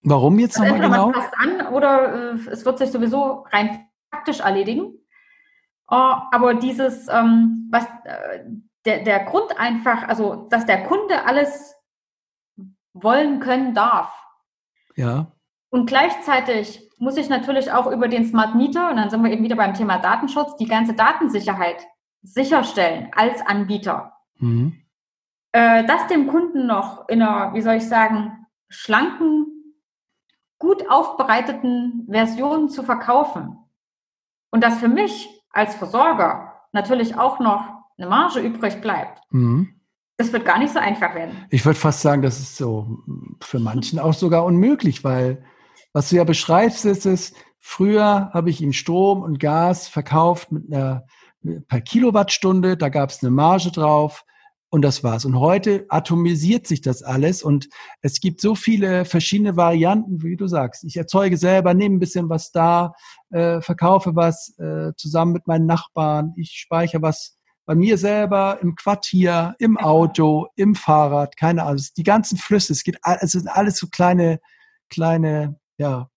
Warum 0.03 0.39
jetzt 0.39 0.59
also 0.59 0.73
nochmal 0.73 0.91
genau? 0.91 1.07
Man 1.07 1.15
passt 1.15 1.35
an 1.39 1.67
oder 1.69 2.33
äh, 2.33 2.51
es 2.51 2.65
wird 2.65 2.79
sich 2.79 2.91
sowieso 2.91 3.47
rein 3.51 3.87
faktisch 4.11 4.41
erledigen. 4.41 4.99
Oh, 5.89 6.15
aber 6.31 6.55
dieses, 6.55 7.09
ähm, 7.09 7.69
was 7.71 7.85
äh, 8.05 8.45
der, 8.85 9.05
der 9.05 9.25
Grund 9.25 9.59
einfach, 9.59 10.09
also 10.09 10.47
dass 10.49 10.67
der 10.67 10.85
Kunde 10.85 11.25
alles 11.25 11.77
wollen 12.95 13.41
können 13.41 13.75
darf. 13.75 14.13
Ja. 14.97 15.33
Und 15.71 15.87
gleichzeitig 15.87 16.91
muss 16.99 17.17
ich 17.17 17.29
natürlich 17.29 17.73
auch 17.73 17.91
über 17.91 18.09
den 18.09 18.27
Smart 18.27 18.55
Meter, 18.55 18.91
und 18.91 18.97
dann 18.97 19.11
sind 19.11 19.23
wir 19.23 19.31
eben 19.31 19.45
wieder 19.45 19.57
beim 19.57 19.75
Thema 19.75 19.99
Datenschutz, 19.99 20.57
die 20.57 20.67
ganze 20.67 20.95
Datensicherheit 20.95 21.87
sicherstellen 22.23 23.11
als 23.15 23.45
Anbieter. 23.45 24.13
Mhm. 24.39 24.83
Äh, 25.53 25.85
das 25.85 26.07
dem 26.07 26.29
Kunden 26.29 26.67
noch 26.67 27.09
in 27.09 27.23
einer, 27.23 27.55
wie 27.55 27.63
soll 27.63 27.75
ich 27.75 27.89
sagen, 27.89 28.47
schlanken 28.69 29.52
gut 30.63 30.89
aufbereiteten 30.89 32.07
Versionen 32.09 32.69
zu 32.69 32.85
verkaufen 32.85 33.59
und 34.53 34.63
dass 34.63 34.79
für 34.79 34.89
mich 34.89 35.29
als 35.51 35.75
Versorger 35.75 36.53
natürlich 36.71 37.19
auch 37.19 37.41
noch 37.41 37.65
eine 37.99 38.07
Marge 38.07 38.39
übrig 38.39 38.81
bleibt, 38.81 39.21
mhm. 39.31 39.81
das 40.19 40.33
wird 40.33 40.45
gar 40.45 40.61
nicht 40.61 40.73
so 40.73 40.79
einfach 40.79 41.17
werden. 41.17 41.37
Ich 41.51 41.67
würde 41.67 41.81
fast 41.81 42.01
sagen, 42.01 42.23
das 42.23 42.39
ist 42.39 42.57
so 42.57 43.01
für 43.41 43.59
manchen 43.59 43.99
auch 43.99 44.15
sogar 44.15 44.45
unmöglich, 44.45 45.03
weil 45.03 45.45
was 45.93 46.11
du 46.11 46.17
ja 46.17 46.23
beschreibst, 46.25 46.85
ist 46.85 47.07
es, 47.07 47.35
früher 47.59 48.31
habe 48.33 48.49
ich 48.49 48.61
ihm 48.61 48.73
Strom 48.73 49.23
und 49.23 49.41
Gas 49.41 49.89
verkauft 49.89 50.53
mit 50.53 50.73
einer 50.73 51.07
per 51.67 51.81
Kilowattstunde, 51.81 52.77
da 52.77 52.89
gab 52.89 53.11
es 53.11 53.21
eine 53.21 53.33
Marge 53.33 53.73
drauf. 53.73 54.25
Und 54.73 54.81
das 54.81 55.05
war's. 55.05 55.27
Und 55.27 55.39
heute 55.39 55.85
atomisiert 55.91 56.67
sich 56.67 56.81
das 56.81 57.03
alles 57.03 57.43
und 57.43 57.69
es 58.01 58.21
gibt 58.21 58.41
so 58.41 58.55
viele 58.55 59.05
verschiedene 59.05 59.55
Varianten, 59.55 60.23
wie 60.23 60.35
du 60.35 60.47
sagst. 60.47 60.83
Ich 60.85 60.97
erzeuge 60.97 61.37
selber, 61.37 61.75
nehme 61.75 61.97
ein 61.97 61.99
bisschen 61.99 62.31
was 62.31 62.53
da, 62.53 62.95
äh, 63.31 63.61
verkaufe 63.61 64.17
was 64.17 64.59
äh, 64.59 64.93
zusammen 64.97 65.35
mit 65.35 65.47
meinen 65.47 65.67
Nachbarn, 65.67 66.33
ich 66.37 66.53
speichere 66.53 67.03
was 67.03 67.37
bei 67.67 67.75
mir 67.75 67.99
selber 67.99 68.61
im 68.63 68.75
Quartier, 68.75 69.55
im 69.59 69.77
Auto, 69.77 70.49
im 70.57 70.75
Fahrrad, 70.75 71.37
keine 71.37 71.65
Ahnung. 71.65 71.83
Die 71.99 72.03
ganzen 72.03 72.39
Flüsse, 72.39 72.73
es 72.73 72.83
geht, 72.83 72.99
es 73.21 73.33
sind 73.33 73.49
alles 73.49 73.77
so 73.77 73.89
kleine, 73.89 74.41
kleine, 74.89 75.61
ja, 75.77 75.97
also 75.99 76.09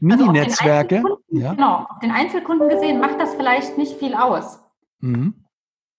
Mini-Netzwerke. 0.00 0.96
Also 0.96 1.18
ja. 1.28 1.54
Genau, 1.54 1.86
auf 1.88 2.00
den 2.00 2.10
Einzelkunden 2.10 2.68
gesehen 2.68 2.98
macht 2.98 3.20
das 3.20 3.36
vielleicht 3.36 3.78
nicht 3.78 3.98
viel 4.00 4.14
aus. 4.14 4.58
Mhm. 4.98 5.39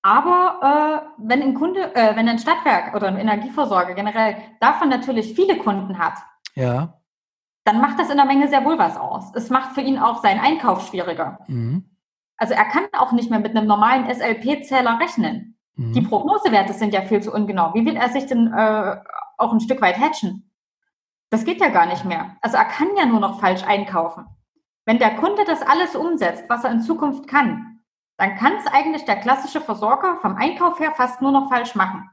Aber 0.02 1.06
äh, 1.18 1.24
wenn 1.28 1.42
ein 1.42 1.54
Kunde, 1.54 1.96
äh, 1.96 2.16
wenn 2.16 2.28
ein 2.28 2.40
Stadtwerk 2.40 2.96
oder 2.96 3.08
ein 3.08 3.18
Energieversorger 3.18 3.94
generell 3.94 4.36
davon 4.60 4.90
natürlich 4.90 5.34
viele 5.36 5.58
Kunden 5.58 6.00
hat, 6.00 6.16
ja. 6.56 7.00
dann 7.66 7.82
macht 7.82 8.00
das 8.00 8.10
in 8.10 8.18
der 8.18 8.26
Menge 8.26 8.48
sehr 8.48 8.66
wohl 8.66 8.80
was 8.80 8.98
aus. 8.98 9.32
Es 9.36 9.50
macht 9.50 9.74
für 9.74 9.82
ihn 9.82 10.00
auch 10.00 10.22
seinen 10.22 10.40
Einkauf 10.40 10.88
schwieriger. 10.88 11.40
Mhm. 11.48 11.86
Also 12.38 12.56
er 12.56 12.66
kann 12.66 12.86
auch 12.98 13.12
nicht 13.12 13.30
mehr 13.30 13.40
mit 13.40 13.56
einem 13.56 13.68
normalen 13.68 14.10
SLP-Zähler 14.10 15.00
rechnen. 15.00 15.60
Mhm. 15.76 15.94
Die 15.94 16.02
Prognosewerte 16.02 16.74
sind 16.74 16.94
ja 16.94 17.02
viel 17.04 17.22
zu 17.22 17.32
ungenau. 17.32 17.76
Wie 17.76 17.86
will 17.86 17.96
er 17.96 18.10
sich 18.10 18.26
denn 18.26 18.52
äh, 18.52 18.98
auch 19.38 19.54
ein 19.54 19.60
Stück 19.60 19.82
weit 19.82 20.00
hatchen? 20.00 20.52
Das 21.30 21.46
geht 21.46 21.62
ja 21.62 21.70
gar 21.70 21.86
nicht 21.86 22.06
mehr. 22.06 22.36
Also 22.42 22.58
er 22.58 22.66
kann 22.66 22.90
ja 22.98 23.06
nur 23.06 23.20
noch 23.20 23.40
falsch 23.40 23.64
einkaufen. 23.64 24.26
Wenn 24.86 24.98
der 24.98 25.16
Kunde 25.16 25.46
das 25.46 25.62
alles 25.62 25.96
umsetzt, 25.96 26.46
was 26.48 26.64
er 26.64 26.72
in 26.72 26.82
Zukunft 26.82 27.28
kann, 27.28 27.71
dann 28.22 28.36
kann 28.36 28.54
es 28.60 28.72
eigentlich 28.72 29.04
der 29.06 29.16
klassische 29.16 29.62
Versorger 29.62 30.20
vom 30.22 30.36
Einkauf 30.36 30.80
her 30.80 30.94
fast 30.96 31.24
nur 31.24 31.32
noch 31.32 31.50
falsch 31.50 31.74
machen. 31.74 32.08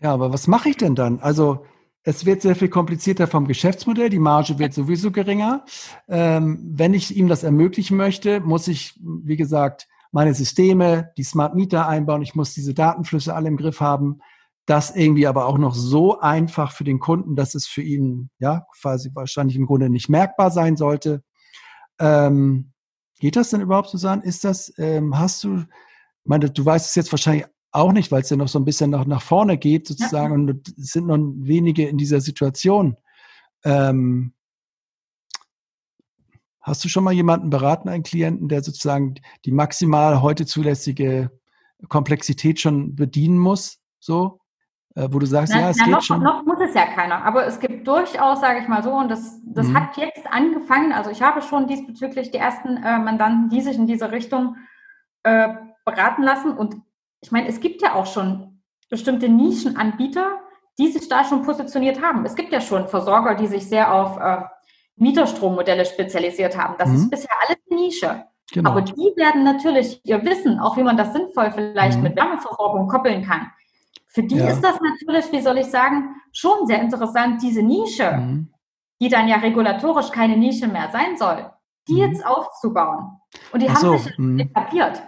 Ja, 0.00 0.14
aber 0.14 0.32
was 0.32 0.46
mache 0.46 0.68
ich 0.68 0.76
denn 0.76 0.94
dann? 0.94 1.18
Also 1.18 1.66
es 2.04 2.24
wird 2.24 2.40
sehr 2.40 2.54
viel 2.54 2.68
komplizierter 2.68 3.26
vom 3.26 3.48
Geschäftsmodell, 3.48 4.10
die 4.10 4.20
Marge 4.20 4.60
wird 4.60 4.74
sowieso 4.74 5.10
geringer. 5.10 5.64
Ähm, 6.06 6.60
wenn 6.70 6.94
ich 6.94 7.16
ihm 7.16 7.26
das 7.26 7.42
ermöglichen 7.42 7.96
möchte, 7.96 8.38
muss 8.38 8.68
ich, 8.68 8.96
wie 9.02 9.36
gesagt, 9.36 9.88
meine 10.12 10.34
Systeme, 10.34 11.10
die 11.16 11.24
Smart 11.24 11.56
Meter 11.56 11.88
einbauen, 11.88 12.22
ich 12.22 12.36
muss 12.36 12.54
diese 12.54 12.72
Datenflüsse 12.72 13.34
alle 13.34 13.48
im 13.48 13.56
Griff 13.56 13.80
haben. 13.80 14.20
Das 14.66 14.94
irgendwie 14.94 15.26
aber 15.26 15.46
auch 15.46 15.58
noch 15.58 15.74
so 15.74 16.20
einfach 16.20 16.70
für 16.70 16.84
den 16.84 17.00
Kunden, 17.00 17.34
dass 17.34 17.56
es 17.56 17.66
für 17.66 17.82
ihn 17.82 18.30
ja 18.38 18.66
quasi 18.80 19.10
wahrscheinlich 19.14 19.56
im 19.56 19.66
Grunde 19.66 19.90
nicht 19.90 20.08
merkbar 20.08 20.52
sein 20.52 20.76
sollte. 20.76 21.24
Ähm, 21.98 22.70
Geht 23.18 23.36
das 23.36 23.50
denn 23.50 23.60
überhaupt, 23.60 23.90
Susanne? 23.90 24.22
Ist 24.24 24.44
das, 24.44 24.72
ähm, 24.78 25.18
hast 25.18 25.42
du, 25.44 25.64
meine, 26.24 26.50
du 26.50 26.64
weißt 26.64 26.88
es 26.88 26.94
jetzt 26.94 27.12
wahrscheinlich 27.12 27.46
auch 27.72 27.92
nicht, 27.92 28.10
weil 28.10 28.22
es 28.22 28.30
ja 28.30 28.36
noch 28.36 28.48
so 28.48 28.58
ein 28.58 28.64
bisschen 28.64 28.90
nach, 28.90 29.06
nach 29.06 29.22
vorne 29.22 29.58
geht, 29.58 29.86
sozusagen, 29.86 30.32
ja. 30.32 30.52
und 30.52 30.68
es 30.78 30.92
sind 30.92 31.06
noch 31.06 31.18
wenige 31.18 31.86
in 31.86 31.98
dieser 31.98 32.20
Situation. 32.20 32.96
Ähm, 33.64 34.32
hast 36.60 36.84
du 36.84 36.88
schon 36.88 37.04
mal 37.04 37.12
jemanden 37.12 37.50
beraten, 37.50 37.88
einen 37.88 38.02
Klienten, 38.04 38.48
der 38.48 38.62
sozusagen 38.62 39.14
die 39.44 39.52
maximal 39.52 40.22
heute 40.22 40.46
zulässige 40.46 41.30
Komplexität 41.88 42.60
schon 42.60 42.94
bedienen 42.94 43.38
muss? 43.38 43.80
So? 43.98 44.40
Äh, 44.94 45.08
wo 45.10 45.18
du 45.18 45.26
sagst, 45.26 45.52
na, 45.54 45.60
ja, 45.60 45.70
es 45.70 45.76
na, 45.76 45.84
geht 45.84 45.94
noch, 45.94 46.02
schon. 46.02 46.22
Noch 46.22 46.44
muss 46.44 46.58
es 46.60 46.74
ja 46.74 46.86
keiner, 46.86 47.24
aber 47.24 47.46
es 47.46 47.60
gibt 47.60 47.86
durchaus, 47.86 48.40
sage 48.40 48.60
ich 48.60 48.68
mal 48.68 48.82
so, 48.82 48.92
und 48.92 49.10
das, 49.10 49.40
das 49.44 49.68
mhm. 49.68 49.76
hat 49.76 49.96
jetzt 49.96 50.26
angefangen, 50.30 50.92
also 50.92 51.10
ich 51.10 51.22
habe 51.22 51.42
schon 51.42 51.66
diesbezüglich 51.66 52.30
die 52.30 52.38
ersten 52.38 52.76
äh, 52.78 52.98
Mandanten, 52.98 53.48
die 53.50 53.60
sich 53.60 53.76
in 53.76 53.86
diese 53.86 54.10
Richtung 54.10 54.56
äh, 55.22 55.48
beraten 55.84 56.22
lassen 56.22 56.52
und 56.52 56.76
ich 57.20 57.32
meine, 57.32 57.48
es 57.48 57.60
gibt 57.60 57.82
ja 57.82 57.94
auch 57.94 58.06
schon 58.06 58.62
bestimmte 58.88 59.28
Nischenanbieter, 59.28 60.38
die 60.78 60.88
sich 60.88 61.08
da 61.08 61.24
schon 61.24 61.42
positioniert 61.42 62.02
haben. 62.02 62.24
Es 62.24 62.36
gibt 62.36 62.52
ja 62.52 62.60
schon 62.60 62.88
Versorger, 62.88 63.34
die 63.34 63.48
sich 63.48 63.68
sehr 63.68 63.92
auf 63.92 64.18
äh, 64.18 64.42
Mieterstrommodelle 64.96 65.84
spezialisiert 65.84 66.56
haben. 66.56 66.74
Das 66.78 66.88
mhm. 66.88 66.96
ist 66.96 67.10
bisher 67.10 67.30
alles 67.46 67.58
Nische. 67.70 68.24
Genau. 68.52 68.70
Aber 68.70 68.82
die 68.82 69.12
werden 69.16 69.44
natürlich 69.44 70.00
ihr 70.04 70.24
Wissen, 70.24 70.58
auch 70.58 70.76
wie 70.76 70.82
man 70.82 70.96
das 70.96 71.12
sinnvoll 71.12 71.52
vielleicht 71.52 71.98
mhm. 71.98 72.04
mit 72.04 72.16
Wärmeversorgung 72.16 72.88
koppeln 72.88 73.24
kann, 73.24 73.50
für 74.08 74.22
die 74.22 74.36
ja. 74.36 74.48
ist 74.48 74.62
das 74.62 74.78
natürlich, 74.80 75.30
wie 75.32 75.42
soll 75.42 75.58
ich 75.58 75.66
sagen, 75.66 76.16
schon 76.32 76.66
sehr 76.66 76.80
interessant, 76.80 77.42
diese 77.42 77.62
Nische, 77.62 78.10
mhm. 78.12 78.52
die 79.00 79.08
dann 79.08 79.28
ja 79.28 79.36
regulatorisch 79.36 80.10
keine 80.10 80.36
Nische 80.36 80.66
mehr 80.66 80.90
sein 80.90 81.16
soll, 81.16 81.50
die 81.88 81.94
mhm. 81.94 81.98
jetzt 81.98 82.26
aufzubauen. 82.26 83.20
Und 83.52 83.62
die 83.62 83.68
Ach 83.68 83.74
haben 83.74 83.80
so, 83.80 83.96
sich 83.98 84.18
mh. 84.18 84.42
etabliert. 84.44 85.02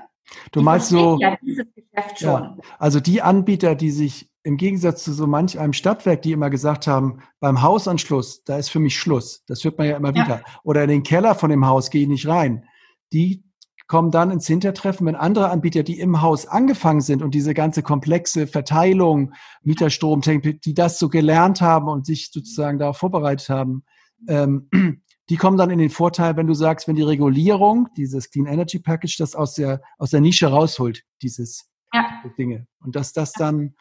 Du 0.52 0.60
die 0.60 0.64
meinst 0.64 0.90
so, 0.90 1.18
ja 1.18 1.36
dieses 1.42 1.66
Geschäft 1.74 2.20
schon. 2.20 2.42
Ja, 2.42 2.56
also 2.78 3.00
die 3.00 3.22
Anbieter, 3.22 3.74
die 3.74 3.90
sich 3.90 4.30
im 4.42 4.56
Gegensatz 4.56 5.04
zu 5.04 5.12
so 5.12 5.26
manch 5.26 5.58
einem 5.58 5.72
Stadtwerk, 5.72 6.22
die 6.22 6.32
immer 6.32 6.50
gesagt 6.50 6.86
haben, 6.86 7.22
beim 7.40 7.62
Hausanschluss, 7.62 8.44
da 8.44 8.58
ist 8.58 8.70
für 8.70 8.78
mich 8.78 8.96
Schluss. 8.98 9.44
Das 9.46 9.64
hört 9.64 9.78
man 9.78 9.88
ja 9.88 9.96
immer 9.96 10.14
ja. 10.14 10.24
wieder. 10.24 10.42
Oder 10.62 10.84
in 10.84 10.90
den 10.90 11.02
Keller 11.02 11.34
von 11.34 11.50
dem 11.50 11.66
Haus 11.66 11.90
gehe 11.90 12.02
ich 12.02 12.08
nicht 12.08 12.28
rein. 12.28 12.64
Die 13.12 13.42
kommen 13.90 14.12
dann 14.12 14.30
ins 14.30 14.46
Hintertreffen, 14.46 15.04
wenn 15.08 15.16
andere 15.16 15.50
Anbieter, 15.50 15.82
die 15.82 15.98
im 15.98 16.22
Haus 16.22 16.46
angefangen 16.46 17.00
sind 17.00 17.22
und 17.22 17.34
diese 17.34 17.54
ganze 17.54 17.82
komplexe 17.82 18.46
Verteilung, 18.46 19.32
Mieterstrom, 19.62 20.20
die 20.20 20.74
das 20.74 21.00
so 21.00 21.08
gelernt 21.08 21.60
haben 21.60 21.88
und 21.88 22.06
sich 22.06 22.30
sozusagen 22.30 22.78
darauf 22.78 22.98
vorbereitet 22.98 23.48
haben, 23.48 23.82
ähm, 24.28 24.68
die 25.28 25.36
kommen 25.36 25.58
dann 25.58 25.70
in 25.70 25.80
den 25.80 25.90
Vorteil, 25.90 26.36
wenn 26.36 26.46
du 26.46 26.54
sagst, 26.54 26.86
wenn 26.86 26.94
die 26.94 27.02
Regulierung, 27.02 27.88
dieses 27.96 28.30
Clean 28.30 28.46
Energy 28.46 28.78
Package, 28.78 29.16
das 29.16 29.34
aus 29.34 29.54
der, 29.54 29.80
aus 29.98 30.10
der 30.10 30.20
Nische 30.20 30.46
rausholt, 30.46 31.02
dieses 31.20 31.68
ja. 31.92 32.22
Dinge. 32.38 32.68
Und 32.84 32.94
dass 32.94 33.12
das 33.12 33.32
dann. 33.32 33.74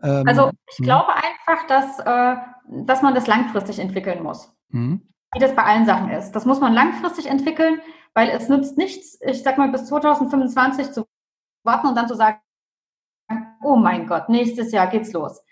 Ähm, 0.00 0.22
also 0.28 0.52
ich 0.70 0.78
hm? 0.78 0.84
glaube 0.84 1.12
einfach, 1.12 1.66
dass, 1.66 1.98
äh, 1.98 2.36
dass 2.84 3.02
man 3.02 3.16
das 3.16 3.26
langfristig 3.26 3.80
entwickeln 3.80 4.22
muss. 4.22 4.52
Hm? 4.70 5.08
Wie 5.36 5.40
das 5.40 5.54
bei 5.54 5.62
allen 5.62 5.86
Sachen 5.86 6.10
ist. 6.10 6.32
Das 6.32 6.46
muss 6.46 6.60
man 6.60 6.72
langfristig 6.72 7.26
entwickeln 7.26 7.80
weil 8.16 8.30
es 8.30 8.48
nützt 8.48 8.78
nichts, 8.78 9.20
ich 9.20 9.42
sag 9.42 9.58
mal, 9.58 9.68
bis 9.68 9.84
2025 9.88 10.90
zu 10.90 11.06
warten 11.64 11.88
und 11.88 11.96
dann 11.96 12.08
zu 12.08 12.14
sagen, 12.14 12.38
oh 13.62 13.76
mein 13.76 14.06
Gott, 14.06 14.30
nächstes 14.30 14.72
Jahr 14.72 14.86
geht's 14.86 15.12
los. 15.12 15.42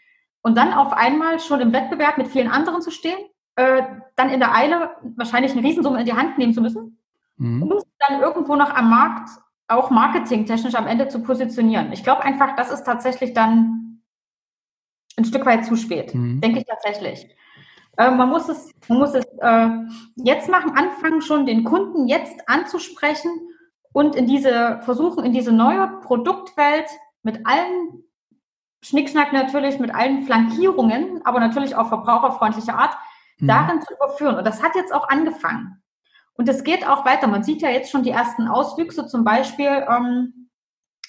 Und 0.41 0.57
dann 0.57 0.73
auf 0.73 0.95
einmal 0.95 1.39
schon 1.41 1.61
im 1.61 1.75
Wettbewerb 1.75 2.17
mit 2.17 2.29
vielen 2.29 2.49
anderen 2.49 2.81
zu 2.81 2.91
stehen, 2.91 3.19
äh, 3.57 3.83
dann 4.17 4.31
in 4.31 4.41
der 4.41 4.55
Eile 4.55 4.93
wahrscheinlich 5.15 5.53
eine 5.53 5.63
Riesensumme 5.63 6.01
in 6.01 6.07
die 6.07 6.15
Hand 6.15 6.39
nehmen 6.39 6.55
zu 6.55 6.63
müssen, 6.63 6.99
mhm. 7.37 7.65
um 7.65 7.83
dann 7.99 8.23
irgendwo 8.23 8.57
noch 8.57 8.75
am 8.75 8.89
Markt 8.89 9.29
auch 9.69 9.91
marketingtechnisch 9.91 10.75
am 10.75 10.87
Ende 10.87 11.09
zu 11.09 11.23
positionieren. 11.23 11.93
Ich 11.93 12.03
glaube 12.03 12.23
einfach, 12.23 12.57
das 12.57 12.71
ist 12.71 12.85
tatsächlich 12.85 13.35
dann 13.35 14.03
ein 15.19 15.27
Stück 15.27 15.45
weit 15.45 15.67
zu 15.67 15.77
spät. 15.77 16.15
Mhm. 16.15 16.41
Denke 16.41 16.61
ich 16.61 16.67
tatsächlich. 16.67 17.29
Äh, 17.97 18.11
man 18.11 18.29
muss 18.29 18.49
es, 18.49 18.71
man 18.89 18.99
muss 18.99 19.15
es 19.15 19.25
äh, 19.41 19.69
jetzt 20.17 20.49
machen, 20.49 20.73
anfangen 20.77 21.23
schon 21.23 21.47
den 21.47 21.65
Kunden 21.65 22.09
jetzt 22.09 22.49
anzusprechen 22.49 23.31
und 23.93 24.17
in 24.17 24.27
diese 24.27 24.81
versuchen, 24.83 25.25
in 25.25 25.33
diese 25.33 25.53
neue 25.53 25.87
Produktwelt 26.03 26.87
mit 27.23 27.47
allen 27.47 28.05
Schnickschnack 28.83 29.33
natürlich, 29.33 29.79
mit 29.79 29.95
allen 29.95 30.25
Flankierungen, 30.25 31.25
aber 31.25 31.41
natürlich 31.41 31.75
auf 31.75 31.89
verbraucherfreundliche 31.89 32.75
Art, 32.75 32.95
mhm. 33.39 33.47
darin 33.47 33.83
zu 33.83 33.95
überführen. 33.95 34.37
Und 34.37 34.47
das 34.47 34.63
hat 34.63 34.75
jetzt 34.75 34.93
auch 34.93 35.09
angefangen. 35.09 35.83
Und 36.35 36.49
es 36.49 36.65
geht 36.65 36.87
auch 36.87 37.07
weiter. 37.07 37.29
Man 37.29 37.45
sieht 37.45 37.63
ja 37.63 37.71
jetzt 37.71 37.91
schon 37.91 38.03
die 38.03 38.11
ersten 38.11 38.49
Auswüchse, 38.49 39.07
zum 39.07 39.25
Beispiel 39.25 39.87
ähm, 39.89 40.51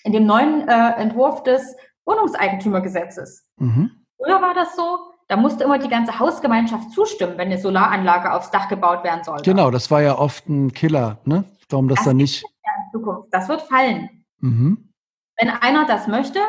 in 0.03 0.13
dem 0.13 0.25
neuen 0.25 0.67
äh, 0.67 0.91
Entwurf 0.97 1.43
des 1.43 1.75
Wohnungseigentümergesetzes. 2.05 3.49
Mhm. 3.57 4.05
Früher 4.17 4.41
war 4.41 4.53
das 4.53 4.75
so, 4.75 4.99
da 5.27 5.37
musste 5.37 5.63
immer 5.63 5.79
die 5.79 5.89
ganze 5.89 6.19
Hausgemeinschaft 6.19 6.91
zustimmen, 6.91 7.37
wenn 7.37 7.47
eine 7.47 7.59
Solaranlage 7.59 8.31
aufs 8.31 8.51
Dach 8.51 8.67
gebaut 8.67 9.03
werden 9.03 9.23
soll. 9.23 9.39
Genau, 9.43 9.71
das 9.71 9.89
war 9.89 10.01
ja 10.01 10.17
oft 10.17 10.47
ein 10.47 10.71
Killer, 10.71 11.17
ne? 11.25 11.45
Warum 11.69 11.87
das, 11.87 11.97
das 11.97 12.05
dann 12.05 12.17
nicht. 12.17 12.43
in 12.43 12.91
Zukunft. 12.91 13.29
Das 13.31 13.49
wird 13.49 13.61
fallen. 13.63 14.23
Mhm. 14.39 14.93
Wenn 15.37 15.49
einer 15.49 15.85
das 15.85 16.07
möchte, 16.07 16.39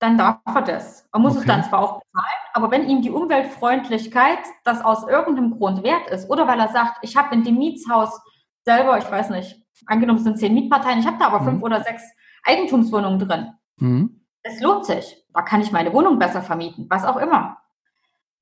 dann 0.00 0.18
darf 0.18 0.38
er 0.44 0.62
das. 0.62 1.08
Man 1.12 1.22
muss 1.22 1.32
okay. 1.32 1.40
es 1.40 1.46
dann 1.46 1.64
zwar 1.64 1.80
auch 1.80 2.00
bezahlen, 2.00 2.42
aber 2.54 2.70
wenn 2.70 2.88
ihm 2.88 3.02
die 3.02 3.10
Umweltfreundlichkeit 3.10 4.40
das 4.64 4.84
aus 4.84 5.06
irgendeinem 5.06 5.58
Grund 5.58 5.82
wert 5.82 6.08
ist, 6.10 6.28
oder 6.30 6.46
weil 6.46 6.60
er 6.60 6.68
sagt, 6.68 6.98
ich 7.02 7.16
habe 7.16 7.34
in 7.34 7.44
dem 7.44 7.58
Mietshaus 7.58 8.20
selber, 8.64 8.98
ich 8.98 9.10
weiß 9.10 9.30
nicht, 9.30 9.64
angenommen 9.86 10.18
es 10.18 10.24
sind 10.24 10.38
zehn 10.38 10.54
Mietparteien, 10.54 10.98
ich 10.98 11.06
habe 11.06 11.18
da 11.18 11.26
aber 11.26 11.40
mhm. 11.40 11.44
fünf 11.44 11.62
oder 11.62 11.82
sechs 11.82 12.02
Eigentumswohnungen 12.44 13.18
drin. 13.18 13.52
Mhm. 13.78 14.20
Es 14.42 14.60
lohnt 14.60 14.86
sich. 14.86 15.24
Da 15.34 15.42
kann 15.42 15.60
ich 15.60 15.72
meine 15.72 15.92
Wohnung 15.92 16.18
besser 16.18 16.42
vermieten, 16.42 16.86
was 16.88 17.04
auch 17.04 17.16
immer. 17.16 17.58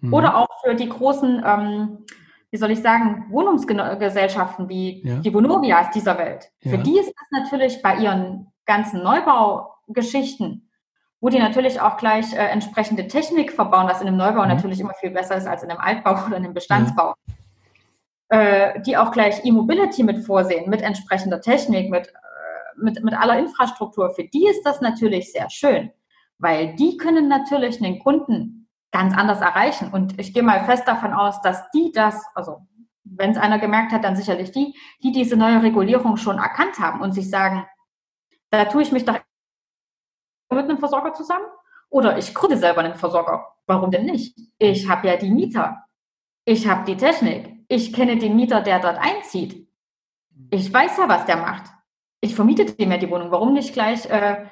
Mhm. 0.01 0.15
Oder 0.15 0.37
auch 0.37 0.49
für 0.63 0.75
die 0.75 0.89
großen, 0.89 1.43
ähm, 1.45 2.05
wie 2.51 2.57
soll 2.57 2.71
ich 2.71 2.83
sagen, 2.83 3.27
Wohnungsgesellschaften 3.31 4.69
wie 4.69 5.07
ja. 5.07 5.17
die 5.17 5.33
Vonovias 5.33 5.91
dieser 5.91 6.19
Welt. 6.19 6.51
Ja. 6.63 6.73
Für 6.73 6.79
die 6.79 6.99
ist 6.99 7.13
das 7.15 7.43
natürlich 7.43 7.83
bei 7.83 7.97
ihren 7.97 8.53
ganzen 8.67 9.03
Neubaugeschichten, 9.03 10.69
wo 11.21 11.29
die 11.29 11.39
natürlich 11.39 11.81
auch 11.81 11.97
gleich 11.97 12.33
äh, 12.35 12.47
entsprechende 12.49 13.09
Technik 13.09 13.53
verbauen, 13.53 13.89
was 13.89 14.01
in 14.01 14.09
einem 14.09 14.17
Neubau 14.17 14.43
mhm. 14.43 14.49
natürlich 14.49 14.81
immer 14.81 14.95
viel 14.95 15.11
besser 15.11 15.37
ist 15.37 15.47
als 15.47 15.63
in 15.63 15.71
einem 15.71 15.81
Altbau 15.81 16.13
oder 16.27 16.37
in 16.37 16.45
einem 16.45 16.55
Bestandsbau. 16.55 17.15
Ja. 17.27 17.35
Äh, 18.29 18.83
die 18.83 18.97
auch 18.97 19.13
gleich 19.13 19.45
E-Mobility 19.45 20.03
mit 20.03 20.25
vorsehen, 20.25 20.69
mit 20.69 20.83
entsprechender 20.83 21.41
Technik, 21.41 21.91
mit, 21.91 22.09
äh, 22.09 22.11
mit, 22.77 23.03
mit 23.05 23.15
aller 23.15 23.39
Infrastruktur. 23.39 24.11
Für 24.11 24.25
die 24.25 24.49
ist 24.49 24.65
das 24.65 24.81
natürlich 24.81 25.31
sehr 25.33 25.49
schön. 25.49 25.93
weil 26.39 26.75
die 26.77 26.97
können 26.97 27.29
natürlich 27.29 27.79
den 27.79 27.99
Kunden 27.99 28.56
ganz 28.93 29.17
anders 29.17 29.41
erreichen. 29.41 29.91
Und 29.93 30.19
ich 30.19 30.33
gehe 30.33 30.43
mal 30.43 30.65
fest 30.65 30.87
davon 30.87 31.13
aus, 31.13 31.41
dass 31.43 31.71
die 31.71 31.93
das, 31.93 32.25
also 32.35 32.67
wenn 33.05 33.31
es 33.31 33.39
einer 33.39 33.59
gemerkt 33.59 33.93
hat, 33.93 34.05
dann 34.05 34.17
sicherlich 34.17 34.51
die, 34.53 34.75
die 35.03 35.13
diese 35.13 35.37
neue 35.37 35.63
Regulierung 35.63 36.17
schon 36.17 36.39
erkannt 36.39 36.79
haben 36.79 37.01
und 37.01 37.13
sich 37.13 37.31
sagen, 37.31 37.67
da 38.51 38.65
tue 38.65 38.83
ich 38.83 38.93
mich 38.93 39.05
doch 39.05 39.19
mit 40.51 40.65
einem 40.65 40.79
Versorger 40.79 41.13
zusammen 41.13 41.47
oder 41.91 42.19
ich 42.19 42.35
gründe 42.35 42.57
selber 42.57 42.81
einen 42.81 42.95
Versorger. 42.95 43.47
Warum 43.67 43.91
denn 43.91 44.07
nicht? 44.07 44.39
Ich 44.59 44.89
habe 44.89 45.09
ja 45.09 45.17
die 45.17 45.31
Mieter. 45.31 45.85
Ich 46.45 46.69
habe 46.69 46.85
die 46.85 46.97
Technik. 46.97 47.65
Ich 47.69 47.93
kenne 47.93 48.17
den 48.17 48.37
Mieter, 48.37 48.61
der 48.61 48.79
dort 48.79 48.99
einzieht. 48.99 49.69
Ich 50.51 50.73
weiß 50.73 50.99
ja, 50.99 51.09
was 51.09 51.27
der 51.27 51.37
macht. 51.37 51.73
Ich 52.21 52.35
vermiete 52.35 52.65
dem 52.65 52.91
ja 52.91 52.99
die 52.99 53.11
Wohnung. 53.11 53.31
Warum 53.31 53.55
nicht 53.55 53.73
gleich, 53.73 54.07
äh, 54.07 54.47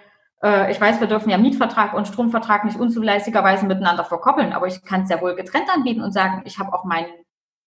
äh, 0.45 0.71
ich 0.71 0.81
weiß, 0.81 1.01
wir 1.01 1.09
dürfen 1.09 1.31
ja 1.31 1.39
Mietvertrag 1.39 1.95
und 1.95 2.07
Stromvertrag 2.07 2.65
nicht 2.65 2.79
unzulässigerweise 2.79 3.67
miteinander 3.67 4.05
verkoppeln, 4.05 4.53
aber 4.53 4.67
ich 4.67 4.83
kann 4.85 5.03
es 5.03 5.09
ja 5.09 5.21
wohl 5.21 5.35
getrennt 5.35 5.75
anbieten 5.75 6.03
und 6.03 6.13
sagen, 6.13 6.43
ich 6.45 6.59
habe 6.59 6.73
auch 6.73 6.85
meinen 6.85 7.09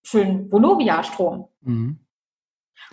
schönen 0.03 0.51
Vonovia-Strom. 0.51 1.49
Mhm. 1.61 1.99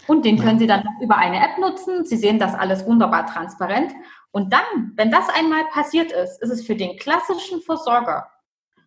Und 0.06 0.24
den 0.24 0.38
können 0.38 0.58
Sie 0.58 0.66
dann 0.66 0.82
über 1.00 1.16
eine 1.16 1.36
App 1.36 1.58
nutzen. 1.58 2.04
Sie 2.04 2.16
sehen 2.16 2.38
das 2.38 2.54
alles 2.54 2.86
wunderbar 2.86 3.26
transparent. 3.26 3.92
Und 4.32 4.52
dann, 4.52 4.92
wenn 4.96 5.10
das 5.10 5.28
einmal 5.28 5.64
passiert 5.66 6.10
ist, 6.10 6.42
ist 6.42 6.50
es 6.50 6.66
für 6.66 6.74
den 6.74 6.96
klassischen 6.96 7.60
Versorger 7.60 8.28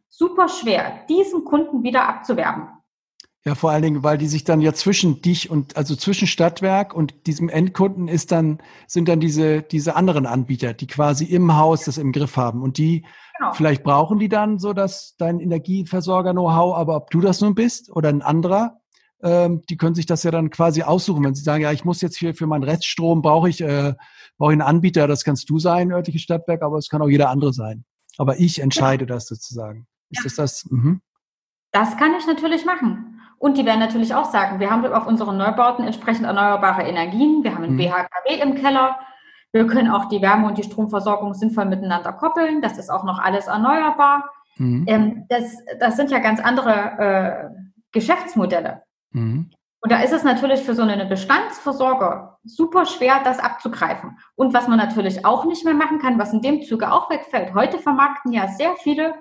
super 0.09 0.49
schwer, 0.49 1.05
diesen 1.07 1.45
Kunden 1.45 1.83
wieder 1.83 2.07
abzuwerben. 2.09 2.69
Ja, 3.47 3.55
vor 3.55 3.71
allen 3.71 3.81
Dingen, 3.81 4.03
weil 4.03 4.17
die 4.17 4.27
sich 4.27 4.43
dann 4.43 4.59
ja 4.59 4.73
zwischen 4.73 5.21
dich 5.21 5.49
und 5.49 5.77
also 5.77 5.95
zwischen 5.95 6.27
Stadtwerk 6.27 6.93
und 6.93 7.27
diesem 7.27 7.47
Endkunden 7.47 8.09
ist 8.09 8.33
dann 8.33 8.57
sind 8.87 9.07
dann 9.07 9.21
diese 9.21 9.61
diese 9.61 9.95
anderen 9.95 10.25
Anbieter, 10.25 10.73
die 10.73 10.85
quasi 10.85 11.23
im 11.23 11.55
Haus 11.55 11.85
das 11.85 11.97
im 11.97 12.11
Griff 12.11 12.35
haben 12.35 12.61
und 12.61 12.77
die 12.77 13.05
genau. 13.37 13.53
vielleicht 13.53 13.85
brauchen 13.85 14.19
die 14.19 14.27
dann 14.27 14.59
so 14.59 14.73
dass 14.73 15.15
dein 15.17 15.39
Energieversorger 15.39 16.33
Know-how, 16.33 16.75
aber 16.75 16.97
ob 16.97 17.09
du 17.09 17.21
das 17.21 17.39
nun 17.39 17.55
bist 17.55 17.89
oder 17.89 18.09
ein 18.09 18.21
anderer, 18.21 18.81
ähm, 19.23 19.61
die 19.69 19.77
können 19.77 19.95
sich 19.95 20.07
das 20.07 20.23
ja 20.23 20.31
dann 20.31 20.49
quasi 20.49 20.83
aussuchen, 20.83 21.23
wenn 21.23 21.33
sie 21.33 21.43
sagen, 21.43 21.63
ja, 21.63 21.71
ich 21.71 21.85
muss 21.85 22.01
jetzt 22.01 22.17
hier 22.17 22.35
für 22.35 22.47
meinen 22.47 22.65
Reststrom 22.65 23.21
brauche 23.21 23.47
ich 23.47 23.61
äh, 23.61 23.93
brauche 24.37 24.51
ich 24.51 24.59
einen 24.59 24.61
Anbieter, 24.61 25.07
das 25.07 25.23
kannst 25.23 25.49
du 25.49 25.57
sein, 25.57 25.93
örtliche 25.93 26.19
Stadtwerk, 26.19 26.63
aber 26.63 26.79
es 26.79 26.89
kann 26.89 27.01
auch 27.01 27.07
jeder 27.07 27.29
andere 27.29 27.53
sein. 27.53 27.85
Aber 28.17 28.41
ich 28.41 28.59
entscheide 28.59 29.05
ja. 29.05 29.15
das 29.15 29.25
sozusagen. 29.25 29.87
Ist 30.09 30.17
ja. 30.17 30.23
das 30.25 30.35
das? 30.35 30.65
Mhm. 30.69 30.99
Das 31.71 31.95
kann 31.95 32.13
ich 32.19 32.27
natürlich 32.27 32.65
machen. 32.65 33.16
Und 33.39 33.57
die 33.57 33.65
werden 33.65 33.79
natürlich 33.79 34.15
auch 34.15 34.25
sagen, 34.25 34.59
wir 34.59 34.71
haben 34.71 34.85
auf 34.85 35.05
unseren 35.05 35.37
Neubauten 35.37 35.85
entsprechend 35.85 36.25
erneuerbare 36.25 36.83
Energien, 36.83 37.43
wir 37.43 37.53
haben 37.53 37.63
ein 37.63 37.73
mhm. 37.73 37.77
BHKW 37.77 38.41
im 38.41 38.55
Keller, 38.55 38.97
wir 39.51 39.67
können 39.67 39.89
auch 39.89 40.05
die 40.05 40.21
Wärme 40.21 40.47
und 40.47 40.57
die 40.57 40.63
Stromversorgung 40.63 41.33
sinnvoll 41.33 41.65
miteinander 41.65 42.13
koppeln, 42.13 42.61
das 42.61 42.77
ist 42.77 42.89
auch 42.89 43.03
noch 43.03 43.19
alles 43.19 43.47
erneuerbar. 43.47 44.25
Mhm. 44.57 44.85
Ähm, 44.87 45.25
das, 45.29 45.57
das 45.79 45.95
sind 45.97 46.11
ja 46.11 46.19
ganz 46.19 46.39
andere 46.39 46.71
äh, 46.73 47.49
Geschäftsmodelle. 47.91 48.83
Mhm. 49.11 49.51
Und 49.79 49.91
da 49.91 50.01
ist 50.01 50.13
es 50.13 50.23
natürlich 50.23 50.61
für 50.61 50.73
so 50.73 50.81
einen 50.81 51.07
Bestandsversorger 51.07 52.39
super 52.43 52.85
schwer, 52.85 53.21
das 53.23 53.39
abzugreifen. 53.39 54.17
Und 54.35 54.53
was 54.53 54.67
man 54.67 54.77
natürlich 54.77 55.25
auch 55.25 55.45
nicht 55.45 55.63
mehr 55.63 55.75
machen 55.75 55.99
kann, 55.99 56.17
was 56.17 56.33
in 56.33 56.41
dem 56.41 56.63
Zuge 56.63 56.91
auch 56.91 57.09
wegfällt, 57.09 57.53
heute 57.53 57.77
vermarkten 57.77 58.31
ja 58.31 58.47
sehr 58.47 58.75
viele 58.77 59.13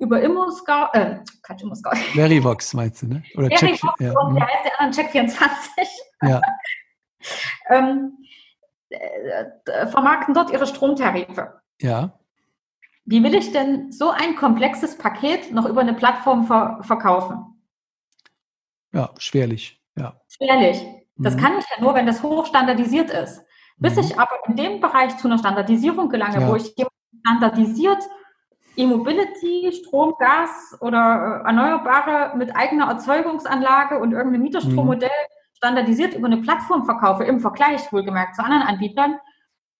über 0.00 0.20
Immoscout, 0.22 0.88
äh, 0.92 1.18
Quatsch, 1.42 1.62
Immoscout. 1.62 1.96
Verivox 2.14 2.74
meinst 2.74 3.02
du, 3.02 3.06
ne? 3.08 3.22
Oder 3.34 3.48
Verivox 3.48 3.80
Check, 3.80 4.00
ja. 4.00 4.20
und 4.20 4.34
der 4.34 4.46
heißt 4.46 4.64
der 4.64 4.80
andere 4.80 5.02
Check24. 5.02 5.88
Ja. 6.22 6.40
ähm, 7.70 8.18
äh, 8.90 9.86
vermarkten 9.88 10.34
dort 10.34 10.50
ihre 10.50 10.66
Stromtarife. 10.66 11.60
Ja. 11.80 12.18
Wie 13.04 13.22
will 13.22 13.34
ich 13.34 13.52
denn 13.52 13.90
so 13.90 14.10
ein 14.10 14.36
komplexes 14.36 14.98
Paket 14.98 15.52
noch 15.52 15.66
über 15.66 15.80
eine 15.80 15.94
Plattform 15.94 16.46
ver 16.46 16.78
verkaufen? 16.82 17.62
Ja, 18.92 19.10
schwerlich. 19.18 19.80
Ja. 19.96 20.20
Schwerlich. 20.28 20.84
Das 21.16 21.34
mhm. 21.34 21.40
kann 21.40 21.58
ich 21.58 21.64
ja 21.70 21.82
nur, 21.82 21.94
wenn 21.94 22.06
das 22.06 22.22
hochstandardisiert 22.22 23.10
ist. 23.10 23.42
Bis 23.76 23.94
mhm. 23.96 24.02
ich 24.02 24.18
aber 24.18 24.36
in 24.46 24.56
dem 24.56 24.80
Bereich 24.80 25.16
zu 25.18 25.28
einer 25.28 25.38
Standardisierung 25.38 26.08
gelange, 26.08 26.40
ja. 26.40 26.48
wo 26.48 26.56
ich 26.56 26.74
standardisiert 27.20 28.02
E-Mobility, 28.78 29.72
Strom, 29.72 30.14
Gas 30.18 30.76
oder 30.80 31.42
äh, 31.44 31.48
Erneuerbare 31.48 32.36
mit 32.36 32.54
eigener 32.54 32.86
Erzeugungsanlage 32.86 33.98
und 33.98 34.12
irgendeinem 34.12 34.42
Mieterstrommodell 34.42 35.08
mhm. 35.08 35.56
standardisiert 35.56 36.14
über 36.14 36.26
eine 36.26 36.38
Plattform 36.38 36.84
verkaufe, 36.84 37.24
im 37.24 37.40
Vergleich 37.40 37.92
wohlgemerkt 37.92 38.36
zu 38.36 38.44
anderen 38.44 38.62
Anbietern, 38.62 39.16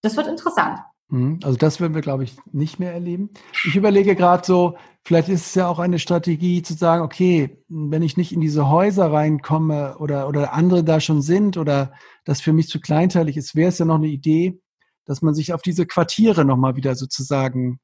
das 0.03 0.17
wird 0.17 0.27
interessant. 0.27 0.81
Mhm. 1.11 1.41
Also 1.43 1.57
das 1.57 1.81
werden 1.81 1.95
wir, 1.95 2.03
glaube 2.03 2.25
ich, 2.25 2.37
nicht 2.53 2.79
mehr 2.79 2.93
erleben. 2.93 3.31
Ich 3.65 3.77
überlege 3.77 4.15
gerade 4.15 4.45
so, 4.45 4.77
vielleicht 5.05 5.29
ist 5.29 5.47
es 5.47 5.55
ja 5.55 5.69
auch 5.69 5.79
eine 5.79 5.99
Strategie 5.99 6.63
zu 6.63 6.75
sagen, 6.75 7.03
okay, 7.03 7.63
wenn 7.69 8.03
ich 8.03 8.17
nicht 8.17 8.33
in 8.33 8.41
diese 8.41 8.69
Häuser 8.69 9.13
reinkomme 9.13 9.97
oder, 9.99 10.29
oder 10.29 10.53
andere 10.53 10.85
da 10.85 11.01
schon 11.01 11.23
sind 11.23 11.57
oder 11.57 11.93
das 12.25 12.41
für 12.41 12.53
mich 12.53 12.69
zu 12.69 12.81
kleinteilig 12.81 13.37
ist, 13.37 13.55
wäre 13.55 13.69
es 13.69 13.79
ja 13.79 13.85
noch 13.85 13.95
eine 13.95 14.09
Idee, 14.09 14.61
dass 15.07 15.23
man 15.23 15.35
sich 15.35 15.55
auf 15.55 15.63
diese 15.63 15.87
Quartiere 15.87 16.45
nochmal 16.45 16.77
wieder 16.77 16.95
sozusagen 16.95 17.81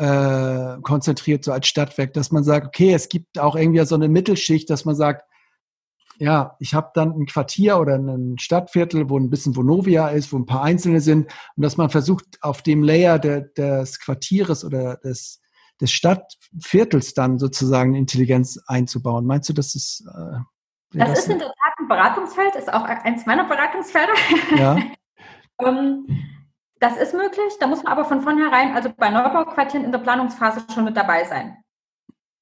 äh, 0.00 0.80
konzentriert, 0.80 1.44
so 1.44 1.52
als 1.52 1.66
Stadtwerk, 1.66 2.14
dass 2.14 2.32
man 2.32 2.42
sagt, 2.42 2.66
okay, 2.66 2.94
es 2.94 3.10
gibt 3.10 3.38
auch 3.38 3.54
irgendwie 3.54 3.84
so 3.84 3.94
eine 3.94 4.08
Mittelschicht, 4.08 4.70
dass 4.70 4.86
man 4.86 4.96
sagt, 4.96 5.26
ja, 6.18 6.56
ich 6.58 6.72
habe 6.72 6.90
dann 6.94 7.12
ein 7.12 7.26
Quartier 7.26 7.78
oder 7.78 7.96
ein 7.96 8.38
Stadtviertel, 8.38 9.10
wo 9.10 9.18
ein 9.18 9.28
bisschen 9.28 9.56
Vonovia 9.56 10.08
ist, 10.08 10.32
wo 10.32 10.38
ein 10.38 10.46
paar 10.46 10.62
Einzelne 10.62 11.02
sind 11.02 11.30
und 11.54 11.62
dass 11.62 11.76
man 11.76 11.90
versucht, 11.90 12.24
auf 12.40 12.62
dem 12.62 12.82
Layer 12.82 13.18
der, 13.18 13.42
des 13.42 14.00
Quartieres 14.00 14.64
oder 14.64 14.96
des, 14.96 15.42
des 15.82 15.92
Stadtviertels 15.92 17.12
dann 17.12 17.38
sozusagen 17.38 17.94
Intelligenz 17.94 18.58
einzubauen. 18.66 19.26
Meinst 19.26 19.50
du, 19.50 19.52
das 19.52 19.74
ist... 19.74 20.02
Äh, 20.14 20.38
das, 20.92 21.10
das, 21.10 21.18
ist 21.20 21.28
in 21.28 21.38
der 21.38 21.48
Tat 21.48 21.74
ein 21.78 21.88
Beratungsfeld, 21.88 22.56
ist 22.56 22.72
auch 22.72 22.84
eins 22.84 23.26
meiner 23.26 23.44
Beratungsfelder. 23.44 24.12
Ja. 24.56 24.78
um, 25.58 25.68
ähm, 26.08 26.39
das 26.80 26.96
ist 26.96 27.14
möglich, 27.14 27.52
da 27.60 27.66
muss 27.66 27.82
man 27.82 27.92
aber 27.92 28.04
von 28.06 28.22
vornherein, 28.22 28.74
also 28.74 28.90
bei 28.96 29.10
Neubauquartieren 29.10 29.84
in 29.84 29.92
der 29.92 29.98
Planungsphase 29.98 30.64
schon 30.72 30.84
mit 30.84 30.96
dabei 30.96 31.24
sein. 31.24 31.56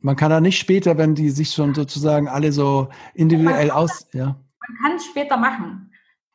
Man 0.00 0.14
kann 0.14 0.30
da 0.30 0.40
nicht 0.40 0.58
später, 0.58 0.96
wenn 0.96 1.16
die 1.16 1.30
sich 1.30 1.50
schon 1.50 1.74
sozusagen 1.74 2.28
alle 2.28 2.52
so 2.52 2.88
individuell 3.14 3.72
aus. 3.72 4.06
Ja. 4.12 4.26
Man 4.26 4.78
kann 4.80 4.96
es 4.96 5.06
später 5.06 5.36
machen. 5.36 5.92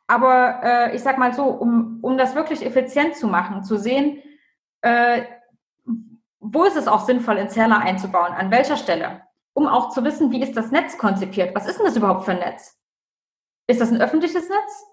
Aber 0.08 0.60
äh, 0.64 0.96
ich 0.96 1.02
sag 1.02 1.18
mal 1.18 1.34
so, 1.34 1.46
um, 1.46 2.00
um 2.02 2.18
das 2.18 2.36
wirklich 2.36 2.66
effizient 2.66 3.16
zu 3.16 3.26
machen, 3.28 3.64
zu 3.64 3.78
sehen, 3.78 4.22
äh, 4.82 5.24
wo 6.42 6.66
ist 6.66 6.76
es 6.76 6.90
auch 6.90 7.06
sinnvoll, 7.06 7.38
in 7.38 7.50
Zähler 7.50 7.80
einzubauen, 7.80 8.34
an 8.34 8.52
welcher 8.52 8.76
Stelle, 8.76 9.22
um 9.54 9.66
auch 9.66 9.92
zu 9.92 10.04
wissen, 10.04 10.30
wie 10.32 10.44
ist 10.44 10.58
das 10.58 10.72
Netz 10.72 10.98
konzipiert, 10.98 11.56
was 11.56 11.68
ist 11.68 11.78
denn 11.78 11.86
das 11.86 11.96
überhaupt 11.96 12.26
für 12.26 12.32
ein 12.32 12.40
Netz? 12.40 12.78
Ist 13.68 13.80
das 13.80 13.92
ein 13.92 14.02
öffentliches 14.02 14.50
Netz? 14.50 14.86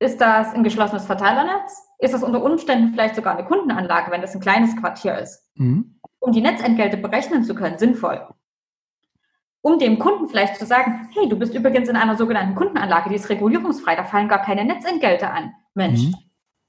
Ist 0.00 0.20
das 0.20 0.54
ein 0.54 0.62
geschlossenes 0.62 1.06
Verteilernetz? 1.06 1.82
Ist 1.98 2.14
das 2.14 2.22
unter 2.22 2.42
Umständen 2.42 2.92
vielleicht 2.92 3.16
sogar 3.16 3.36
eine 3.36 3.46
Kundenanlage, 3.46 4.10
wenn 4.12 4.20
das 4.20 4.34
ein 4.34 4.40
kleines 4.40 4.76
Quartier 4.76 5.18
ist? 5.18 5.42
Mhm. 5.56 5.98
Um 6.20 6.32
die 6.32 6.40
Netzentgelte 6.40 6.96
berechnen 6.96 7.42
zu 7.42 7.54
können, 7.54 7.78
sinnvoll. 7.78 8.26
Um 9.60 9.78
dem 9.80 9.98
Kunden 9.98 10.28
vielleicht 10.28 10.56
zu 10.56 10.66
sagen, 10.66 11.08
hey, 11.12 11.28
du 11.28 11.36
bist 11.36 11.52
übrigens 11.52 11.88
in 11.88 11.96
einer 11.96 12.16
sogenannten 12.16 12.54
Kundenanlage, 12.54 13.10
die 13.10 13.16
ist 13.16 13.28
regulierungsfrei, 13.28 13.96
da 13.96 14.04
fallen 14.04 14.28
gar 14.28 14.40
keine 14.40 14.64
Netzentgelte 14.64 15.30
an. 15.30 15.52
Mensch. 15.74 16.06
Mhm. 16.06 16.14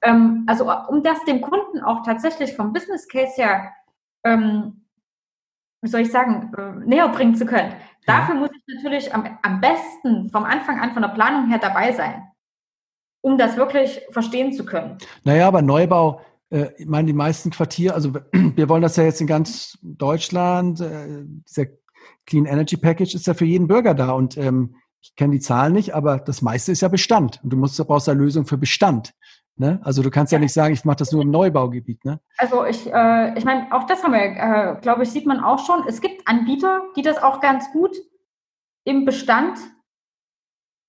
Ähm, 0.01 0.43
also 0.47 0.71
um 0.87 1.03
das 1.03 1.23
dem 1.25 1.41
Kunden 1.41 1.83
auch 1.83 2.03
tatsächlich 2.03 2.55
vom 2.55 2.73
Business 2.73 3.07
Case 3.07 3.35
her, 3.35 3.71
ähm, 4.23 4.85
wie 5.81 5.89
soll 5.89 6.01
ich 6.01 6.11
sagen, 6.11 6.51
äh, 6.57 6.87
näher 6.87 7.09
bringen 7.09 7.35
zu 7.35 7.45
können. 7.45 7.73
Dafür 8.07 8.33
muss 8.35 8.49
ich 8.51 8.75
natürlich 8.75 9.13
am, 9.13 9.37
am 9.43 9.61
besten 9.61 10.29
vom 10.31 10.43
Anfang 10.43 10.79
an 10.79 10.93
von 10.93 11.03
der 11.03 11.09
Planung 11.09 11.47
her 11.49 11.59
dabei 11.59 11.91
sein 11.91 12.28
um 13.21 13.37
das 13.37 13.57
wirklich 13.57 14.01
verstehen 14.11 14.53
zu 14.53 14.65
können. 14.65 14.97
Naja, 15.23 15.47
aber 15.47 15.61
Neubau, 15.61 16.21
äh, 16.49 16.67
ich 16.77 16.87
meine, 16.87 17.07
die 17.07 17.13
meisten 17.13 17.49
Quartiere, 17.49 17.93
also 17.93 18.13
wir 18.31 18.69
wollen 18.69 18.81
das 18.81 18.95
ja 18.95 19.03
jetzt 19.03 19.21
in 19.21 19.27
ganz 19.27 19.77
Deutschland, 19.81 20.81
äh, 20.81 21.23
dieser 21.47 21.65
Clean 22.25 22.45
Energy 22.45 22.77
Package 22.77 23.15
ist 23.15 23.27
ja 23.27 23.33
für 23.33 23.45
jeden 23.45 23.67
Bürger 23.67 23.93
da 23.93 24.11
und 24.11 24.37
ähm, 24.37 24.75
ich 25.01 25.15
kenne 25.15 25.33
die 25.33 25.39
Zahlen 25.39 25.73
nicht, 25.73 25.95
aber 25.95 26.17
das 26.17 26.41
meiste 26.41 26.71
ist 26.71 26.81
ja 26.81 26.87
Bestand 26.89 27.39
und 27.43 27.51
du 27.51 27.57
musst, 27.57 27.79
du 27.79 27.85
brauchst 27.85 28.09
eine 28.09 28.19
Lösung 28.19 28.45
für 28.45 28.57
Bestand. 28.57 29.13
Ne? 29.55 29.79
Also 29.83 30.01
du 30.01 30.09
kannst 30.09 30.31
ja, 30.31 30.37
ja 30.37 30.43
nicht 30.43 30.53
sagen, 30.53 30.73
ich 30.73 30.85
mache 30.85 30.97
das 30.97 31.11
nur 31.11 31.21
im 31.21 31.31
Neubaugebiet. 31.31 32.05
Ne? 32.05 32.19
Also 32.37 32.65
ich, 32.65 32.91
äh, 32.91 33.37
ich 33.37 33.43
meine, 33.43 33.67
auch 33.73 33.85
das 33.85 34.03
haben 34.03 34.13
wir, 34.13 34.21
äh, 34.21 34.79
glaube 34.81 35.03
ich, 35.03 35.09
sieht 35.11 35.25
man 35.25 35.41
auch 35.41 35.65
schon. 35.65 35.85
Es 35.87 35.99
gibt 35.99 36.27
Anbieter, 36.27 36.81
die 36.95 37.01
das 37.01 37.21
auch 37.21 37.41
ganz 37.41 37.71
gut 37.71 37.95
im 38.85 39.03
Bestand 39.03 39.59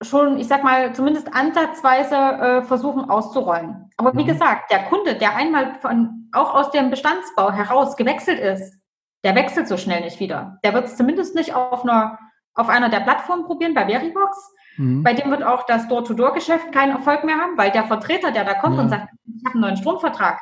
schon, 0.01 0.37
ich 0.37 0.47
sag 0.47 0.63
mal, 0.63 0.93
zumindest 0.93 1.33
ansatzweise 1.33 2.15
äh, 2.15 2.63
versuchen 2.63 3.09
auszurollen. 3.09 3.89
Aber 3.97 4.13
wie 4.15 4.23
mhm. 4.23 4.27
gesagt, 4.27 4.71
der 4.71 4.85
Kunde, 4.85 5.15
der 5.15 5.35
einmal 5.35 5.75
von, 5.75 6.29
auch 6.31 6.53
aus 6.53 6.71
dem 6.71 6.89
Bestandsbau 6.89 7.51
heraus 7.51 7.95
gewechselt 7.95 8.39
ist, 8.39 8.79
der 9.23 9.35
wechselt 9.35 9.67
so 9.67 9.77
schnell 9.77 10.01
nicht 10.01 10.19
wieder. 10.19 10.59
Der 10.63 10.73
wird 10.73 10.85
es 10.85 10.97
zumindest 10.97 11.35
nicht 11.35 11.53
auf 11.53 11.83
einer, 11.83 12.17
auf 12.55 12.69
einer 12.69 12.89
der 12.89 13.01
Plattformen 13.01 13.45
probieren, 13.45 13.73
bei 13.73 13.85
Veribox. 13.85 14.53
Mhm. 14.77 15.03
Bei 15.03 15.13
dem 15.13 15.29
wird 15.29 15.43
auch 15.43 15.65
das 15.65 15.87
Door-to-Door-Geschäft 15.87 16.71
keinen 16.71 16.91
Erfolg 16.91 17.23
mehr 17.23 17.37
haben, 17.37 17.57
weil 17.57 17.71
der 17.71 17.85
Vertreter, 17.85 18.31
der 18.31 18.45
da 18.45 18.55
kommt 18.55 18.77
ja. 18.77 18.81
und 18.81 18.89
sagt, 18.89 19.09
ich 19.25 19.45
habe 19.45 19.53
einen 19.53 19.61
neuen 19.61 19.77
Stromvertrag, 19.77 20.39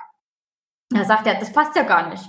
Da 0.89 1.03
sagt 1.03 1.27
er, 1.27 1.35
das 1.35 1.51
passt 1.51 1.75
ja 1.75 1.83
gar 1.83 2.09
nicht. 2.09 2.25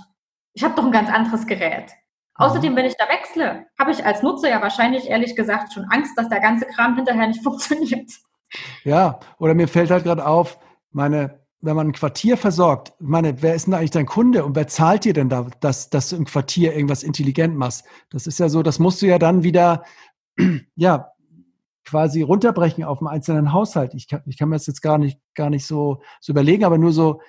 Ich 0.53 0.63
habe 0.63 0.75
doch 0.75 0.85
ein 0.85 0.91
ganz 0.91 1.09
anderes 1.09 1.47
Gerät. 1.47 1.91
Außerdem, 2.35 2.75
wenn 2.75 2.85
ich 2.85 2.95
da 2.97 3.07
wechsle, 3.07 3.65
habe 3.77 3.91
ich 3.91 4.05
als 4.05 4.23
Nutzer 4.23 4.49
ja 4.49 4.61
wahrscheinlich 4.61 5.07
ehrlich 5.07 5.35
gesagt 5.35 5.73
schon 5.73 5.85
Angst, 5.85 6.17
dass 6.17 6.29
der 6.29 6.39
ganze 6.39 6.65
Kram 6.65 6.95
hinterher 6.95 7.27
nicht 7.27 7.43
funktioniert. 7.43 8.11
Ja, 8.83 9.19
oder 9.37 9.53
mir 9.53 9.67
fällt 9.67 9.91
halt 9.91 10.03
gerade 10.03 10.25
auf, 10.25 10.59
meine, 10.91 11.39
wenn 11.61 11.75
man 11.75 11.87
ein 11.87 11.93
Quartier 11.93 12.37
versorgt, 12.37 12.93
meine, 12.99 13.41
wer 13.41 13.55
ist 13.55 13.67
denn 13.67 13.73
eigentlich 13.73 13.91
dein 13.91 14.05
Kunde 14.05 14.43
und 14.43 14.55
wer 14.55 14.67
zahlt 14.67 15.05
dir 15.05 15.13
denn 15.13 15.29
da, 15.29 15.47
dass, 15.59 15.89
dass 15.89 16.09
du 16.09 16.15
im 16.15 16.25
Quartier 16.25 16.73
irgendwas 16.73 17.03
intelligent 17.03 17.55
machst? 17.55 17.85
Das 18.09 18.27
ist 18.27 18.39
ja 18.39 18.49
so, 18.49 18.63
das 18.63 18.79
musst 18.79 19.01
du 19.01 19.05
ja 19.05 19.19
dann 19.19 19.43
wieder, 19.43 19.83
ja, 20.75 21.11
quasi 21.85 22.21
runterbrechen 22.21 22.83
auf 22.83 22.99
einen 22.99 23.07
einzelnen 23.07 23.53
Haushalt. 23.53 23.93
Ich 23.93 24.07
kann, 24.07 24.21
ich 24.25 24.37
kann 24.37 24.49
mir 24.49 24.55
das 24.55 24.67
jetzt 24.67 24.81
gar 24.81 24.97
nicht, 24.97 25.19
gar 25.35 25.49
nicht 25.49 25.65
so, 25.65 26.01
so 26.19 26.31
überlegen, 26.31 26.63
aber 26.63 26.77
nur 26.77 26.93
so, 26.93 27.21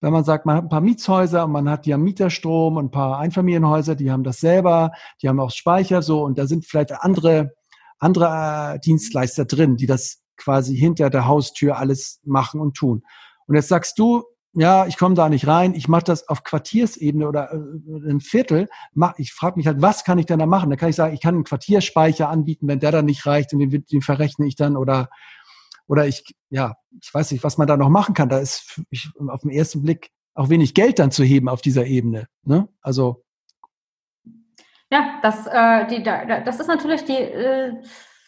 wenn 0.00 0.12
man 0.12 0.24
sagt, 0.24 0.46
man 0.46 0.56
hat 0.56 0.64
ein 0.64 0.68
paar 0.68 0.80
Mietshäuser 0.80 1.44
und 1.44 1.52
man 1.52 1.68
hat 1.68 1.86
ja 1.86 1.98
Mieterstrom 1.98 2.76
und 2.76 2.86
ein 2.86 2.90
paar 2.90 3.18
Einfamilienhäuser, 3.18 3.94
die 3.94 4.10
haben 4.10 4.24
das 4.24 4.40
selber, 4.40 4.92
die 5.22 5.28
haben 5.28 5.40
auch 5.40 5.50
Speicher 5.50 6.02
so 6.02 6.22
und 6.24 6.38
da 6.38 6.46
sind 6.46 6.64
vielleicht 6.66 6.92
andere, 6.92 7.52
andere 7.98 8.74
äh, 8.74 8.80
Dienstleister 8.80 9.44
drin, 9.44 9.76
die 9.76 9.86
das 9.86 10.22
quasi 10.36 10.76
hinter 10.76 11.10
der 11.10 11.26
Haustür 11.26 11.76
alles 11.76 12.20
machen 12.24 12.60
und 12.60 12.74
tun. 12.74 13.02
Und 13.46 13.56
jetzt 13.56 13.68
sagst 13.68 13.98
du, 13.98 14.24
ja, 14.54 14.86
ich 14.86 14.96
komme 14.96 15.14
da 15.14 15.28
nicht 15.28 15.46
rein, 15.46 15.74
ich 15.74 15.86
mache 15.86 16.04
das 16.04 16.28
auf 16.28 16.42
Quartiersebene 16.42 17.28
oder 17.28 17.52
äh, 17.52 18.10
ein 18.10 18.20
Viertel. 18.20 18.68
Mach, 18.94 19.14
ich 19.18 19.32
frage 19.32 19.56
mich 19.56 19.66
halt, 19.66 19.80
was 19.80 20.02
kann 20.02 20.18
ich 20.18 20.26
denn 20.26 20.40
da 20.40 20.46
machen? 20.46 20.70
Da 20.70 20.76
kann 20.76 20.88
ich 20.88 20.96
sagen, 20.96 21.14
ich 21.14 21.20
kann 21.20 21.34
einen 21.34 21.44
Quartierspeicher 21.44 22.28
anbieten, 22.28 22.66
wenn 22.66 22.80
der 22.80 22.90
dann 22.90 23.04
nicht 23.04 23.26
reicht, 23.26 23.52
und 23.52 23.60
den, 23.60 23.84
den 23.84 24.02
verrechne 24.02 24.46
ich 24.46 24.56
dann 24.56 24.76
oder 24.76 25.08
oder 25.90 26.06
ich, 26.06 26.22
ja, 26.50 26.76
ich 27.02 27.12
weiß 27.12 27.32
nicht, 27.32 27.42
was 27.42 27.58
man 27.58 27.66
da 27.66 27.76
noch 27.76 27.88
machen 27.88 28.14
kann. 28.14 28.28
Da 28.28 28.38
ist 28.38 28.80
ich, 28.90 29.10
auf 29.28 29.40
den 29.40 29.50
ersten 29.50 29.82
Blick 29.82 30.12
auch 30.34 30.48
wenig 30.48 30.74
Geld 30.74 31.00
dann 31.00 31.10
zu 31.10 31.24
heben 31.24 31.48
auf 31.48 31.62
dieser 31.62 31.84
Ebene. 31.84 32.28
Ne? 32.44 32.68
Also 32.80 33.24
ja, 34.92 35.18
das, 35.22 35.46
äh, 35.48 35.86
die, 35.88 36.02
das 36.02 36.60
ist 36.60 36.68
natürlich 36.68 37.04
die, 37.04 37.16
äh, 37.16 37.72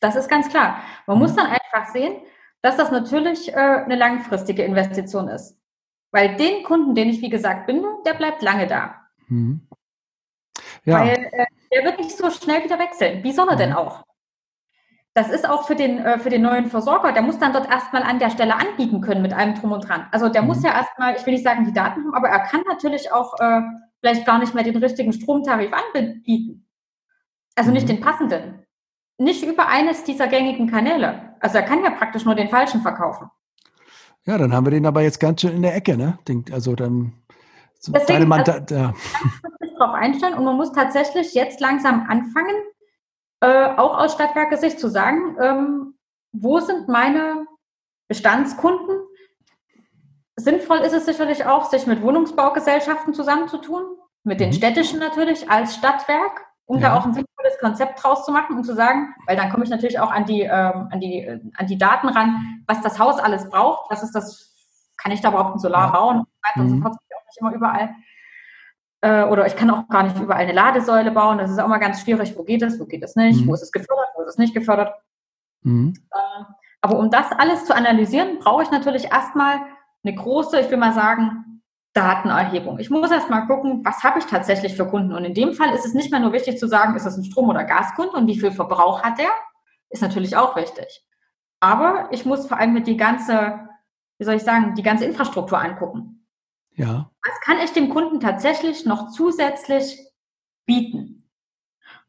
das 0.00 0.16
ist 0.16 0.28
ganz 0.28 0.48
klar. 0.48 0.80
Man 1.06 1.16
mhm. 1.16 1.22
muss 1.22 1.36
dann 1.36 1.46
einfach 1.46 1.92
sehen, 1.92 2.16
dass 2.62 2.76
das 2.76 2.90
natürlich 2.90 3.52
äh, 3.52 3.56
eine 3.56 3.94
langfristige 3.94 4.64
Investition 4.64 5.28
ist. 5.28 5.56
Weil 6.10 6.36
den 6.36 6.64
Kunden, 6.64 6.96
den 6.96 7.08
ich 7.10 7.20
wie 7.20 7.30
gesagt 7.30 7.66
binde, 7.68 7.88
der 8.04 8.14
bleibt 8.14 8.42
lange 8.42 8.66
da. 8.66 9.06
Mhm. 9.28 9.68
Ja. 10.84 11.00
Weil 11.00 11.30
äh, 11.32 11.46
der 11.72 11.84
wird 11.84 11.98
nicht 12.00 12.16
so 12.16 12.28
schnell 12.28 12.64
wieder 12.64 12.78
wechseln. 12.80 13.22
Wie 13.22 13.32
soll 13.32 13.48
er 13.48 13.54
mhm. 13.54 13.58
denn 13.58 13.72
auch? 13.72 14.02
Das 15.14 15.30
ist 15.30 15.48
auch 15.48 15.66
für 15.66 15.74
den, 15.74 15.98
äh, 15.98 16.18
für 16.18 16.30
den 16.30 16.42
neuen 16.42 16.66
Versorger, 16.66 17.12
der 17.12 17.22
muss 17.22 17.38
dann 17.38 17.52
dort 17.52 17.68
erstmal 17.68 18.02
an 18.02 18.18
der 18.18 18.30
Stelle 18.30 18.54
anbieten 18.56 19.00
können 19.02 19.20
mit 19.20 19.32
einem 19.32 19.54
Drum 19.54 19.72
und 19.72 19.86
Dran. 19.86 20.06
Also 20.10 20.28
der 20.28 20.42
mhm. 20.42 20.48
muss 20.48 20.62
ja 20.62 20.72
erstmal, 20.72 21.16
ich 21.16 21.26
will 21.26 21.34
nicht 21.34 21.44
sagen 21.44 21.64
die 21.66 21.72
Daten 21.72 22.00
haben, 22.00 22.14
aber 22.14 22.28
er 22.28 22.40
kann 22.40 22.62
natürlich 22.66 23.12
auch 23.12 23.38
äh, 23.38 23.60
vielleicht 24.00 24.24
gar 24.24 24.38
nicht 24.38 24.54
mehr 24.54 24.64
den 24.64 24.76
richtigen 24.76 25.12
Stromtarif 25.12 25.70
anbieten. 25.72 26.66
Also 27.56 27.70
nicht 27.70 27.84
mhm. 27.84 27.96
den 27.96 28.00
passenden. 28.00 28.66
Nicht 29.18 29.44
über 29.44 29.68
eines 29.68 30.04
dieser 30.04 30.28
gängigen 30.28 30.70
Kanäle. 30.70 31.36
Also 31.40 31.58
er 31.58 31.64
kann 31.64 31.84
ja 31.84 31.90
praktisch 31.90 32.24
nur 32.24 32.34
den 32.34 32.48
falschen 32.48 32.80
verkaufen. 32.80 33.30
Ja, 34.24 34.38
dann 34.38 34.54
haben 34.54 34.64
wir 34.64 34.70
den 34.70 34.86
aber 34.86 35.02
jetzt 35.02 35.20
ganz 35.20 35.42
schön 35.42 35.56
in 35.56 35.62
der 35.62 35.74
Ecke, 35.74 35.96
ne? 35.96 36.18
Also 36.52 36.74
dann 36.74 37.12
Deswegen, 37.88 38.06
deine 38.06 38.26
Mann, 38.26 38.40
also, 38.40 38.74
ja. 38.74 38.94
darauf 39.82 39.94
einstellen 39.94 40.34
und 40.34 40.44
man 40.44 40.56
muss 40.56 40.72
tatsächlich 40.72 41.34
jetzt 41.34 41.60
langsam 41.60 42.06
anfangen, 42.08 42.54
äh, 43.42 43.74
auch 43.76 43.98
aus 43.98 44.14
Stadtwerke 44.14 44.56
Sicht 44.56 44.78
zu 44.78 44.88
sagen, 44.88 45.36
ähm, 45.40 45.94
wo 46.30 46.60
sind 46.60 46.88
meine 46.88 47.44
Bestandskunden? 48.06 49.00
Sinnvoll 50.36 50.78
ist 50.78 50.94
es 50.94 51.06
sicherlich 51.06 51.44
auch, 51.44 51.68
sich 51.68 51.86
mit 51.88 52.02
Wohnungsbaugesellschaften 52.02 53.14
zusammenzutun, 53.14 53.82
mit 54.22 54.38
den 54.38 54.50
mhm. 54.50 54.54
städtischen 54.54 55.00
natürlich 55.00 55.50
als 55.50 55.74
Stadtwerk, 55.74 56.46
um 56.66 56.78
ja. 56.78 56.90
da 56.90 56.96
auch 56.96 57.04
ein 57.04 57.14
sinnvolles 57.14 57.58
Konzept 57.60 58.02
draus 58.02 58.24
zu 58.24 58.30
machen 58.30 58.56
und 58.56 58.64
zu 58.64 58.76
sagen, 58.76 59.12
weil 59.26 59.36
dann 59.36 59.50
komme 59.50 59.64
ich 59.64 59.70
natürlich 59.70 59.98
auch 59.98 60.12
an 60.12 60.24
die, 60.24 60.42
ähm, 60.42 60.88
an, 60.92 61.00
die, 61.00 61.24
äh, 61.24 61.40
an 61.56 61.66
die 61.66 61.78
Daten 61.78 62.08
ran, 62.08 62.62
was 62.68 62.80
das 62.80 63.00
Haus 63.00 63.18
alles 63.18 63.50
braucht, 63.50 63.90
was 63.90 64.04
ist 64.04 64.14
das, 64.14 64.54
kann 64.96 65.10
ich 65.10 65.20
da 65.20 65.30
überhaupt 65.30 65.56
ein 65.56 65.58
Solar 65.58 65.86
ja. 65.86 65.98
bauen 65.98 66.18
und 66.20 66.28
so 66.28 66.38
weiter 66.48 66.60
mhm. 66.60 66.62
und 66.62 66.76
so 66.76 66.82
fort, 66.82 66.94
auch 66.94 67.26
nicht 67.26 67.40
immer 67.40 67.54
überall. 67.54 67.94
Äh, 69.02 69.24
oder 69.24 69.46
ich 69.46 69.56
kann 69.56 69.70
auch 69.70 69.88
gar 69.88 70.04
nicht 70.04 70.18
überall 70.18 70.42
eine 70.42 70.52
Ladesäule 70.52 71.10
bauen, 71.10 71.38
das 71.38 71.50
ist 71.50 71.58
auch 71.58 71.68
mal 71.68 71.78
ganz 71.78 72.00
schwierig, 72.00 72.36
wo 72.36 72.44
geht 72.44 72.62
es, 72.62 72.78
wo 72.80 72.86
geht 72.86 73.02
es 73.02 73.16
nicht, 73.16 73.42
mhm. 73.42 73.48
wo 73.48 73.54
ist 73.54 73.62
es 73.62 73.72
gefördert, 73.72 74.08
wo 74.14 74.22
ist 74.22 74.30
es 74.30 74.38
nicht 74.38 74.54
gefördert. 74.54 74.94
Mhm. 75.62 75.94
Äh, 76.10 76.44
aber 76.80 76.98
um 76.98 77.10
das 77.10 77.26
alles 77.32 77.64
zu 77.64 77.74
analysieren, 77.74 78.38
brauche 78.38 78.62
ich 78.62 78.70
natürlich 78.70 79.10
erstmal 79.10 79.60
eine 80.04 80.14
große, 80.14 80.60
ich 80.60 80.70
will 80.70 80.78
mal 80.78 80.94
sagen, 80.94 81.62
Datenerhebung. 81.94 82.78
Ich 82.78 82.90
muss 82.90 83.10
erst 83.10 83.28
mal 83.28 83.42
gucken, 83.42 83.84
was 83.84 84.02
habe 84.02 84.18
ich 84.18 84.24
tatsächlich 84.24 84.76
für 84.76 84.86
Kunden. 84.86 85.12
Und 85.12 85.24
in 85.24 85.34
dem 85.34 85.52
Fall 85.52 85.74
ist 85.74 85.84
es 85.84 85.94
nicht 85.94 86.10
mehr 86.10 86.20
nur 86.20 86.32
wichtig 86.32 86.58
zu 86.58 86.66
sagen, 86.66 86.96
ist 86.96 87.04
das 87.04 87.16
ein 87.16 87.24
Strom- 87.24 87.50
oder 87.50 87.64
Gaskunde 87.64 88.12
und 88.12 88.26
wie 88.26 88.38
viel 88.38 88.50
Verbrauch 88.50 89.02
hat 89.02 89.18
der? 89.18 89.28
Ist 89.90 90.02
natürlich 90.02 90.36
auch 90.36 90.56
wichtig. 90.56 91.04
Aber 91.60 92.08
ich 92.10 92.24
muss 92.24 92.46
vor 92.46 92.58
allem 92.58 92.72
mit 92.72 92.86
die 92.86 92.96
ganze, 92.96 93.68
wie 94.18 94.24
soll 94.24 94.36
ich 94.36 94.42
sagen, 94.42 94.74
die 94.74 94.82
ganze 94.82 95.04
Infrastruktur 95.04 95.60
angucken. 95.60 96.21
Ja. 96.74 97.10
Was 97.24 97.40
kann 97.40 97.58
ich 97.60 97.72
dem 97.72 97.90
Kunden 97.90 98.20
tatsächlich 98.20 98.86
noch 98.86 99.10
zusätzlich 99.10 99.98
bieten? 100.66 101.30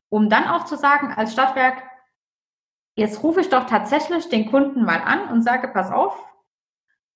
Um 0.09 0.29
dann 0.29 0.47
auch 0.47 0.65
zu 0.65 0.77
sagen, 0.77 1.13
als 1.13 1.33
Stadtwerk, 1.33 1.83
jetzt 2.95 3.23
rufe 3.23 3.41
ich 3.41 3.49
doch 3.49 3.65
tatsächlich 3.65 4.29
den 4.29 4.49
Kunden 4.49 4.85
mal 4.85 5.01
an 5.01 5.29
und 5.29 5.41
sage, 5.41 5.67
pass 5.67 5.91
auf, 5.91 6.17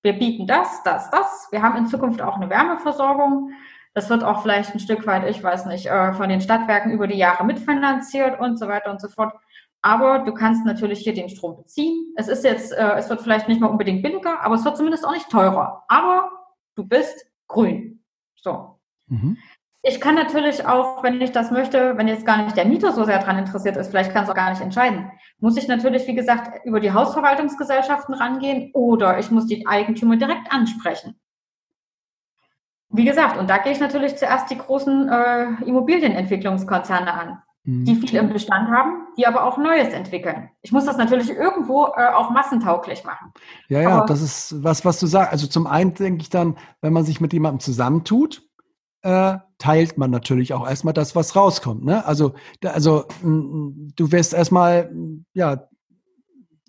wir 0.02 0.12
bieten 0.12 0.46
das, 0.46 0.82
das, 0.82 1.10
das. 1.10 1.48
Wir 1.50 1.62
haben 1.62 1.76
in 1.76 1.86
Zukunft 1.86 2.22
auch 2.22 2.36
eine 2.36 2.50
Wärmeversorgung. 2.50 3.52
Das 3.94 4.08
wird 4.10 4.22
auch 4.22 4.42
vielleicht 4.42 4.74
ein 4.74 4.80
Stück 4.80 5.06
weit, 5.06 5.28
ich 5.28 5.42
weiß 5.42 5.66
nicht, 5.66 5.86
äh, 5.86 6.12
von 6.12 6.28
den 6.28 6.40
Stadtwerken 6.40 6.92
über 6.92 7.08
die 7.08 7.16
Jahre 7.16 7.44
mitfinanziert 7.44 8.38
und 8.38 8.58
so 8.58 8.68
weiter 8.68 8.90
und 8.90 9.00
so 9.00 9.08
fort. 9.08 9.34
Aber 9.82 10.20
du 10.20 10.32
kannst 10.34 10.64
natürlich 10.64 11.00
hier 11.00 11.14
den 11.14 11.28
Strom 11.28 11.56
beziehen. 11.56 12.12
Es 12.16 12.28
ist 12.28 12.44
jetzt, 12.44 12.72
äh, 12.72 12.94
es 12.96 13.08
wird 13.08 13.22
vielleicht 13.22 13.48
nicht 13.48 13.60
mal 13.60 13.68
unbedingt 13.68 14.02
billiger, 14.02 14.40
aber 14.40 14.54
es 14.56 14.64
wird 14.64 14.76
zumindest 14.76 15.06
auch 15.06 15.12
nicht 15.12 15.30
teurer. 15.30 15.84
Aber 15.88 16.30
du 16.74 16.84
bist 16.84 17.26
grün. 17.48 18.04
So. 18.36 18.78
Mhm. 19.08 19.36
Ich 19.82 20.00
kann 20.00 20.16
natürlich 20.16 20.66
auch, 20.66 21.02
wenn 21.02 21.20
ich 21.20 21.32
das 21.32 21.50
möchte, 21.50 21.96
wenn 21.96 22.08
jetzt 22.08 22.26
gar 22.26 22.42
nicht 22.42 22.56
der 22.56 22.66
Mieter 22.66 22.92
so 22.92 23.04
sehr 23.04 23.18
daran 23.18 23.38
interessiert 23.38 23.76
ist, 23.76 23.88
vielleicht 23.88 24.12
kann 24.12 24.24
es 24.24 24.30
auch 24.30 24.34
gar 24.34 24.50
nicht 24.50 24.60
entscheiden, 24.60 25.10
muss 25.38 25.56
ich 25.56 25.68
natürlich, 25.68 26.06
wie 26.06 26.14
gesagt, 26.14 26.64
über 26.66 26.80
die 26.80 26.92
Hausverwaltungsgesellschaften 26.92 28.14
rangehen 28.14 28.70
oder 28.74 29.18
ich 29.18 29.30
muss 29.30 29.46
die 29.46 29.66
Eigentümer 29.66 30.16
direkt 30.16 30.52
ansprechen. 30.52 31.18
Wie 32.90 33.04
gesagt, 33.04 33.38
und 33.38 33.48
da 33.48 33.58
gehe 33.58 33.72
ich 33.72 33.80
natürlich 33.80 34.16
zuerst 34.16 34.50
die 34.50 34.58
großen 34.58 35.08
äh, 35.08 35.44
Immobilienentwicklungskonzerne 35.64 37.12
an, 37.12 37.42
mhm. 37.64 37.84
die 37.84 37.96
viel 37.96 38.16
im 38.16 38.32
Bestand 38.32 38.68
haben, 38.70 39.06
die 39.18 39.26
aber 39.26 39.44
auch 39.44 39.58
Neues 39.58 39.92
entwickeln. 39.92 40.48
Ich 40.62 40.70
muss 40.70 40.86
das 40.86 40.96
natürlich 40.96 41.28
irgendwo 41.28 41.86
äh, 41.96 42.14
auch 42.14 42.30
massentauglich 42.30 43.04
machen. 43.04 43.32
Ja, 43.68 43.82
ja, 43.82 43.88
aber, 43.90 44.06
das 44.06 44.22
ist 44.22 44.62
was, 44.62 44.84
was 44.84 45.00
du 45.00 45.06
sagst. 45.08 45.32
Also 45.32 45.48
zum 45.48 45.66
einen 45.66 45.92
denke 45.92 46.22
ich 46.22 46.30
dann, 46.30 46.56
wenn 46.80 46.92
man 46.92 47.04
sich 47.04 47.20
mit 47.20 47.32
jemandem 47.32 47.58
zusammentut, 47.58 48.42
äh, 49.02 49.38
teilt 49.58 49.98
man 49.98 50.12
natürlich 50.12 50.54
auch 50.54 50.66
erstmal 50.66 50.94
das, 50.94 51.16
was 51.16 51.34
rauskommt. 51.34 51.84
Ne? 51.84 52.06
Also, 52.06 52.34
da, 52.60 52.70
also 52.70 53.06
du 53.22 54.12
wirst 54.12 54.34
erstmal, 54.34 54.92
ja, 55.34 55.68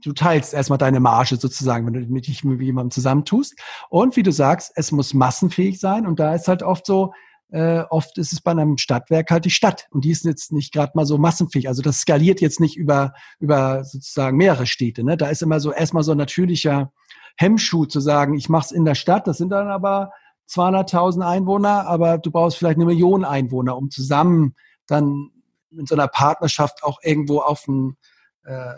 du 0.03 0.13
teilst 0.13 0.53
erstmal 0.53 0.79
deine 0.79 0.99
Marge 0.99 1.35
sozusagen, 1.35 1.85
wenn 1.85 1.93
du 1.93 2.21
dich 2.21 2.43
mit 2.43 2.61
jemandem 2.61 2.91
zusammentust. 2.91 3.59
Und 3.89 4.15
wie 4.15 4.23
du 4.23 4.31
sagst, 4.31 4.71
es 4.75 4.91
muss 4.91 5.13
massenfähig 5.13 5.79
sein. 5.79 6.07
Und 6.07 6.19
da 6.19 6.33
ist 6.33 6.47
halt 6.47 6.63
oft 6.63 6.87
so, 6.87 7.13
äh, 7.51 7.81
oft 7.89 8.17
ist 8.17 8.33
es 8.33 8.41
bei 8.41 8.51
einem 8.51 8.77
Stadtwerk 8.77 9.31
halt 9.31 9.45
die 9.45 9.49
Stadt. 9.49 9.87
Und 9.91 10.05
die 10.05 10.11
ist 10.11 10.25
jetzt 10.25 10.51
nicht 10.51 10.73
gerade 10.73 10.91
mal 10.95 11.05
so 11.05 11.17
massenfähig. 11.17 11.67
Also 11.67 11.81
das 11.81 12.01
skaliert 12.01 12.41
jetzt 12.41 12.59
nicht 12.59 12.77
über, 12.77 13.13
über 13.39 13.83
sozusagen 13.83 14.37
mehrere 14.37 14.67
Städte. 14.67 15.03
Ne? 15.03 15.17
Da 15.17 15.29
ist 15.29 15.41
immer 15.41 15.59
so 15.59 15.71
erstmal 15.71 16.03
so 16.03 16.11
ein 16.11 16.17
natürlicher 16.17 16.91
Hemmschuh 17.37 17.85
zu 17.85 17.99
sagen, 17.99 18.35
ich 18.35 18.49
mache 18.49 18.65
es 18.65 18.71
in 18.71 18.85
der 18.85 18.95
Stadt. 18.95 19.25
Das 19.27 19.37
sind 19.37 19.49
dann 19.49 19.67
aber 19.69 20.11
200.000 20.49 21.27
Einwohner, 21.27 21.87
aber 21.87 22.17
du 22.17 22.31
brauchst 22.31 22.57
vielleicht 22.57 22.77
eine 22.77 22.85
Million 22.85 23.25
Einwohner, 23.25 23.77
um 23.77 23.89
zusammen 23.89 24.55
dann 24.87 25.31
in 25.71 25.85
so 25.85 25.95
einer 25.95 26.07
Partnerschaft 26.07 26.83
auch 26.83 26.99
irgendwo 27.03 27.39
auf 27.39 27.67
einen, 27.67 27.97
äh, 28.43 28.73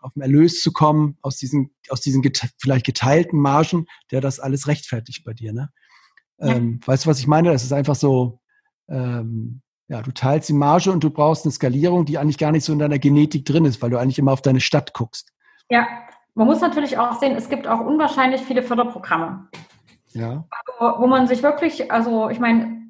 auf 0.00 0.12
einen 0.14 0.22
Erlös 0.22 0.62
zu 0.62 0.72
kommen, 0.72 1.18
aus 1.22 1.36
diesen, 1.36 1.74
aus 1.90 2.00
diesen 2.00 2.22
gete 2.22 2.48
vielleicht 2.58 2.86
geteilten 2.86 3.40
Margen, 3.40 3.86
der 4.10 4.20
das 4.20 4.40
alles 4.40 4.68
rechtfertigt 4.68 5.24
bei 5.24 5.32
dir. 5.32 5.52
Ne? 5.52 5.70
Ähm, 6.40 6.80
ja. 6.80 6.88
Weißt 6.88 7.04
du, 7.04 7.10
was 7.10 7.18
ich 7.18 7.26
meine? 7.26 7.52
Das 7.52 7.64
ist 7.64 7.72
einfach 7.72 7.94
so, 7.94 8.40
ähm, 8.88 9.60
ja, 9.88 10.02
du 10.02 10.12
teilst 10.12 10.48
die 10.48 10.54
Marge 10.54 10.90
und 10.90 11.02
du 11.04 11.10
brauchst 11.10 11.44
eine 11.44 11.52
Skalierung, 11.52 12.04
die 12.04 12.18
eigentlich 12.18 12.38
gar 12.38 12.52
nicht 12.52 12.64
so 12.64 12.72
in 12.72 12.78
deiner 12.78 12.98
Genetik 12.98 13.44
drin 13.44 13.64
ist, 13.64 13.80
weil 13.82 13.90
du 13.90 13.98
eigentlich 13.98 14.18
immer 14.18 14.32
auf 14.32 14.42
deine 14.42 14.60
Stadt 14.60 14.94
guckst. 14.94 15.32
Ja, 15.70 15.86
man 16.34 16.46
muss 16.46 16.60
natürlich 16.60 16.98
auch 16.98 17.18
sehen, 17.18 17.36
es 17.36 17.48
gibt 17.48 17.66
auch 17.66 17.80
unwahrscheinlich 17.80 18.42
viele 18.42 18.62
Förderprogramme. 18.62 19.48
Ja. 20.12 20.44
Also, 20.50 21.00
wo 21.00 21.06
man 21.06 21.26
sich 21.26 21.42
wirklich, 21.42 21.90
also 21.90 22.28
ich 22.30 22.40
meine, 22.40 22.88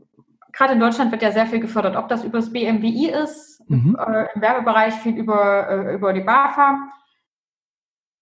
gerade 0.52 0.72
in 0.72 0.80
Deutschland 0.80 1.12
wird 1.12 1.22
ja 1.22 1.32
sehr 1.32 1.46
viel 1.46 1.60
gefördert, 1.60 1.96
ob 1.96 2.08
das 2.08 2.24
über 2.24 2.38
das 2.38 2.52
BMWI 2.52 3.10
ist, 3.10 3.62
mhm. 3.68 3.96
äh, 3.98 4.26
im 4.34 4.40
Werbebereich 4.40 4.94
viel 4.94 5.16
über, 5.16 5.68
äh, 5.68 5.94
über 5.94 6.12
die 6.12 6.22
BAFA. 6.22 6.90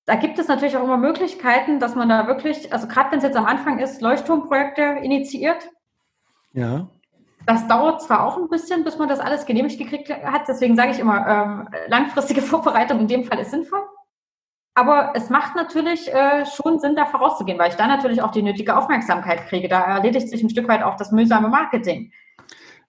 Da 0.06 0.16
gibt 0.16 0.38
es 0.38 0.48
natürlich 0.48 0.76
auch 0.76 0.84
immer 0.84 0.98
Möglichkeiten, 0.98 1.80
dass 1.80 1.94
man 1.94 2.08
da 2.08 2.26
wirklich, 2.26 2.72
also 2.72 2.86
gerade 2.86 3.10
wenn 3.10 3.18
es 3.18 3.24
jetzt 3.24 3.36
am 3.36 3.46
Anfang 3.46 3.78
ist, 3.78 4.02
Leuchtturmprojekte 4.02 4.82
initiiert. 5.02 5.70
Ja. 6.52 6.88
Das 7.46 7.66
dauert 7.68 8.02
zwar 8.02 8.24
auch 8.24 8.36
ein 8.36 8.48
bisschen, 8.48 8.84
bis 8.84 8.98
man 8.98 9.08
das 9.08 9.20
alles 9.20 9.46
genehmigt 9.46 9.78
gekriegt 9.78 10.10
hat, 10.10 10.48
deswegen 10.48 10.76
sage 10.76 10.92
ich 10.92 10.98
immer, 10.98 11.26
ähm, 11.26 11.68
langfristige 11.88 12.42
Vorbereitung 12.42 13.00
in 13.00 13.08
dem 13.08 13.24
Fall 13.24 13.38
ist 13.38 13.50
sinnvoll. 13.50 13.82
Aber 14.74 15.12
es 15.14 15.30
macht 15.30 15.54
natürlich 15.54 16.12
äh, 16.12 16.44
schon 16.46 16.80
Sinn, 16.80 16.96
da 16.96 17.06
vorauszugehen, 17.06 17.58
weil 17.58 17.70
ich 17.70 17.76
da 17.76 17.86
natürlich 17.86 18.20
auch 18.22 18.32
die 18.32 18.42
nötige 18.42 18.76
Aufmerksamkeit 18.76 19.46
kriege. 19.46 19.68
Da 19.68 19.82
erledigt 19.82 20.28
sich 20.28 20.42
ein 20.42 20.50
Stück 20.50 20.68
weit 20.68 20.82
auch 20.82 20.96
das 20.96 21.12
mühsame 21.12 21.48
Marketing. 21.48 22.12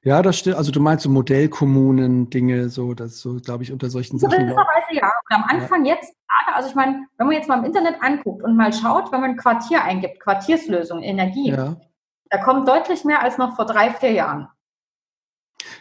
Ja, 0.06 0.22
das 0.22 0.38
stimmt. 0.38 0.56
Also 0.56 0.72
du 0.72 0.80
meinst 0.80 1.03
so 1.03 1.10
Modellkommunen, 1.10 2.30
Dinge, 2.30 2.70
so, 2.70 2.93
das 2.93 3.20
so, 3.20 3.36
glaube 3.36 3.64
ich, 3.64 3.72
unter 3.72 3.89
solchen 3.89 4.18
Sachen. 4.20 4.38
Gewisserweise 4.38 4.93
ja. 4.93 5.12
Und 5.30 5.36
am 5.36 5.43
Anfang 5.49 5.84
ja. 5.84 5.95
jetzt 5.95 6.16
also 6.53 6.70
ich 6.70 6.76
meine, 6.76 7.08
wenn 7.18 7.28
man 7.28 7.36
jetzt 7.36 7.49
mal 7.49 7.60
im 7.60 7.66
Internet 7.66 7.95
anguckt 8.01 8.43
und 8.43 8.56
mal 8.56 8.72
schaut, 8.74 9.12
wenn 9.12 9.22
man 9.22 9.36
Quartier 9.36 9.84
eingibt, 9.84 10.20
Quartierslösung, 10.20 11.01
Energie, 11.01 11.49
ja. 11.49 11.76
da 12.30 12.38
kommt 12.38 12.68
deutlich 12.68 13.03
mehr 13.03 13.22
als 13.22 13.38
noch 13.38 13.56
vor 13.56 13.66
drei, 13.66 13.91
vier 13.91 14.12
Jahren. 14.12 14.47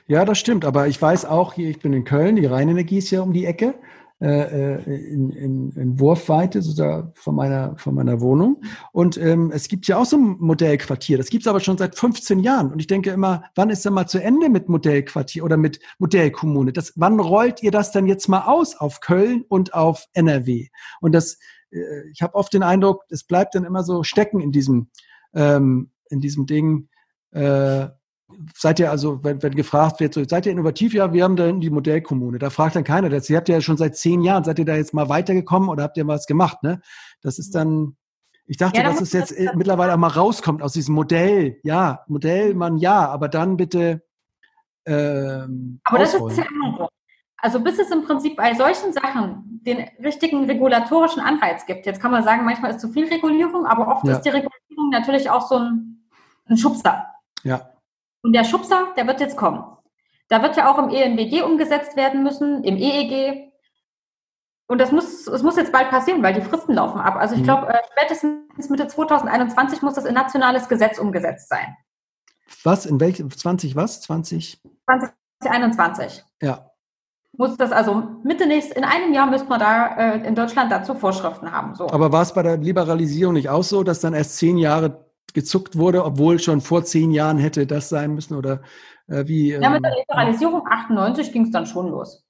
Ja, 0.06 0.24
das 0.24 0.38
stimmt. 0.38 0.64
Aber 0.64 0.86
ich 0.86 1.00
weiß 1.00 1.24
auch 1.26 1.52
hier, 1.54 1.70
ich 1.70 1.80
bin 1.80 1.92
in 1.92 2.04
Köln, 2.04 2.36
die 2.36 2.46
Rheinenergie 2.46 2.98
ist 2.98 3.10
ja 3.10 3.22
um 3.22 3.32
die 3.32 3.46
Ecke. 3.46 3.74
Äh, 4.20 4.76
äh, 4.76 5.12
in, 5.12 5.30
in, 5.30 5.70
in 5.72 5.98
Wurfweite 5.98 6.62
sozusagen 6.62 7.12
von 7.14 7.34
meiner, 7.34 7.76
von 7.76 7.96
meiner 7.96 8.20
Wohnung. 8.20 8.62
Und 8.92 9.18
ähm, 9.18 9.50
es 9.52 9.66
gibt 9.66 9.88
ja 9.88 9.96
auch 9.96 10.06
so 10.06 10.16
ein 10.16 10.36
Modellquartier. 10.38 11.18
Das 11.18 11.30
gibt 11.30 11.42
es 11.42 11.48
aber 11.48 11.58
schon 11.58 11.76
seit 11.76 11.98
15 11.98 12.38
Jahren. 12.38 12.70
Und 12.70 12.78
ich 12.78 12.86
denke 12.86 13.10
immer, 13.10 13.42
wann 13.56 13.70
ist 13.70 13.84
denn 13.84 13.92
mal 13.92 14.06
zu 14.06 14.22
Ende 14.22 14.48
mit 14.50 14.68
Modellquartier 14.68 15.44
oder 15.44 15.56
mit 15.56 15.80
Modellkommune? 15.98 16.72
Das, 16.72 16.92
wann 16.94 17.18
rollt 17.18 17.60
ihr 17.64 17.72
das 17.72 17.90
denn 17.90 18.06
jetzt 18.06 18.28
mal 18.28 18.42
aus 18.46 18.76
auf 18.76 19.00
Köln 19.00 19.44
und 19.48 19.74
auf 19.74 20.06
NRW? 20.12 20.68
Und 21.00 21.12
das, 21.12 21.36
äh, 21.72 22.08
ich 22.12 22.22
habe 22.22 22.36
oft 22.36 22.54
den 22.54 22.62
Eindruck, 22.62 23.02
es 23.10 23.24
bleibt 23.24 23.56
dann 23.56 23.64
immer 23.64 23.82
so 23.82 24.04
stecken 24.04 24.40
in 24.40 24.52
diesem, 24.52 24.90
ähm, 25.34 25.90
in 26.08 26.20
diesem 26.20 26.46
Ding. 26.46 26.88
Äh, 27.32 27.88
seid 28.54 28.80
ihr 28.80 28.90
also, 28.90 29.22
wenn, 29.22 29.42
wenn 29.42 29.54
gefragt 29.54 30.00
wird, 30.00 30.14
so, 30.14 30.24
seid 30.24 30.46
ihr 30.46 30.52
innovativ? 30.52 30.94
Ja, 30.94 31.12
wir 31.12 31.24
haben 31.24 31.36
da 31.36 31.50
die 31.50 31.70
Modellkommune. 31.70 32.38
Da 32.38 32.50
fragt 32.50 32.76
dann 32.76 32.84
keiner 32.84 33.08
das. 33.08 33.28
Ihr 33.30 33.36
habt 33.36 33.48
ja 33.48 33.60
schon 33.60 33.76
seit 33.76 33.96
zehn 33.96 34.22
Jahren, 34.22 34.44
seid 34.44 34.58
ihr 34.58 34.64
da 34.64 34.76
jetzt 34.76 34.94
mal 34.94 35.08
weitergekommen 35.08 35.68
oder 35.68 35.84
habt 35.84 35.96
ihr 35.96 36.06
was 36.06 36.26
gemacht? 36.26 36.62
Ne? 36.62 36.80
Das 37.22 37.38
ist 37.38 37.54
dann, 37.54 37.96
ich 38.46 38.56
dachte, 38.56 38.80
ja, 38.80 38.84
dass 38.84 39.00
es 39.00 39.12
jetzt 39.12 39.38
das 39.38 39.54
mittlerweile 39.54 39.94
auch 39.94 39.98
mal 39.98 40.08
rauskommt 40.08 40.62
aus 40.62 40.72
diesem 40.72 40.94
Modell. 40.94 41.58
Ja, 41.62 42.04
Modellmann, 42.08 42.78
ja, 42.78 43.08
aber 43.08 43.28
dann 43.28 43.56
bitte. 43.56 44.02
Ähm, 44.86 45.80
aber 45.84 46.00
ausrollen. 46.00 46.36
das 46.36 46.46
ist 46.46 46.52
ja. 46.78 46.88
Also 47.38 47.60
bis 47.60 47.78
es 47.78 47.90
im 47.90 48.04
Prinzip 48.04 48.36
bei 48.36 48.54
solchen 48.54 48.94
Sachen 48.94 49.60
den 49.66 49.84
richtigen 50.02 50.44
regulatorischen 50.44 51.20
Anreiz 51.20 51.66
gibt. 51.66 51.84
Jetzt 51.84 52.00
kann 52.00 52.10
man 52.10 52.24
sagen, 52.24 52.44
manchmal 52.44 52.70
ist 52.70 52.80
zu 52.80 52.88
viel 52.88 53.06
Regulierung, 53.06 53.66
aber 53.66 53.88
oft 53.88 54.04
ja. 54.04 54.12
ist 54.12 54.22
die 54.22 54.30
Regulierung 54.30 54.88
natürlich 54.90 55.28
auch 55.28 55.46
so 55.46 55.56
ein, 55.56 56.08
ein 56.48 56.56
Schubser. 56.56 57.04
Ja. 57.42 57.73
Und 58.24 58.32
der 58.32 58.44
Schubser, 58.44 58.88
der 58.96 59.06
wird 59.06 59.20
jetzt 59.20 59.36
kommen. 59.36 59.62
Da 60.28 60.42
wird 60.42 60.56
ja 60.56 60.72
auch 60.72 60.78
im 60.78 60.88
ENWG 60.88 61.42
umgesetzt 61.42 61.94
werden 61.94 62.22
müssen, 62.22 62.64
im 62.64 62.76
EEG. 62.76 63.52
Und 64.66 64.78
das 64.78 64.92
muss, 64.92 65.26
es 65.26 65.42
muss 65.42 65.56
jetzt 65.56 65.72
bald 65.72 65.90
passieren, 65.90 66.22
weil 66.22 66.32
die 66.32 66.40
Fristen 66.40 66.72
laufen 66.72 67.00
ab. 67.00 67.16
Also 67.16 67.34
ich 67.34 67.42
mhm. 67.42 67.44
glaube, 67.44 67.68
äh, 67.68 67.78
spätestens 67.92 68.70
Mitte 68.70 68.88
2021 68.88 69.82
muss 69.82 69.92
das 69.92 70.06
in 70.06 70.14
nationales 70.14 70.70
Gesetz 70.70 70.98
umgesetzt 70.98 71.50
sein. 71.50 71.76
Was? 72.62 72.86
In 72.86 72.98
welchem? 72.98 73.30
20 73.30 73.76
was? 73.76 74.00
20? 74.00 74.58
2021. 74.86 76.24
Ja. 76.40 76.70
Muss 77.36 77.58
das 77.58 77.72
also 77.72 78.04
Mitte 78.22 78.46
nächstes, 78.46 78.74
in 78.74 78.84
einem 78.84 79.12
Jahr 79.12 79.26
müsste 79.26 79.48
man 79.48 79.60
da 79.60 79.96
äh, 79.96 80.26
in 80.26 80.34
Deutschland 80.34 80.72
dazu 80.72 80.94
Vorschriften 80.94 81.52
haben. 81.52 81.74
So. 81.74 81.90
Aber 81.90 82.10
war 82.10 82.22
es 82.22 82.32
bei 82.32 82.42
der 82.42 82.56
Liberalisierung 82.56 83.34
nicht 83.34 83.50
auch 83.50 83.64
so, 83.64 83.82
dass 83.82 84.00
dann 84.00 84.14
erst 84.14 84.38
zehn 84.38 84.56
Jahre 84.56 85.03
gezuckt 85.34 85.76
wurde, 85.76 86.04
obwohl 86.04 86.38
schon 86.38 86.60
vor 86.60 86.84
zehn 86.84 87.10
Jahren 87.10 87.38
hätte 87.38 87.66
das 87.66 87.88
sein 87.88 88.14
müssen 88.14 88.34
oder 88.34 88.62
äh, 89.08 89.26
wie? 89.26 89.50
Ja, 89.50 89.70
mit 89.70 89.84
der 89.84 89.92
ähm, 89.92 89.98
Liberalisierung 89.98 90.66
98 90.66 91.32
ging 91.32 91.42
es 91.42 91.50
dann 91.50 91.66
schon 91.66 91.88
los. 91.88 92.24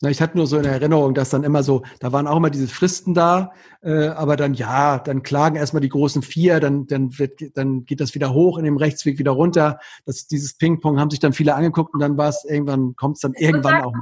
Na, 0.00 0.10
ich 0.10 0.20
hatte 0.20 0.36
nur 0.36 0.46
so 0.46 0.58
eine 0.58 0.68
Erinnerung, 0.68 1.12
dass 1.12 1.30
dann 1.30 1.42
immer 1.42 1.64
so, 1.64 1.82
da 1.98 2.12
waren 2.12 2.28
auch 2.28 2.36
immer 2.36 2.50
diese 2.50 2.68
Fristen 2.68 3.14
da, 3.14 3.52
äh, 3.82 4.08
aber 4.08 4.36
dann 4.36 4.54
ja, 4.54 4.98
dann 4.98 5.24
klagen 5.24 5.56
erstmal 5.56 5.80
die 5.80 5.88
großen 5.88 6.22
vier, 6.22 6.60
dann 6.60 6.86
dann 6.86 7.18
wird, 7.18 7.56
dann 7.56 7.84
geht 7.84 8.00
das 8.00 8.14
wieder 8.14 8.32
hoch 8.32 8.58
in 8.58 8.64
dem 8.64 8.76
Rechtsweg 8.76 9.18
wieder 9.18 9.32
runter. 9.32 9.80
Das, 10.04 10.28
dieses 10.28 10.56
Ping-Pong 10.56 11.00
haben 11.00 11.10
sich 11.10 11.18
dann 11.18 11.32
viele 11.32 11.54
angeguckt 11.54 11.94
und 11.94 12.00
dann 12.00 12.16
war 12.16 12.28
es 12.28 12.44
irgendwann, 12.44 12.94
kommt 12.94 13.16
es 13.16 13.22
dann 13.22 13.32
ich 13.34 13.42
irgendwann 13.42 13.72
sagen, 13.72 13.86
auch. 13.86 13.94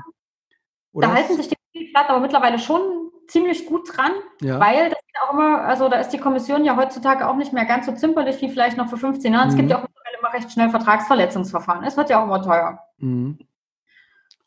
Oder? 0.92 1.08
Da 1.08 1.14
halten 1.14 1.36
sich 1.36 1.48
die 1.74 1.84
Platten 1.92 2.10
aber 2.10 2.20
mittlerweile 2.20 2.58
schon 2.58 3.05
ziemlich 3.28 3.66
gut 3.66 3.96
dran, 3.96 4.12
ja. 4.40 4.60
weil 4.60 4.90
das 4.90 4.98
auch 5.22 5.32
immer, 5.32 5.62
also 5.62 5.88
da 5.88 5.98
ist 5.98 6.10
die 6.10 6.18
Kommission 6.18 6.64
ja 6.64 6.76
heutzutage 6.76 7.26
auch 7.28 7.36
nicht 7.36 7.52
mehr 7.52 7.64
ganz 7.64 7.86
so 7.86 7.92
zimperlich 7.92 8.40
wie 8.40 8.48
vielleicht 8.48 8.76
noch 8.76 8.88
vor 8.88 8.98
15 8.98 9.32
Jahren. 9.32 9.48
Mhm. 9.48 9.50
Es 9.50 9.56
gibt 9.56 9.66
mhm. 9.66 9.70
ja 9.70 9.78
auch 9.78 9.86
immer 10.18 10.32
recht 10.32 10.50
schnell 10.50 10.70
Vertragsverletzungsverfahren. 10.70 11.84
Es 11.84 11.96
wird 11.96 12.10
ja 12.10 12.20
auch 12.20 12.24
immer 12.24 12.42
teuer. 12.42 12.78
Mhm. 12.98 13.38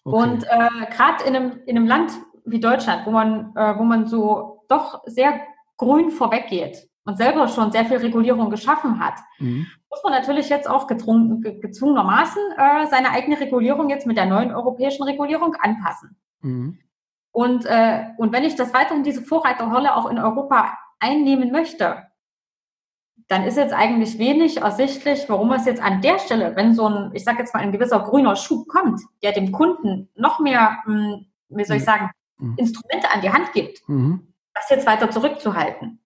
Okay. 0.04 0.18
Und 0.18 0.44
äh, 0.44 0.86
gerade 0.96 1.24
in 1.26 1.36
einem, 1.36 1.60
in 1.66 1.78
einem 1.78 1.88
Land 1.88 2.12
wie 2.46 2.60
Deutschland, 2.60 3.06
wo 3.06 3.12
man, 3.12 3.56
äh, 3.56 3.78
wo 3.78 3.84
man 3.84 4.08
so 4.08 4.64
doch 4.68 5.04
sehr 5.06 5.42
grün 5.78 6.10
vorweggeht 6.10 6.90
und 7.06 7.18
selber 7.18 7.48
schon 7.48 7.72
sehr 7.72 7.86
viel 7.86 7.98
Regulierung 7.98 8.50
geschaffen 8.50 9.00
hat, 9.00 9.16
mhm. 9.40 9.68
muss 9.90 10.04
man 10.04 10.14
natürlich 10.14 10.50
jetzt 10.50 10.70
auch 10.70 10.88
gezwungenermaßen 10.88 12.42
äh, 12.58 12.88
seine 12.88 13.12
eigene 13.12 13.40
Regulierung 13.40 13.90
jetzt 13.90 14.08
mit 14.08 14.18
der 14.18 14.26
neuen 14.26 14.54
europäischen 14.54 15.04
Regulierung 15.04 15.56
anpassen. 15.56 16.18
Mhm. 16.42 16.80
Und, 17.32 17.66
äh, 17.66 18.06
und 18.18 18.32
wenn 18.32 18.44
ich 18.44 18.56
das 18.56 18.74
weiterhin 18.74 19.04
diese 19.04 19.22
Vorreiterrolle 19.22 19.96
auch 19.96 20.10
in 20.10 20.18
Europa 20.18 20.78
einnehmen 21.00 21.52
möchte, 21.52 22.10
dann 23.30 23.44
ist 23.44 23.58
jetzt 23.58 23.74
eigentlich 23.74 24.18
wenig 24.18 24.58
ersichtlich, 24.62 25.26
warum 25.28 25.52
es 25.52 25.66
jetzt 25.66 25.82
an 25.82 26.02
der 26.02 26.18
Stelle, 26.18 26.56
wenn 26.56 26.74
so 26.74 26.88
ein, 26.88 27.12
ich 27.14 27.24
sage 27.24 27.40
jetzt 27.40 27.54
mal, 27.54 27.62
ein 27.62 27.72
gewisser 27.72 28.00
grüner 28.00 28.36
Schub 28.36 28.68
kommt, 28.68 29.02
der 29.22 29.34
dem 29.34 29.52
Kunden 29.52 30.10
noch 30.16 30.40
mehr, 30.40 30.80
mh, 30.86 30.94
hm, 30.94 31.26
wie 31.50 31.64
soll 31.64 31.78
ich 31.78 31.84
mhm. 31.84 31.86
sagen, 31.86 32.12
mhm. 32.40 32.56
Instrumente 32.58 33.12
an 33.14 33.22
die 33.22 33.30
Hand 33.30 33.54
gibt, 33.54 33.88
mhm. 33.88 34.34
das 34.56 34.70
jetzt 34.70 34.88
weiter 34.88 35.12
zurückzuhalten. 35.12 36.00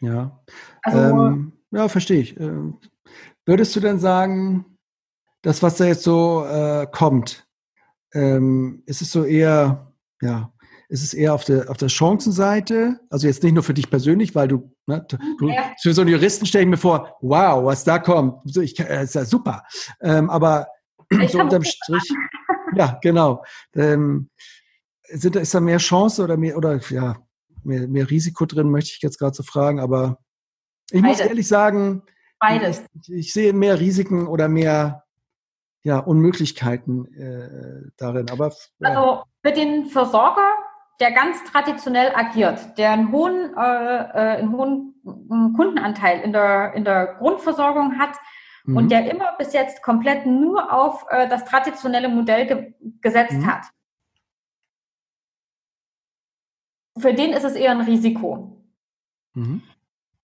Ja, 0.00 0.40
also, 0.82 0.98
ähm, 0.98 1.52
ja, 1.70 1.88
verstehe 1.88 2.20
ich. 2.20 2.40
Ähm, 2.40 2.78
würdest 3.44 3.76
du 3.76 3.80
denn 3.80 3.98
sagen, 3.98 4.64
das, 5.42 5.62
was 5.62 5.76
da 5.76 5.84
jetzt 5.84 6.02
so 6.02 6.46
äh, 6.46 6.86
kommt, 6.90 7.46
ähm, 8.14 8.82
ist 8.86 9.02
es 9.02 9.12
so 9.12 9.24
eher, 9.24 9.92
ja, 10.22 10.50
ist 10.94 11.02
es 11.02 11.12
eher 11.12 11.34
auf 11.34 11.44
der, 11.44 11.68
auf 11.70 11.76
der 11.76 11.88
Chancenseite? 11.88 13.00
Also 13.10 13.26
jetzt 13.26 13.42
nicht 13.42 13.52
nur 13.52 13.64
für 13.64 13.74
dich 13.74 13.90
persönlich, 13.90 14.36
weil 14.36 14.46
du, 14.46 14.72
ne, 14.86 15.04
du 15.08 15.48
ja. 15.48 15.72
für 15.82 15.92
so 15.92 16.02
einen 16.02 16.10
Juristen 16.10 16.46
stelle 16.46 16.62
ich 16.62 16.70
mir 16.70 16.76
vor, 16.76 17.16
wow, 17.20 17.64
was 17.64 17.82
da 17.82 17.98
kommt, 17.98 18.56
ich, 18.56 18.74
das 18.74 19.02
ist 19.02 19.14
ja 19.16 19.24
super. 19.24 19.64
Ähm, 20.00 20.30
aber 20.30 20.68
ich 21.10 21.32
so 21.32 21.40
unterm 21.40 21.64
Strich, 21.64 22.14
ja, 22.76 22.96
genau. 23.02 23.42
Ähm, 23.74 24.30
sind, 25.08 25.34
ist 25.34 25.52
da 25.52 25.58
mehr 25.58 25.78
Chance 25.78 26.22
oder 26.22 26.36
mehr, 26.36 26.56
oder 26.56 26.78
ja, 26.90 27.16
mehr, 27.64 27.88
mehr 27.88 28.08
Risiko 28.08 28.46
drin, 28.46 28.70
möchte 28.70 28.92
ich 28.94 29.02
jetzt 29.02 29.18
gerade 29.18 29.34
so 29.34 29.42
fragen, 29.42 29.80
aber 29.80 30.18
ich 30.92 31.02
Beides. 31.02 31.18
muss 31.18 31.26
ehrlich 31.26 31.48
sagen, 31.48 32.02
Beides. 32.38 32.84
Ich, 33.02 33.12
ich 33.12 33.32
sehe 33.32 33.52
mehr 33.52 33.80
Risiken 33.80 34.28
oder 34.28 34.48
mehr 34.48 35.02
ja, 35.82 35.98
Unmöglichkeiten 35.98 37.12
äh, 37.14 37.90
darin. 37.96 38.30
Aber, 38.30 38.54
ja. 38.78 38.88
Also 38.88 39.24
für 39.42 39.52
den 39.52 39.86
Versorger 39.86 40.48
der 41.00 41.12
ganz 41.12 41.42
traditionell 41.44 42.12
agiert, 42.14 42.78
der 42.78 42.92
einen 42.92 43.10
hohen, 43.12 43.56
äh, 43.56 43.60
äh 43.60 44.38
einen 44.38 44.52
hohen 44.52 45.54
Kundenanteil 45.56 46.20
in 46.20 46.32
der, 46.32 46.72
in 46.74 46.84
der 46.84 47.14
Grundversorgung 47.14 47.98
hat 47.98 48.16
mhm. 48.64 48.76
und 48.76 48.90
der 48.90 49.10
immer 49.10 49.36
bis 49.36 49.52
jetzt 49.52 49.82
komplett 49.82 50.26
nur 50.26 50.72
auf 50.72 51.04
äh, 51.10 51.28
das 51.28 51.44
traditionelle 51.44 52.08
Modell 52.08 52.46
ge 52.46 52.74
gesetzt 53.00 53.34
mhm. 53.34 53.46
hat. 53.46 53.66
Für 56.96 57.12
den 57.12 57.32
ist 57.32 57.44
es 57.44 57.54
eher 57.54 57.72
ein 57.72 57.80
Risiko. 57.80 58.64
Mhm. 59.34 59.62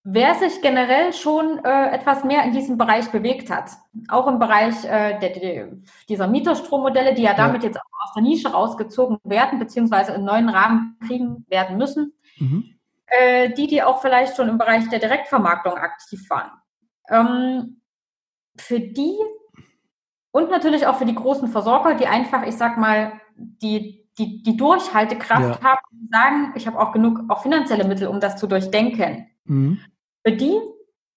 Wer 0.03 0.35
sich 0.37 0.63
generell 0.63 1.13
schon 1.13 1.63
äh, 1.63 1.91
etwas 1.91 2.25
mehr 2.25 2.43
in 2.45 2.53
diesem 2.53 2.79
Bereich 2.79 3.11
bewegt 3.11 3.51
hat, 3.51 3.73
auch 4.09 4.27
im 4.29 4.39
Bereich 4.39 4.85
äh, 4.85 5.19
der, 5.19 5.31
der, 5.31 5.69
dieser 6.09 6.27
Mieterstrommodelle, 6.27 7.15
die 7.15 7.23
ja 7.23 7.35
damit 7.35 7.63
ja. 7.63 7.69
jetzt 7.69 7.79
auch 7.79 8.05
aus 8.07 8.15
der 8.15 8.23
Nische 8.23 8.51
rausgezogen 8.51 9.19
werden, 9.25 9.59
beziehungsweise 9.59 10.13
in 10.13 10.25
neuen 10.25 10.49
Rahmen 10.49 10.97
kriegen 11.07 11.45
werden 11.49 11.77
müssen, 11.77 12.15
mhm. 12.39 12.75
äh, 13.07 13.53
die, 13.53 13.67
die 13.67 13.83
auch 13.83 14.01
vielleicht 14.01 14.37
schon 14.37 14.49
im 14.49 14.57
Bereich 14.57 14.89
der 14.89 15.01
Direktvermarktung 15.01 15.75
aktiv 15.75 16.29
waren. 16.31 16.51
Ähm, 17.11 17.83
für 18.57 18.81
die 18.81 19.19
und 20.33 20.51
natürlich 20.51 20.87
auch 20.87 20.97
für 20.97 21.07
die 21.07 21.15
großen 21.15 21.49
Versorger, 21.49 21.95
die 21.95 22.07
einfach, 22.07 22.47
ich 22.47 22.57
sag 22.57 22.79
mal, 22.79 23.21
die, 23.37 24.07
die, 24.19 24.43
die 24.43 24.57
Durchhaltekraft 24.57 25.61
ja. 25.61 25.69
haben, 25.69 26.09
sagen, 26.11 26.53
ich 26.55 26.67
habe 26.67 26.79
auch 26.79 26.93
genug 26.93 27.21
auch 27.29 27.43
finanzielle 27.43 27.85
Mittel, 27.85 28.09
um 28.09 28.21
das 28.21 28.37
zu 28.37 28.47
durchdenken. 28.47 29.27
Mhm. 29.45 29.81
Für 30.27 30.37
die 30.37 30.59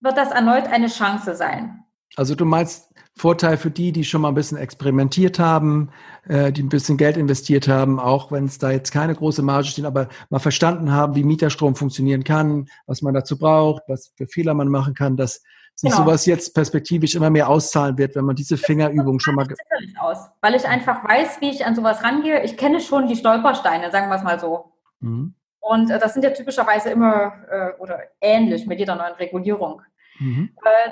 wird 0.02 0.18
das 0.18 0.32
erneut 0.32 0.68
eine 0.68 0.88
Chance 0.88 1.36
sein. 1.36 1.84
Also 2.16 2.36
du 2.36 2.46
meinst 2.46 2.94
Vorteil 3.16 3.58
für 3.58 3.70
die, 3.70 3.92
die 3.92 4.04
schon 4.04 4.22
mal 4.22 4.30
ein 4.30 4.36
bisschen 4.36 4.58
experimentiert 4.58 5.38
haben, 5.38 5.90
äh, 6.28 6.52
die 6.52 6.64
ein 6.64 6.70
bisschen 6.70 6.98
Geld 6.98 7.16
investiert 7.16 7.68
haben, 7.68 8.00
auch 8.00 8.32
wenn 8.32 8.46
es 8.46 8.58
da 8.58 8.72
jetzt 8.72 8.92
keine 8.92 9.14
große 9.14 9.44
Marge 9.44 9.68
steht, 9.68 9.86
aber 9.86 10.10
mal 10.30 10.40
verstanden 10.40 10.92
haben, 10.92 11.16
wie 11.16 11.24
Mieterstrom 11.24 11.76
funktionieren 11.76 12.24
kann, 12.24 12.68
was 12.88 13.02
man 13.02 13.14
dazu 13.14 13.38
braucht, 13.38 13.84
was 13.88 14.14
für 14.16 14.28
Fehler 14.28 14.56
man 14.56 14.68
machen 14.68 14.96
kann, 14.96 15.16
dass 15.16 15.44
sich 15.76 15.92
genau. 15.92 16.04
sowas 16.04 16.26
jetzt 16.26 16.54
perspektivisch 16.54 17.16
immer 17.16 17.30
mehr 17.30 17.50
auszahlen 17.50 17.98
wird, 17.98 18.16
wenn 18.16 18.26
man 18.26 18.36
diese 18.36 18.58
Fingerübung 18.58 19.20
schon 19.20 19.36
mal. 19.36 19.46
Sicherlich 19.46 20.00
aus, 20.00 20.30
weil 20.42 20.56
ich 20.56 20.66
einfach 20.68 21.04
weiß, 21.04 21.42
wie 21.42 21.50
ich 21.50 21.66
an 21.66 21.76
sowas 21.76 22.04
rangehe. 22.04 22.44
Ich 22.44 22.58
kenne 22.58 22.80
schon 22.80 23.08
die 23.08 23.16
Stolpersteine, 23.16 23.92
sagen 23.92 24.10
wir 24.10 24.16
es 24.16 24.24
mal 24.24 24.40
so. 24.40 24.74
Mhm. 25.00 25.36
Und 25.64 25.90
äh, 25.90 25.98
das 25.98 26.14
sind 26.14 26.24
ja 26.24 26.32
typischerweise 26.32 26.90
immer 26.90 27.34
äh, 27.50 27.82
oder 27.82 28.02
ähnlich 28.20 28.68
mit 28.68 28.80
jeder 28.80 28.96
neuen 28.96 29.14
Regulierung. 29.14 29.82
Mhm. 30.20 30.52
Äh, 30.62 30.92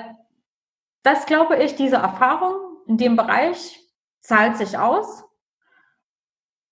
das 1.02 1.26
glaube 1.26 1.56
ich, 1.62 1.76
diese 1.76 1.96
Erfahrung 1.96 2.78
in 2.86 2.96
dem 2.96 3.14
Bereich 3.14 3.78
zahlt 4.22 4.56
sich 4.56 4.78
aus. 4.78 5.24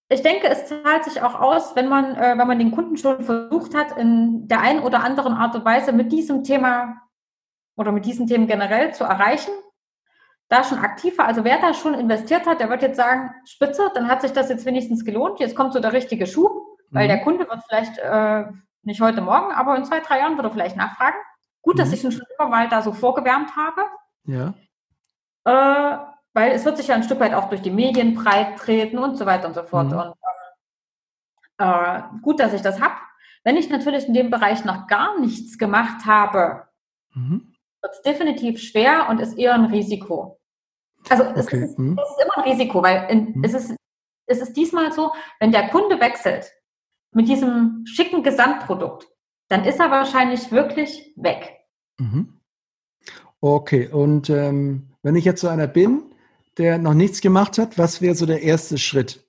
Ich 0.09 0.23
denke, 0.23 0.49
es 0.49 0.67
zahlt 0.67 1.05
sich 1.05 1.21
auch 1.21 1.39
aus, 1.39 1.77
wenn 1.77 1.89
man, 1.89 2.17
äh, 2.17 2.39
wenn 2.39 2.49
man 2.49 2.59
den 2.59 2.71
Kunden 2.71 2.97
schon 2.97 3.23
versucht 3.23 3.75
hat, 3.75 3.99
in 3.99 4.49
der 4.49 4.61
einen 4.61 4.81
oder 4.81 5.05
anderen 5.05 5.35
Art 5.35 5.55
und 5.55 5.67
Weise 5.67 5.93
mit 5.93 6.11
diesem 6.11 6.43
Thema 6.43 7.03
oder 7.77 7.93
mit 7.93 8.07
diesen 8.07 8.27
Themen 8.27 8.47
generell 8.47 8.95
zu 8.95 9.05
erreichen. 9.05 9.53
Da 10.49 10.65
schon 10.65 10.79
aktiver, 10.79 11.27
also 11.27 11.45
wer 11.45 11.61
da 11.61 11.75
schon 11.75 11.93
investiert 11.93 12.47
hat, 12.47 12.61
der 12.61 12.71
wird 12.71 12.81
jetzt 12.81 12.97
sagen, 12.97 13.31
spitze, 13.45 13.91
dann 13.95 14.09
hat 14.09 14.23
sich 14.23 14.33
das 14.33 14.49
jetzt 14.49 14.65
wenigstens 14.65 15.05
gelohnt. 15.05 15.39
Jetzt 15.39 15.55
kommt 15.55 15.75
so 15.75 15.81
der 15.81 15.93
richtige 15.93 16.27
Schub, 16.27 16.70
weil 16.91 17.05
mhm. 17.05 17.09
der 17.09 17.23
Kunde 17.23 17.49
wird 17.49 17.63
vielleicht 17.69 17.99
äh, 17.99 18.45
nicht 18.83 19.01
heute 19.01 19.21
Morgen, 19.21 19.53
aber 19.53 19.77
in 19.77 19.85
zwei, 19.85 20.01
drei 20.01 20.19
Jahren 20.19 20.37
wird 20.37 20.47
er 20.47 20.53
vielleicht 20.53 20.77
nachfragen. 20.77 21.17
Gut, 21.63 21.77
mhm. 21.77 21.79
dass 21.79 21.93
ich 21.93 22.05
ihn 22.05 22.13
schon 22.13 22.27
immer 22.39 22.49
mal 22.49 22.69
da 22.69 22.83
so 22.83 22.93
vorgewärmt 22.93 23.57
habe. 23.57 23.83
Ja. 24.25 24.55
Äh, 25.45 25.99
weil 26.33 26.53
es 26.53 26.65
wird 26.65 26.77
sich 26.77 26.89
ja 26.89 26.95
ein 26.95 27.03
Stück 27.03 27.21
weit 27.21 27.35
auch 27.35 27.49
durch 27.49 27.63
die 27.63 27.71
Medien 27.71 28.15
breit 28.15 28.59
treten 28.59 28.99
und 28.99 29.17
so 29.17 29.27
weiter 29.27 29.49
und 29.49 29.55
so 29.55 29.63
fort. 29.63 29.89
Mhm. 29.89 29.99
Und 29.99 30.15
äh, 31.59 32.03
gut, 32.23 32.41
dass 32.41 32.53
ich 32.53 32.63
das 32.63 32.81
habe. 32.81 32.95
Wenn 33.43 33.57
ich 33.57 33.71
natürlich 33.71 34.07
in 34.07 34.15
dem 34.15 34.31
Bereich 34.31 34.65
noch 34.65 34.87
gar 34.87 35.19
nichts 35.19 35.59
gemacht 35.59 36.07
habe, 36.07 36.69
mhm. 37.15 37.55
wird 37.83 37.93
es 37.93 38.03
definitiv 38.03 38.61
schwer 38.61 39.09
und 39.09 39.21
ist 39.21 39.37
eher 39.39 39.55
ein 39.55 39.67
Risiko. 39.67 40.39
Also 41.09 41.25
es, 41.25 41.47
okay. 41.47 41.65
ist, 41.65 41.79
mhm. 41.79 41.99
es, 41.99 42.11
ist, 42.11 42.23
immer 42.23 42.39
ein 42.39 42.51
Risiko, 42.51 42.83
weil 42.83 43.11
in, 43.11 43.33
mhm. 43.33 43.45
es, 43.45 43.55
ist, 43.55 43.75
es 44.27 44.41
ist 44.41 44.57
diesmal 44.57 44.93
so, 44.93 45.13
wenn 45.39 45.53
der 45.53 45.69
Kunde 45.69 45.99
wechselt 46.01 46.53
mit 47.13 47.29
diesem 47.29 47.85
schicken 47.87 48.23
Gesamtprodukt, 48.23 49.09
dann 49.49 49.65
ist 49.65 49.81
er 49.81 49.91
wahrscheinlich 49.91 50.53
wirklich 50.53 51.13
weg. 51.17 51.59
Mhm. 51.99 52.41
Okay, 53.41 53.89
und 53.89 54.31
ähm, 54.31 54.91
wenn 55.03 55.17
ich 55.17 55.25
jetzt 55.25 55.41
so 55.41 55.49
einer 55.49 55.67
bin, 55.67 56.03
der 56.59 56.79
noch 56.79 56.95
nichts 56.95 57.21
gemacht 57.21 57.59
hat, 57.59 57.79
was 57.79 58.03
wäre 58.03 58.15
so 58.15 58.27
der 58.27 58.43
erste 58.43 58.79
Schritt? 58.79 59.27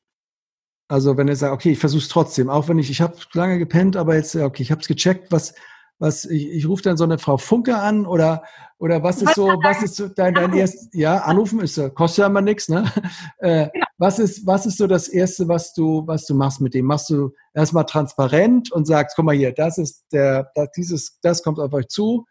Also 0.90 1.16
wenn 1.16 1.30
er 1.30 1.38
sagt, 1.38 1.54
okay, 1.54 1.72
ich 1.72 1.80
versuche 1.80 2.02
es 2.02 2.10
trotzdem, 2.10 2.50
auch 2.50 2.68
wenn 2.68 2.78
ich, 2.78 2.90
ich 2.90 3.00
habe 3.00 3.16
lange 3.34 3.58
gepennt, 3.58 3.96
aber 3.96 4.16
jetzt, 4.16 4.36
okay, 4.36 4.64
ich 4.64 4.72
habe 4.72 4.82
es 4.82 4.88
gecheckt, 4.88 5.32
was, 5.32 5.56
was, 6.02 6.26
ich, 6.26 6.50
ich 6.50 6.68
rufe 6.68 6.82
dann 6.82 6.98
so 6.98 7.04
eine 7.04 7.20
Frau 7.20 7.38
Funke 7.38 7.78
an 7.78 8.08
oder, 8.08 8.44
oder 8.80 9.04
was 9.04 9.22
ist 9.22 9.36
so, 9.36 9.46
was 9.64 9.84
ist 9.84 9.96
so 9.96 10.08
dein, 10.08 10.34
dein 10.34 10.52
erstes, 10.54 10.90
ja, 10.94 11.20
anrufen 11.20 11.60
ist, 11.60 11.80
kostet 11.94 12.24
ja 12.24 12.26
immer 12.26 12.42
nichts, 12.42 12.68
ne? 12.68 12.86
Äh, 13.38 13.70
was 13.98 14.20
ist, 14.20 14.46
was 14.46 14.66
ist 14.66 14.78
so 14.78 14.88
das 14.88 15.08
erste, 15.08 15.48
was 15.48 15.74
du, 15.74 16.06
was 16.06 16.26
du 16.26 16.36
machst 16.36 16.62
mit 16.62 16.74
dem? 16.74 16.86
Machst 16.86 17.10
du 17.10 17.32
erstmal 17.54 17.86
transparent 17.86 18.72
und 18.72 18.86
sagst, 18.86 19.16
guck 19.16 19.26
mal 19.26 19.36
hier, 19.36 19.52
das 19.52 19.78
ist 19.78 20.06
der, 20.12 20.52
das, 20.56 20.72
dieses, 20.72 21.20
das 21.22 21.44
kommt 21.44 21.60
auf 21.60 21.74
euch 21.74 21.88
zu, 21.88 22.26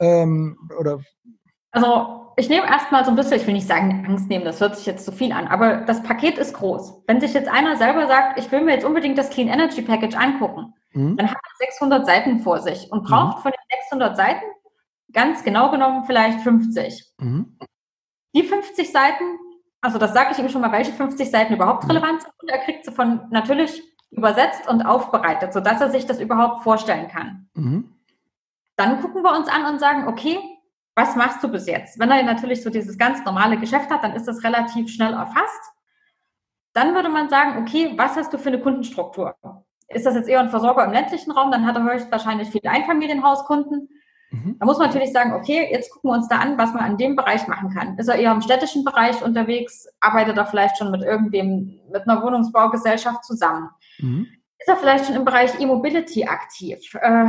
ähm, 0.00 0.56
oder? 0.78 1.00
Also 1.72 2.32
ich 2.36 2.48
nehme 2.48 2.66
erstmal 2.66 3.04
so 3.04 3.10
ein 3.10 3.16
bisschen, 3.16 3.36
ich 3.36 3.46
will 3.46 3.54
nicht 3.54 3.68
sagen 3.68 4.04
Angst 4.06 4.28
nehmen, 4.28 4.44
das 4.44 4.60
hört 4.60 4.76
sich 4.76 4.86
jetzt 4.86 5.04
zu 5.04 5.12
viel 5.12 5.32
an, 5.32 5.46
aber 5.46 5.82
das 5.82 6.02
Paket 6.02 6.38
ist 6.38 6.54
groß. 6.54 7.02
Wenn 7.06 7.20
sich 7.20 7.34
jetzt 7.34 7.48
einer 7.48 7.76
selber 7.76 8.06
sagt, 8.06 8.38
ich 8.38 8.50
will 8.50 8.62
mir 8.62 8.72
jetzt 8.72 8.84
unbedingt 8.84 9.18
das 9.18 9.30
Clean 9.30 9.48
Energy 9.48 9.82
Package 9.82 10.16
angucken, 10.16 10.74
mhm. 10.92 11.16
dann 11.16 11.30
hat 11.30 11.36
er 11.36 11.66
600 11.66 12.06
Seiten 12.06 12.40
vor 12.40 12.60
sich 12.60 12.90
und 12.90 13.04
braucht 13.04 13.38
mhm. 13.38 13.42
von 13.42 13.52
den 13.52 13.78
600 13.80 14.16
Seiten 14.16 14.44
ganz 15.12 15.42
genau 15.42 15.70
genommen 15.70 16.04
vielleicht 16.04 16.40
50. 16.40 17.12
Mhm. 17.18 17.58
Die 18.34 18.42
50 18.42 18.90
Seiten, 18.90 19.24
also 19.80 19.98
das 19.98 20.12
sage 20.14 20.32
ich 20.32 20.38
ihm 20.38 20.48
schon 20.48 20.60
mal, 20.60 20.72
welche 20.72 20.92
50 20.92 21.30
Seiten 21.30 21.54
überhaupt 21.54 21.84
mhm. 21.84 21.90
relevant 21.90 22.22
sind 22.22 22.32
und 22.40 22.48
er 22.48 22.58
kriegt 22.58 22.84
sie 22.84 22.92
von 22.92 23.28
natürlich 23.30 23.82
übersetzt 24.10 24.68
und 24.68 24.82
aufbereitet, 24.82 25.52
sodass 25.52 25.80
er 25.80 25.90
sich 25.90 26.06
das 26.06 26.20
überhaupt 26.20 26.62
vorstellen 26.62 27.08
kann. 27.08 27.48
Mhm. 27.54 27.94
Dann 28.76 29.00
gucken 29.00 29.22
wir 29.22 29.36
uns 29.36 29.48
an 29.48 29.66
und 29.66 29.78
sagen, 29.78 30.08
okay, 30.08 30.38
was 30.96 31.16
machst 31.16 31.42
du 31.42 31.48
bis 31.48 31.66
jetzt? 31.66 31.98
Wenn 31.98 32.10
er 32.10 32.22
natürlich 32.22 32.62
so 32.62 32.70
dieses 32.70 32.98
ganz 32.98 33.24
normale 33.24 33.58
Geschäft 33.58 33.90
hat, 33.90 34.02
dann 34.02 34.14
ist 34.14 34.26
das 34.26 34.42
relativ 34.42 34.88
schnell 34.90 35.12
erfasst. 35.12 35.72
Dann 36.72 36.94
würde 36.94 37.08
man 37.08 37.28
sagen, 37.28 37.62
okay, 37.62 37.94
was 37.96 38.16
hast 38.16 38.32
du 38.32 38.38
für 38.38 38.48
eine 38.48 38.60
Kundenstruktur? 38.60 39.34
Ist 39.92 40.06
das 40.06 40.14
jetzt 40.14 40.28
eher 40.28 40.40
ein 40.40 40.50
Versorger 40.50 40.84
im 40.84 40.92
ländlichen 40.92 41.32
Raum, 41.32 41.50
dann 41.50 41.66
hat 41.66 41.76
er 41.76 41.84
höchstwahrscheinlich 41.84 42.50
viele 42.50 42.70
Einfamilienhauskunden. 42.70 43.88
Mhm. 44.30 44.56
Da 44.58 44.66
muss 44.66 44.78
man 44.78 44.86
natürlich 44.86 45.12
sagen, 45.12 45.32
okay, 45.32 45.68
jetzt 45.70 45.90
gucken 45.90 46.10
wir 46.10 46.14
uns 46.14 46.28
da 46.28 46.38
an, 46.38 46.56
was 46.56 46.72
man 46.72 46.84
an 46.84 46.96
dem 46.96 47.16
Bereich 47.16 47.48
machen 47.48 47.70
kann. 47.70 47.98
Ist 47.98 48.08
er 48.08 48.14
eher 48.14 48.30
im 48.30 48.40
städtischen 48.40 48.84
Bereich 48.84 49.22
unterwegs? 49.22 49.88
Arbeitet 49.98 50.36
er 50.36 50.46
vielleicht 50.46 50.78
schon 50.78 50.92
mit 50.92 51.02
irgendwem, 51.02 51.80
mit 51.92 52.08
einer 52.08 52.22
Wohnungsbaugesellschaft 52.22 53.24
zusammen? 53.24 53.70
Mhm. 53.98 54.28
Ist 54.58 54.68
er 54.68 54.76
vielleicht 54.76 55.06
schon 55.06 55.16
im 55.16 55.24
Bereich 55.24 55.58
E-Mobility 55.58 56.24
aktiv? 56.24 56.94
Äh, 56.94 57.26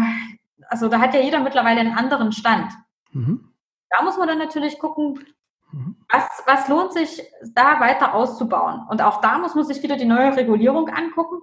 also 0.69 0.87
da 0.87 0.99
hat 0.99 1.15
ja 1.15 1.21
jeder 1.21 1.39
mittlerweile 1.39 1.79
einen 1.79 1.97
anderen 1.97 2.31
Stand. 2.31 2.71
Mhm. 3.11 3.51
Da 3.89 4.03
muss 4.03 4.17
man 4.17 4.27
dann 4.27 4.37
natürlich 4.37 4.77
gucken, 4.77 5.25
mhm. 5.71 5.95
was, 6.11 6.27
was 6.45 6.67
lohnt 6.67 6.93
sich 6.93 7.23
da 7.55 7.79
weiter 7.79 8.13
auszubauen. 8.13 8.85
Und 8.89 9.01
auch 9.01 9.21
da 9.21 9.39
muss 9.39 9.55
man 9.55 9.65
sich 9.65 9.81
wieder 9.81 9.97
die 9.97 10.05
neue 10.05 10.35
Regulierung 10.35 10.89
angucken. 10.89 11.39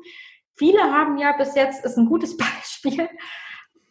Viele 0.58 0.82
haben 0.92 1.18
ja 1.18 1.32
bis 1.32 1.54
jetzt, 1.54 1.84
ist 1.84 1.96
ein 1.96 2.06
gutes 2.06 2.36
Beispiel, 2.36 3.08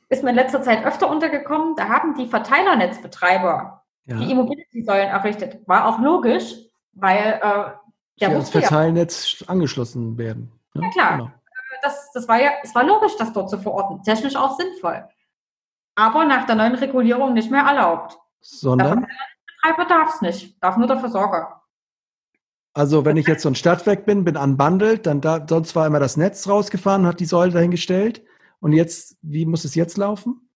ist 0.09 0.23
mir 0.23 0.29
in 0.31 0.35
letzter 0.35 0.61
Zeit 0.61 0.85
öfter 0.85 1.09
untergekommen, 1.09 1.75
da 1.75 1.89
haben 1.89 2.15
die 2.15 2.27
Verteilernetzbetreiber 2.27 3.83
ja. 4.05 4.15
die 4.15 4.31
Immobiliensäulen 4.31 5.09
errichtet. 5.09 5.67
War 5.67 5.87
auch 5.87 5.99
logisch, 5.99 6.53
weil 6.93 7.39
äh, 7.41 7.71
der 8.19 8.29
ja, 8.29 8.29
das 8.29 8.49
Verteilnetz 8.49 9.39
ja, 9.39 9.47
angeschlossen 9.47 10.17
werden. 10.17 10.51
Ja, 10.73 10.81
ja 10.81 10.89
klar. 10.89 11.17
Genau. 11.17 11.31
Das, 11.81 12.11
das 12.11 12.27
war 12.27 12.41
ja, 12.41 12.51
es 12.63 12.73
war 12.73 12.83
logisch, 12.83 13.15
das 13.17 13.31
dort 13.33 13.49
zu 13.49 13.59
verorten. 13.59 14.01
Technisch 14.03 14.35
auch 14.35 14.57
sinnvoll. 14.57 15.07
Aber 15.95 16.25
nach 16.25 16.45
der 16.45 16.55
neuen 16.55 16.75
Regulierung 16.75 17.33
nicht 17.33 17.51
mehr 17.51 17.63
erlaubt. 17.63 18.17
Sondern? 18.41 19.01
Der 19.01 19.07
Betreiber 19.45 19.85
darf 19.87 20.15
es 20.15 20.21
nicht, 20.21 20.63
darf 20.63 20.77
nur 20.77 20.87
der 20.87 20.99
Versorger. 20.99 21.56
Also 22.77 23.05
wenn 23.05 23.17
ich 23.17 23.25
jetzt 23.25 23.41
so 23.41 23.49
ein 23.49 23.55
Stadtwerk 23.55 24.05
bin, 24.05 24.23
bin 24.23 24.37
unbundled, 24.37 25.07
dann 25.07 25.19
da, 25.19 25.43
sonst 25.49 25.75
war 25.75 25.87
immer 25.87 25.99
das 25.99 26.15
Netz 26.15 26.47
rausgefahren, 26.47 27.07
hat 27.07 27.19
die 27.19 27.25
Säule 27.25 27.51
dahingestellt. 27.51 28.23
Und 28.59 28.71
jetzt, 28.71 29.17
wie 29.23 29.47
muss 29.47 29.65
es 29.65 29.73
jetzt 29.73 29.97
laufen? 29.97 30.47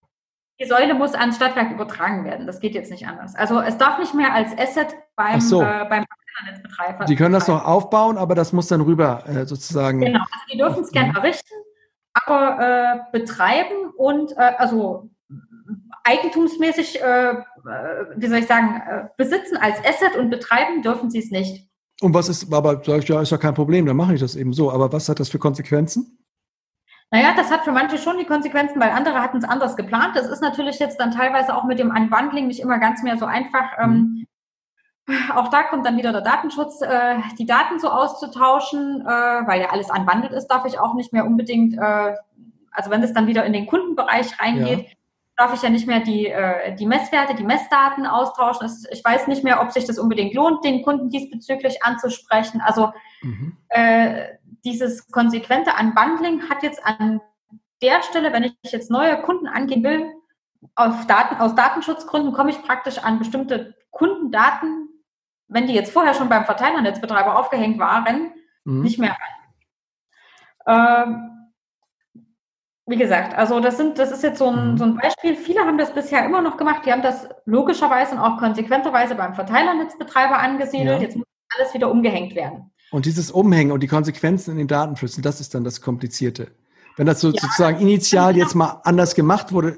Die 0.60 0.68
Säule 0.68 0.94
muss 0.94 1.16
ans 1.16 1.38
Stadtwerk 1.38 1.72
übertragen 1.72 2.24
werden. 2.24 2.46
Das 2.46 2.60
geht 2.60 2.76
jetzt 2.76 2.92
nicht 2.92 3.08
anders. 3.08 3.34
Also 3.34 3.60
es 3.60 3.76
darf 3.80 3.98
nicht 3.98 4.14
mehr 4.14 4.36
als 4.36 4.56
Asset 4.56 4.96
beim, 5.16 5.42
so. 5.42 5.64
äh, 5.64 5.88
beim 5.90 6.06
Netzbetreiber. 6.46 7.06
Die 7.06 7.16
können 7.16 7.34
das 7.34 7.48
noch 7.48 7.66
aufbauen, 7.66 8.20
aber 8.20 8.36
das 8.36 8.54
muss 8.54 8.68
dann 8.68 8.82
rüber 8.82 9.24
äh, 9.28 9.48
sozusagen. 9.48 10.02
Genau, 10.02 10.20
also 10.20 10.46
die 10.54 10.58
dürfen 10.60 10.84
es 10.84 10.92
gerne 10.92 11.16
errichten, 11.16 11.56
aber 12.14 12.60
äh, 13.12 13.18
betreiben 13.18 13.90
und 13.98 14.34
äh, 14.34 14.54
also 14.60 15.10
eigentumsmäßig, 16.04 17.02
äh, 17.02 17.32
äh, 17.32 17.36
wie 18.16 18.28
soll 18.28 18.38
ich 18.38 18.48
sagen, 18.48 19.10
besitzen 19.18 19.58
als 19.58 19.80
Asset 19.80 20.16
und 20.18 20.30
betreiben 20.30 20.84
dürfen 20.84 21.10
sie 21.10 21.18
es 21.18 21.32
nicht. 21.32 21.71
Und 22.02 22.16
was 22.16 22.30
ist, 22.30 22.52
aber 22.52 22.82
sag 22.84 23.00
ich, 23.00 23.08
ja, 23.08 23.22
ist 23.22 23.32
ja 23.32 23.38
kein 23.38 23.54
Problem, 23.54 23.86
dann 23.86 23.96
mache 23.96 24.16
ich 24.16 24.20
das 24.20 24.36
eben 24.36 24.54
so. 24.54 24.72
Aber 24.72 24.92
was 24.92 25.08
hat 25.08 25.20
das 25.20 25.30
für 25.30 25.40
Konsequenzen? 25.40 26.18
Naja, 27.12 27.34
das 27.36 27.52
hat 27.52 27.64
für 27.64 27.72
manche 27.72 27.98
schon 27.98 28.18
die 28.18 28.26
Konsequenzen, 28.26 28.82
weil 28.82 28.90
andere 28.90 29.22
hatten 29.22 29.38
es 29.38 29.44
anders 29.44 29.76
geplant. 29.76 30.16
Das 30.16 30.28
ist 30.28 30.42
natürlich 30.42 30.80
jetzt 30.80 31.00
dann 31.00 31.12
teilweise 31.12 31.56
auch 31.56 31.66
mit 31.66 31.78
dem 31.78 31.92
Unbundling 31.92 32.48
nicht 32.48 32.60
immer 32.60 32.80
ganz 32.80 33.04
mehr 33.04 33.18
so 33.18 33.26
einfach. 33.26 33.78
Mhm. 33.86 34.26
Ähm, 35.08 35.28
auch 35.36 35.50
da 35.50 35.64
kommt 35.64 35.86
dann 35.86 35.98
wieder 35.98 36.12
der 36.12 36.22
Datenschutz, 36.22 36.82
äh, 36.82 37.18
die 37.38 37.46
Daten 37.46 37.80
so 37.80 37.90
auszutauschen, 37.90 39.02
äh, 39.02 39.06
weil 39.06 39.62
ja 39.62 39.70
alles 39.70 39.90
unbundelt 39.92 40.32
ist, 40.32 40.48
darf 40.48 40.66
ich 40.66 40.80
auch 40.80 40.96
nicht 40.96 41.14
mehr 41.14 41.26
unbedingt, 41.26 41.78
äh, 41.78 42.16
also 42.72 42.90
wenn 42.90 43.04
es 43.04 43.14
dann 43.14 43.28
wieder 43.28 43.46
in 43.46 43.54
den 43.54 43.68
Kundenbereich 43.68 44.40
reingeht, 44.40 44.88
ja 44.88 44.96
darf 45.42 45.56
ich 45.56 45.64
ja 45.64 45.70
nicht 45.72 45.88
mehr 45.88 46.02
die, 46.02 46.28
äh, 46.28 46.76
die 46.76 46.86
Messwerte, 46.86 47.34
die 47.34 47.44
Messdaten 47.44 48.06
austauschen. 48.06 48.70
Ich 48.92 49.04
weiß 49.04 49.28
nicht 49.28 49.44
mehr, 49.44 49.60
ob 49.60 49.72
sich 49.72 49.86
das 49.86 49.98
unbedingt 49.98 50.36
lohnt, 50.36 50.64
den 50.64 50.84
Kunden 50.84 51.10
diesbezüglich 51.10 51.84
anzusprechen. 51.84 52.62
Also 52.62 52.94
mhm. 53.24 53.58
äh, 53.70 54.28
dieses 54.64 55.10
konsequente 55.10 55.72
Unbundling 55.80 56.48
hat 56.48 56.62
jetzt 56.62 56.86
an 56.86 57.22
der 57.82 58.04
Stelle, 58.04 58.32
wenn 58.34 58.44
ich 58.44 58.54
jetzt 58.72 58.92
neue 58.92 59.20
Kunden 59.24 59.48
angehen 59.48 59.84
will, 59.84 60.12
auf 60.76 61.08
Daten, 61.08 61.38
aus 61.38 61.56
Datenschutzgründen 61.56 62.34
komme 62.34 62.52
ich 62.52 62.62
praktisch 62.62 63.00
an 63.00 63.18
bestimmte 63.18 63.74
Kundendaten, 63.90 64.90
wenn 65.48 65.66
die 65.66 65.74
jetzt 65.74 65.92
vorher 65.92 66.14
schon 66.14 66.30
beim 66.30 66.46
Verteilernetzbetreiber 66.46 67.40
aufgehängt 67.40 67.80
waren, 67.80 68.32
mhm. 68.64 68.84
nicht 68.84 69.00
mehr 69.00 69.18
ran. 70.68 71.08
Ähm, 71.08 71.41
wie 72.88 72.98
gesagt, 72.98 73.38
also 73.38 73.60
das 73.60 73.78
sind, 73.78 74.00
das 74.00 74.12
ist 74.12 74.24
jetzt 74.24 74.40
so 74.40 74.48
ein, 74.48 74.72
mhm. 74.72 74.78
so 74.78 74.84
ein 74.86 74.98
Beispiel. 74.98 75.36
Viele 75.36 75.62
haben 75.62 75.78
das 75.78 75.94
bisher 75.94 76.26
immer 76.26 76.42
noch 76.42 76.58
gemacht. 76.58 76.86
Die 76.86 76.92
haben 76.92 77.02
das 77.02 77.28
logischerweise 77.46 78.16
und 78.16 78.20
auch 78.20 78.38
konsequenterweise 78.38 79.16
beim 79.16 79.36
Verteilernetzbetreiber 79.36 80.38
angesiedelt. 80.38 81.00
Ja. 81.00 81.08
Jetzt 81.08 81.16
muss 81.16 81.26
alles 81.58 81.74
wieder 81.74 81.92
umgehängt 81.92 82.36
werden. 82.36 82.72
Und 82.92 83.06
dieses 83.06 83.32
Umhängen 83.32 83.72
und 83.72 83.82
die 83.82 83.88
Konsequenzen 83.88 84.52
in 84.52 84.58
den 84.58 84.68
Datenflüssen, 84.68 85.24
das 85.24 85.40
ist 85.40 85.56
dann 85.56 85.64
das 85.64 85.82
Komplizierte. 85.82 86.52
Wenn 86.98 87.06
das 87.06 87.22
so, 87.22 87.30
ja. 87.30 87.40
sozusagen 87.40 87.80
initial 87.80 88.36
jetzt 88.36 88.56
mal 88.56 88.82
anders 88.84 89.16
gemacht 89.16 89.54
wurde. 89.54 89.78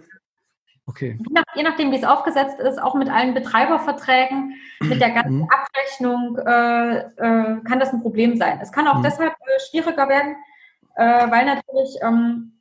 Okay. 0.86 1.18
Je, 1.20 1.34
nach, 1.34 1.44
je 1.56 1.64
nachdem, 1.64 1.92
wie 1.92 1.98
es 1.98 2.04
aufgesetzt 2.04 2.60
ist, 2.60 2.82
auch 2.82 2.96
mit 2.96 3.10
allen 3.10 3.34
Betreiberverträgen, 3.34 4.56
mit 4.82 5.00
der 5.00 5.12
ganzen 5.12 5.38
mhm. 5.38 5.50
Abrechnung, 5.50 6.38
äh, 6.38 6.98
äh, 6.98 7.62
kann 7.64 7.80
das 7.80 7.94
ein 7.94 8.02
Problem 8.02 8.38
sein. 8.38 8.60
Es 8.62 8.72
kann 8.72 8.88
auch 8.88 8.98
mhm. 8.98 9.04
deshalb 9.04 9.32
äh, 9.32 9.60
schwieriger 9.70 10.10
werden, 10.10 10.36
äh, 10.96 11.32
weil 11.32 11.46
natürlich, 11.46 11.98
ähm, 12.02 12.53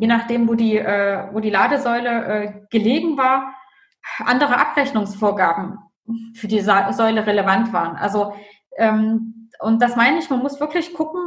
je 0.00 0.06
nachdem, 0.06 0.48
wo 0.48 0.54
die, 0.54 0.76
äh, 0.78 1.28
wo 1.32 1.40
die 1.40 1.50
Ladesäule 1.50 2.24
äh, 2.24 2.52
gelegen 2.70 3.16
war, 3.16 3.54
andere 4.24 4.58
Abrechnungsvorgaben 4.58 5.78
für 6.34 6.48
die 6.48 6.60
Säule 6.60 7.26
relevant 7.26 7.72
waren. 7.72 7.96
Also, 7.96 8.32
ähm, 8.78 9.48
und 9.60 9.82
das 9.82 9.94
meine 9.96 10.18
ich, 10.18 10.30
man 10.30 10.40
muss 10.40 10.58
wirklich 10.58 10.94
gucken, 10.94 11.20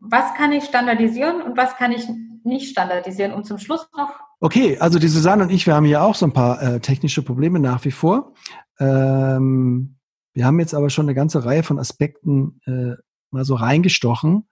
was 0.00 0.34
kann 0.34 0.52
ich 0.52 0.64
standardisieren 0.64 1.42
und 1.42 1.56
was 1.56 1.76
kann 1.76 1.92
ich 1.92 2.08
nicht 2.42 2.70
standardisieren, 2.70 3.32
um 3.32 3.44
zum 3.44 3.58
Schluss 3.58 3.88
noch 3.96 4.10
Okay, 4.40 4.78
also 4.78 5.00
die 5.00 5.08
Susanne 5.08 5.42
und 5.42 5.50
ich, 5.50 5.66
wir 5.66 5.74
haben 5.74 5.84
hier 5.84 6.02
auch 6.02 6.14
so 6.14 6.24
ein 6.24 6.32
paar 6.32 6.62
äh, 6.62 6.80
technische 6.80 7.22
Probleme 7.22 7.58
nach 7.58 7.84
wie 7.84 7.90
vor. 7.90 8.34
Ähm, 8.78 9.96
wir 10.32 10.44
haben 10.44 10.60
jetzt 10.60 10.74
aber 10.74 10.90
schon 10.90 11.06
eine 11.06 11.14
ganze 11.14 11.44
Reihe 11.44 11.64
von 11.64 11.80
Aspekten 11.80 12.60
äh, 12.64 12.94
mal 13.32 13.44
so 13.44 13.56
reingestochen. 13.56 14.48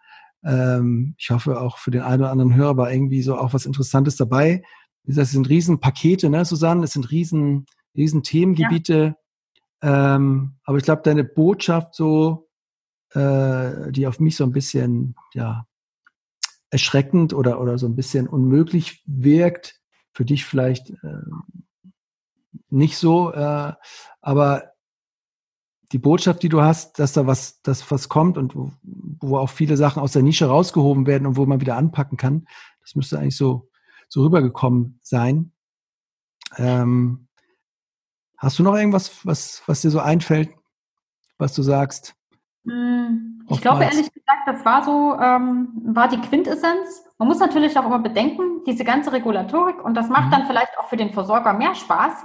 Ähm, 0.46 1.14
ich 1.18 1.30
hoffe 1.30 1.60
auch 1.60 1.78
für 1.78 1.90
den 1.90 2.02
einen 2.02 2.22
oder 2.22 2.30
anderen 2.30 2.54
Hörer 2.54 2.76
war 2.76 2.92
irgendwie 2.92 3.22
so 3.22 3.36
auch 3.36 3.52
was 3.52 3.66
Interessantes 3.66 4.16
dabei. 4.16 4.62
Das 5.04 5.32
sind 5.32 5.48
Riesenpakete, 5.48 6.30
ne, 6.30 6.44
Susanne? 6.44 6.82
Das 6.82 6.92
sind 6.92 7.10
riesen, 7.10 7.66
riesen 7.96 8.22
Themengebiete. 8.22 9.16
Ja. 9.82 10.16
Ähm, 10.16 10.54
aber 10.64 10.78
ich 10.78 10.84
glaube, 10.84 11.02
deine 11.02 11.24
Botschaft 11.24 11.94
so, 11.94 12.48
äh, 13.10 13.90
die 13.92 14.06
auf 14.06 14.20
mich 14.20 14.36
so 14.36 14.44
ein 14.44 14.52
bisschen, 14.52 15.16
ja, 15.34 15.66
erschreckend 16.70 17.32
oder, 17.32 17.60
oder 17.60 17.78
so 17.78 17.86
ein 17.86 17.96
bisschen 17.96 18.28
unmöglich 18.28 19.02
wirkt. 19.06 19.80
Für 20.12 20.24
dich 20.24 20.44
vielleicht 20.44 20.90
äh, 20.90 21.22
nicht 22.70 22.96
so, 22.96 23.32
äh, 23.32 23.72
aber 24.20 24.72
die 25.92 25.98
Botschaft, 25.98 26.42
die 26.42 26.48
du 26.48 26.62
hast, 26.62 26.98
dass 26.98 27.12
da 27.12 27.26
was, 27.26 27.62
dass 27.62 27.90
was 27.90 28.08
kommt 28.08 28.38
und 28.38 28.54
wo, 28.54 28.70
wo 28.82 29.38
auch 29.38 29.50
viele 29.50 29.76
Sachen 29.76 30.02
aus 30.02 30.12
der 30.12 30.22
Nische 30.22 30.46
rausgehoben 30.46 31.06
werden 31.06 31.26
und 31.26 31.36
wo 31.36 31.46
man 31.46 31.60
wieder 31.60 31.76
anpacken 31.76 32.16
kann, 32.16 32.46
das 32.80 32.94
müsste 32.94 33.18
eigentlich 33.18 33.36
so, 33.36 33.68
so 34.08 34.22
rübergekommen 34.22 34.98
sein. 35.02 35.52
Ähm, 36.56 37.28
hast 38.36 38.58
du 38.58 38.62
noch 38.62 38.74
irgendwas, 38.74 39.24
was, 39.24 39.62
was 39.66 39.80
dir 39.80 39.90
so 39.90 40.00
einfällt, 40.00 40.50
was 41.38 41.52
du 41.54 41.62
sagst? 41.62 42.14
Hm. 42.64 43.44
Ich 43.48 43.60
glaube 43.60 43.84
ehrlich 43.84 44.12
gesagt, 44.12 44.42
das 44.46 44.64
war 44.64 44.84
so, 44.84 45.16
ähm, 45.20 45.68
war 45.94 46.08
die 46.08 46.20
Quintessenz. 46.20 47.04
Man 47.18 47.28
muss 47.28 47.38
natürlich 47.38 47.78
auch 47.78 47.86
immer 47.86 48.00
bedenken, 48.00 48.64
diese 48.66 48.84
ganze 48.84 49.12
Regulatorik, 49.12 49.82
und 49.84 49.94
das 49.94 50.08
macht 50.08 50.26
mhm. 50.26 50.30
dann 50.32 50.46
vielleicht 50.46 50.76
auch 50.78 50.88
für 50.88 50.96
den 50.96 51.12
Versorger 51.12 51.52
mehr 51.52 51.74
Spaß. 51.74 52.24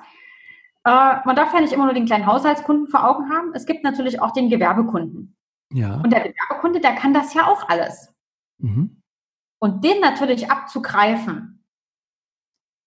Äh, 0.83 1.15
man 1.25 1.35
darf 1.35 1.53
ja 1.53 1.61
nicht 1.61 1.73
immer 1.73 1.85
nur 1.85 1.93
den 1.93 2.05
kleinen 2.05 2.25
Haushaltskunden 2.25 2.87
vor 2.87 3.07
Augen 3.07 3.29
haben. 3.29 3.51
Es 3.53 3.65
gibt 3.65 3.83
natürlich 3.83 4.21
auch 4.21 4.31
den 4.31 4.49
Gewerbekunden. 4.49 5.35
Ja. 5.71 5.95
Und 5.95 6.11
der 6.11 6.21
Gewerbekunde, 6.21 6.79
der 6.79 6.95
kann 6.95 7.13
das 7.13 7.33
ja 7.33 7.47
auch 7.47 7.69
alles. 7.69 8.13
Mhm. 8.57 9.01
Und 9.59 9.83
den 9.83 9.99
natürlich 10.01 10.49
abzugreifen, 10.49 11.63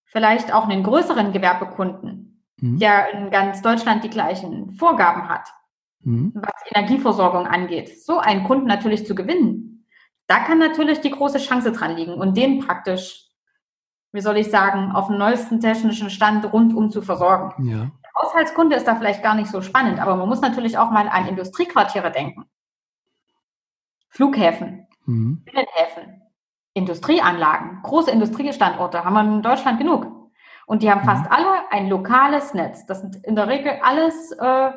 vielleicht 0.07 0.53
auch 0.53 0.69
einen 0.69 0.83
größeren 0.83 1.33
Gewerbekunden, 1.33 2.45
mhm. 2.61 2.79
der 2.79 3.13
in 3.13 3.31
ganz 3.31 3.63
Deutschland 3.63 4.05
die 4.05 4.11
gleichen 4.11 4.75
Vorgaben 4.75 5.29
hat, 5.29 5.49
mhm. 6.01 6.33
was 6.35 6.53
Energieversorgung 6.73 7.47
angeht, 7.47 8.05
so 8.05 8.19
einen 8.19 8.45
Kunden 8.45 8.67
natürlich 8.67 9.07
zu 9.07 9.15
gewinnen, 9.15 9.87
da 10.27 10.41
kann 10.41 10.59
natürlich 10.59 11.01
die 11.01 11.11
große 11.11 11.39
Chance 11.39 11.73
dran 11.73 11.97
liegen 11.97 12.15
und 12.15 12.37
den 12.37 12.61
praktisch, 12.61 13.24
wie 14.15 14.21
soll 14.21 14.37
ich 14.37 14.49
sagen, 14.49 14.93
auf 14.93 15.09
dem 15.09 15.19
neuesten 15.19 15.59
technischen 15.59 16.09
Stand 16.09 16.51
rundum 16.53 16.89
zu 16.89 17.03
versorgen. 17.03 17.67
Ja. 17.67 17.79
Der 17.79 18.23
Haushaltskunde 18.23 18.77
ist 18.77 18.87
da 18.87 18.95
vielleicht 18.95 19.25
gar 19.25 19.35
nicht 19.35 19.51
so 19.51 19.61
spannend, 19.61 20.01
aber 20.01 20.15
man 20.15 20.29
muss 20.29 20.41
natürlich 20.41 20.79
auch 20.79 20.93
mal 20.93 21.09
an 21.09 21.27
Industriequartiere 21.27 22.13
denken. 22.13 22.45
Flughäfen, 24.09 24.87
mhm. 25.05 25.43
Binnenhäfen, 25.45 26.23
Industrieanlagen, 26.75 27.83
große 27.83 28.13
Industriestandorte 28.13 29.05
haben 29.05 29.15
wir 29.15 29.21
in 29.23 29.43
Deutschland 29.43 29.79
genug. 29.79 30.07
Und 30.67 30.85
die 30.85 30.91
haben 30.93 31.01
mhm. 31.01 31.07
fast 31.07 31.33
alle 31.33 31.71
ein 31.71 31.89
lokales 31.89 32.55
Netz. 32.55 32.87
Das 32.87 33.01
sind 33.01 33.17
in 33.17 33.35
der 33.35 33.49
Regel 33.49 33.81
alles 33.83 34.31
äh, 34.31 34.71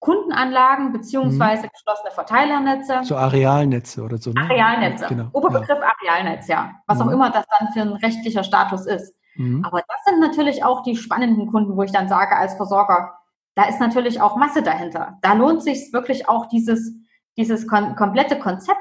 Kundenanlagen 0.00 0.92
beziehungsweise 0.92 1.66
mhm. 1.66 1.70
geschlossene 1.72 2.10
Verteilernetze. 2.10 3.00
So 3.02 3.16
Arealnetze 3.16 4.02
oder 4.02 4.18
so. 4.18 4.30
Ne? 4.30 4.40
Arealnetze. 4.42 5.06
Genau. 5.08 5.28
Oberbegriff 5.32 5.78
ja. 5.80 5.92
Arealnetz, 6.10 6.48
ja. 6.48 6.72
Was 6.86 6.98
mhm. 6.98 7.08
auch 7.08 7.12
immer 7.12 7.30
das 7.30 7.44
dann 7.58 7.68
für 7.72 7.80
ein 7.80 7.92
rechtlicher 7.92 8.44
Status 8.44 8.86
ist. 8.86 9.14
Mhm. 9.36 9.64
Aber 9.64 9.82
das 9.88 10.04
sind 10.04 10.20
natürlich 10.20 10.64
auch 10.64 10.82
die 10.82 10.96
spannenden 10.96 11.50
Kunden, 11.50 11.76
wo 11.76 11.82
ich 11.82 11.92
dann 11.92 12.08
sage 12.08 12.36
als 12.36 12.54
Versorger, 12.54 13.14
da 13.54 13.64
ist 13.64 13.80
natürlich 13.80 14.20
auch 14.20 14.36
Masse 14.36 14.62
dahinter. 14.62 15.18
Da 15.22 15.32
lohnt 15.32 15.62
sich 15.62 15.92
wirklich 15.92 16.28
auch 16.28 16.46
dieses, 16.46 16.92
dieses 17.36 17.66
kon 17.66 17.96
komplette 17.96 18.38
Konzept, 18.38 18.78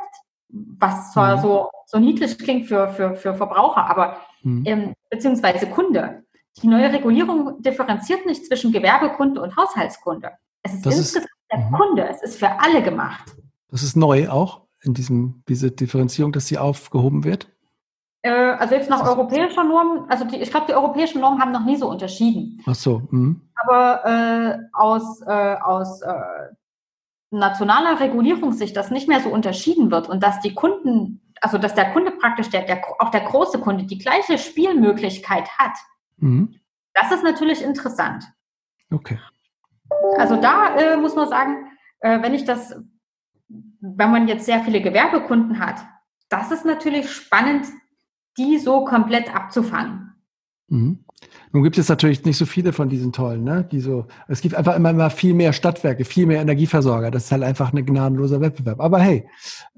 was 0.49 1.13
zwar 1.13 1.37
mhm. 1.37 1.41
so, 1.41 1.69
so 1.85 1.97
niedlich 1.99 2.37
klingt 2.37 2.67
für, 2.67 2.89
für, 2.89 3.15
für 3.15 3.33
Verbraucher, 3.33 3.89
aber 3.89 4.17
mhm. 4.43 4.63
ähm, 4.65 4.93
beziehungsweise 5.09 5.67
Kunde. 5.67 6.23
Die 6.61 6.67
neue 6.67 6.91
Regulierung 6.91 7.61
differenziert 7.61 8.25
nicht 8.25 8.45
zwischen 8.45 8.71
Gewerbekunde 8.71 9.41
und 9.41 9.57
Haushaltskunde. 9.57 10.31
Es 10.65 10.73
ist 10.73 10.85
das 10.85 10.97
insgesamt 10.97 11.25
ist, 11.25 11.51
der 11.51 11.59
mhm. 11.59 11.71
Kunde, 11.71 12.09
es 12.09 12.21
ist 12.23 12.39
für 12.39 12.49
alle 12.59 12.81
gemacht. 12.81 13.35
Das 13.69 13.83
ist 13.83 13.95
neu 13.95 14.29
auch 14.29 14.65
in 14.81 14.93
diesem, 14.93 15.43
diese 15.47 15.71
Differenzierung, 15.71 16.31
dass 16.31 16.47
sie 16.47 16.57
aufgehoben 16.57 17.23
wird? 17.23 17.47
Äh, 18.21 18.31
also 18.31 18.75
jetzt 18.75 18.89
nach 18.89 19.05
europäischer 19.05 19.63
Norm, 19.63 20.05
also 20.09 20.25
die, 20.25 20.37
ich 20.37 20.49
glaube, 20.49 20.67
die 20.67 20.73
europäischen 20.73 21.21
Normen 21.21 21.41
haben 21.41 21.51
noch 21.51 21.65
nie 21.65 21.75
so 21.75 21.89
unterschieden. 21.89 22.61
Ach 22.65 22.75
so. 22.75 23.03
Mhm. 23.11 23.41
Aber 23.55 24.05
äh, 24.05 24.57
aus, 24.73 25.21
äh, 25.21 25.55
aus 25.55 26.01
äh, 26.01 26.13
nationaler 27.31 27.99
Regulierungssicht, 27.99 28.75
dass 28.75 28.91
nicht 28.91 29.07
mehr 29.07 29.21
so 29.21 29.29
unterschieden 29.29 29.91
wird 29.91 30.09
und 30.09 30.23
dass 30.23 30.39
die 30.39 30.53
Kunden, 30.53 31.21
also 31.41 31.57
dass 31.57 31.75
der 31.75 31.91
Kunde 31.91 32.11
praktisch, 32.11 32.49
der, 32.49 32.63
der, 32.63 32.81
auch 32.99 33.11
der 33.11 33.21
große 33.21 33.59
Kunde, 33.59 33.85
die 33.85 33.97
gleiche 33.97 34.37
Spielmöglichkeit 34.37 35.49
hat, 35.57 35.77
mhm. 36.17 36.55
das 36.93 37.11
ist 37.11 37.23
natürlich 37.23 37.61
interessant. 37.61 38.23
Okay. 38.91 39.19
Also 40.17 40.35
da 40.39 40.75
äh, 40.77 40.97
muss 40.97 41.15
man 41.15 41.29
sagen, 41.29 41.67
äh, 41.99 42.21
wenn 42.21 42.33
ich 42.33 42.45
das, 42.45 42.75
wenn 43.47 44.11
man 44.11 44.27
jetzt 44.27 44.45
sehr 44.45 44.61
viele 44.61 44.81
Gewerbekunden 44.81 45.59
hat, 45.59 45.77
das 46.29 46.51
ist 46.51 46.65
natürlich 46.65 47.11
spannend, 47.11 47.67
die 48.37 48.57
so 48.57 48.85
komplett 48.85 49.33
abzufangen. 49.33 50.13
Mhm. 50.67 51.05
Nun 51.51 51.63
gibt 51.63 51.77
es 51.77 51.89
natürlich 51.89 52.25
nicht 52.25 52.37
so 52.37 52.45
viele 52.45 52.73
von 52.73 52.89
diesen 52.89 53.13
tollen, 53.13 53.43
ne? 53.43 53.63
Die 53.71 53.79
so, 53.79 54.07
es 54.27 54.41
gibt 54.41 54.55
einfach 54.55 54.75
immer, 54.75 54.89
immer 54.89 55.09
viel 55.09 55.33
mehr 55.33 55.53
Stadtwerke, 55.53 56.03
viel 56.03 56.25
mehr 56.25 56.41
Energieversorger. 56.41 57.11
Das 57.11 57.25
ist 57.25 57.31
halt 57.31 57.43
einfach 57.43 57.71
ein 57.71 57.85
gnadenloser 57.85 58.41
Wettbewerb. 58.41 58.81
Aber 58.81 58.99
hey, 58.99 59.27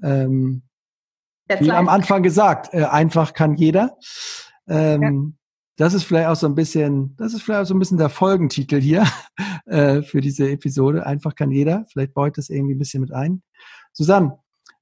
ähm, 0.02 0.62
wie 1.60 1.70
am 1.70 1.88
Anfang 1.88 2.22
gesagt, 2.22 2.74
äh, 2.74 2.84
einfach 2.84 3.32
kann 3.32 3.54
jeder. 3.54 3.96
Ähm, 4.66 5.37
das 5.78 5.94
ist 5.94 6.02
vielleicht 6.02 6.28
auch 6.28 6.36
so 6.36 6.48
ein 6.48 6.56
bisschen, 6.56 7.14
das 7.16 7.32
ist 7.32 7.42
vielleicht 7.42 7.62
auch 7.62 7.66
so 7.66 7.74
ein 7.74 7.78
bisschen 7.78 7.98
der 7.98 8.08
Folgentitel 8.08 8.80
hier 8.80 9.06
äh, 9.66 10.02
für 10.02 10.20
diese 10.20 10.50
Episode. 10.50 11.06
Einfach 11.06 11.36
kann 11.36 11.52
jeder. 11.52 11.86
Vielleicht 11.92 12.14
baut 12.14 12.36
das 12.36 12.50
irgendwie 12.50 12.74
ein 12.74 12.80
bisschen 12.80 13.00
mit 13.00 13.12
ein. 13.12 13.42
Susanne, 13.92 14.36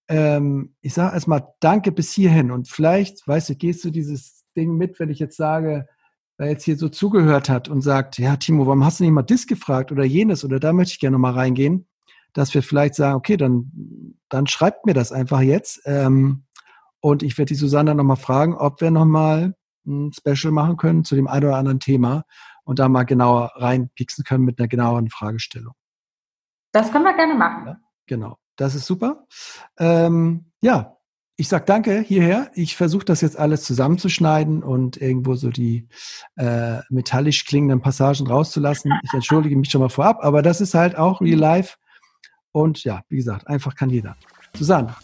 ähm, 0.09 0.75
ich 0.81 0.95
sage 0.95 1.15
erstmal 1.15 1.47
Danke 1.61 1.93
bis 1.93 2.13
hierhin 2.13 2.51
und 2.51 2.69
vielleicht, 2.69 3.29
weißt 3.29 3.51
du, 3.51 3.57
gehst 3.57 3.85
du 3.85 3.91
dieses 3.91 4.45
Ding 4.57 4.77
mit, 4.77 4.99
wenn 4.99 5.11
ich 5.11 5.19
jetzt 5.19 5.37
sage, 5.37 5.87
wer 6.39 6.49
jetzt 6.49 6.65
hier 6.65 6.79
so 6.79 6.89
zugehört 6.89 7.51
hat 7.51 7.69
und 7.69 7.83
sagt, 7.83 8.19
ja, 8.19 8.37
Timo, 8.37 8.65
warum 8.67 8.85
hast 8.85 8.99
du 8.99 9.05
nicht 9.05 9.13
mal 9.13 9.23
das 9.23 9.47
gefragt 9.47 9.93
oder 9.93 10.05
jenes 10.05 10.45
oder 10.47 10.59
da 10.61 10.73
möchte 10.73 10.93
ich 10.93 11.01
gerne 11.01 11.15
nochmal 11.15 11.35
reingehen, 11.35 11.87
dass 12.33 12.55
wir 12.55 12.63
vielleicht 12.63 12.95
sagen, 12.95 13.17
okay, 13.17 13.37
dann, 13.37 13.71
dann 14.31 14.47
schreibt 14.47 14.87
mir 14.87 14.95
das 14.95 15.13
einfach 15.13 15.43
jetzt. 15.43 15.83
Ähm, 15.85 16.45
und 17.01 17.23
ich 17.23 17.37
werde 17.37 17.49
die 17.51 17.55
Susanne 17.55 17.95
nochmal 17.95 18.17
fragen, 18.17 18.55
ob 18.55 18.81
wir 18.81 18.91
nochmal 18.91 19.55
ein 19.87 20.13
Special 20.13 20.53
machen 20.53 20.77
können 20.77 21.05
zu 21.05 21.15
dem 21.15 21.29
einen 21.29 21.47
oder 21.47 21.57
anderen 21.57 21.81
Thema 21.81 22.25
und 22.65 22.79
da 22.79 22.89
mal 22.89 23.05
genauer 23.05 23.53
reinpixen 23.57 24.25
können 24.25 24.45
mit 24.45 24.59
einer 24.59 24.69
genaueren 24.69 25.09
Fragestellung. 25.09 25.75
Das 26.73 26.93
können 26.93 27.05
wir 27.05 27.15
gerne 27.15 27.35
machen. 27.35 27.67
Ja, 27.67 27.81
genau, 28.07 28.39
das 28.57 28.75
ist 28.75 28.87
super. 28.87 29.27
Ähm, 29.79 30.53
ja, 30.61 30.97
ich 31.39 31.49
sage 31.49 31.65
danke 31.67 32.01
hierher. 32.01 32.51
Ich 32.55 32.77
versuche 32.77 33.05
das 33.05 33.21
jetzt 33.21 33.39
alles 33.39 33.63
zusammenzuschneiden 33.65 34.63
und 34.63 34.97
irgendwo 34.97 35.35
so 35.35 35.51
die 35.51 35.87
äh, 36.37 36.79
metallisch 36.89 37.45
klingenden 37.45 37.83
Passagen 37.83 38.27
rauszulassen. 38.27 38.93
Ich 39.03 39.13
entschuldige 39.13 39.57
mich 39.57 39.71
schon 39.71 39.83
mal 39.83 39.91
vorab, 39.91 40.19
aber 40.23 40.41
das 40.41 40.61
ist 40.61 40.75
halt 40.75 40.97
auch 40.97 41.21
real 41.21 41.39
life. 41.39 41.77
Und 42.53 42.85
ja, 42.85 43.03
wie 43.11 43.17
gesagt, 43.17 43.47
einfach 43.49 43.75
kann 43.75 43.91
jeder. 43.91 44.17
Susanne, 44.55 44.97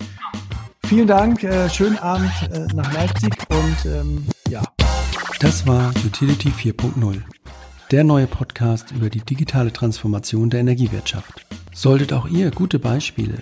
vielen 0.92 1.06
Dank, 1.06 1.42
äh, 1.42 1.70
schönen 1.70 1.96
Abend 1.96 2.30
äh, 2.52 2.66
nach 2.74 2.92
Leipzig 2.92 3.34
und 3.48 3.90
ähm, 3.90 4.26
ja. 4.50 4.62
Das 5.40 5.66
war 5.66 5.90
Utility 6.04 6.50
4.0, 6.50 7.22
der 7.90 8.04
neue 8.04 8.26
Podcast 8.26 8.90
über 8.90 9.08
die 9.08 9.22
digitale 9.22 9.72
Transformation 9.72 10.50
der 10.50 10.60
Energiewirtschaft. 10.60 11.46
Solltet 11.72 12.12
auch 12.12 12.28
ihr 12.28 12.50
gute 12.50 12.78
Beispiele, 12.78 13.38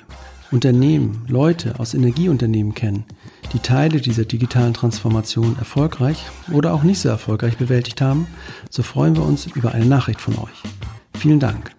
Unternehmen, 0.53 1.25
Leute 1.27 1.81
aus 1.81 1.93
Energieunternehmen 1.93 2.73
kennen, 2.73 3.05
die 3.53 3.59
Teile 3.59 4.01
dieser 4.01 4.27
digitalen 4.27 4.73
Transformation 4.73 5.57
erfolgreich 5.59 6.27
oder 6.53 6.73
auch 6.73 6.85
nicht 6.85 7.01
so 7.01 7.09
erfolgreich 7.09 7.57
bewältigt 7.57 8.01
haben, 8.01 8.29
so 8.71 8.85
freuen 8.85 9.17
wir 9.17 9.25
uns 9.25 9.47
über 9.47 9.73
eine 9.73 9.87
Nachricht 9.87 10.21
von 10.21 10.39
euch. 10.39 10.63
Vielen 11.19 11.41
Dank. 11.41 11.73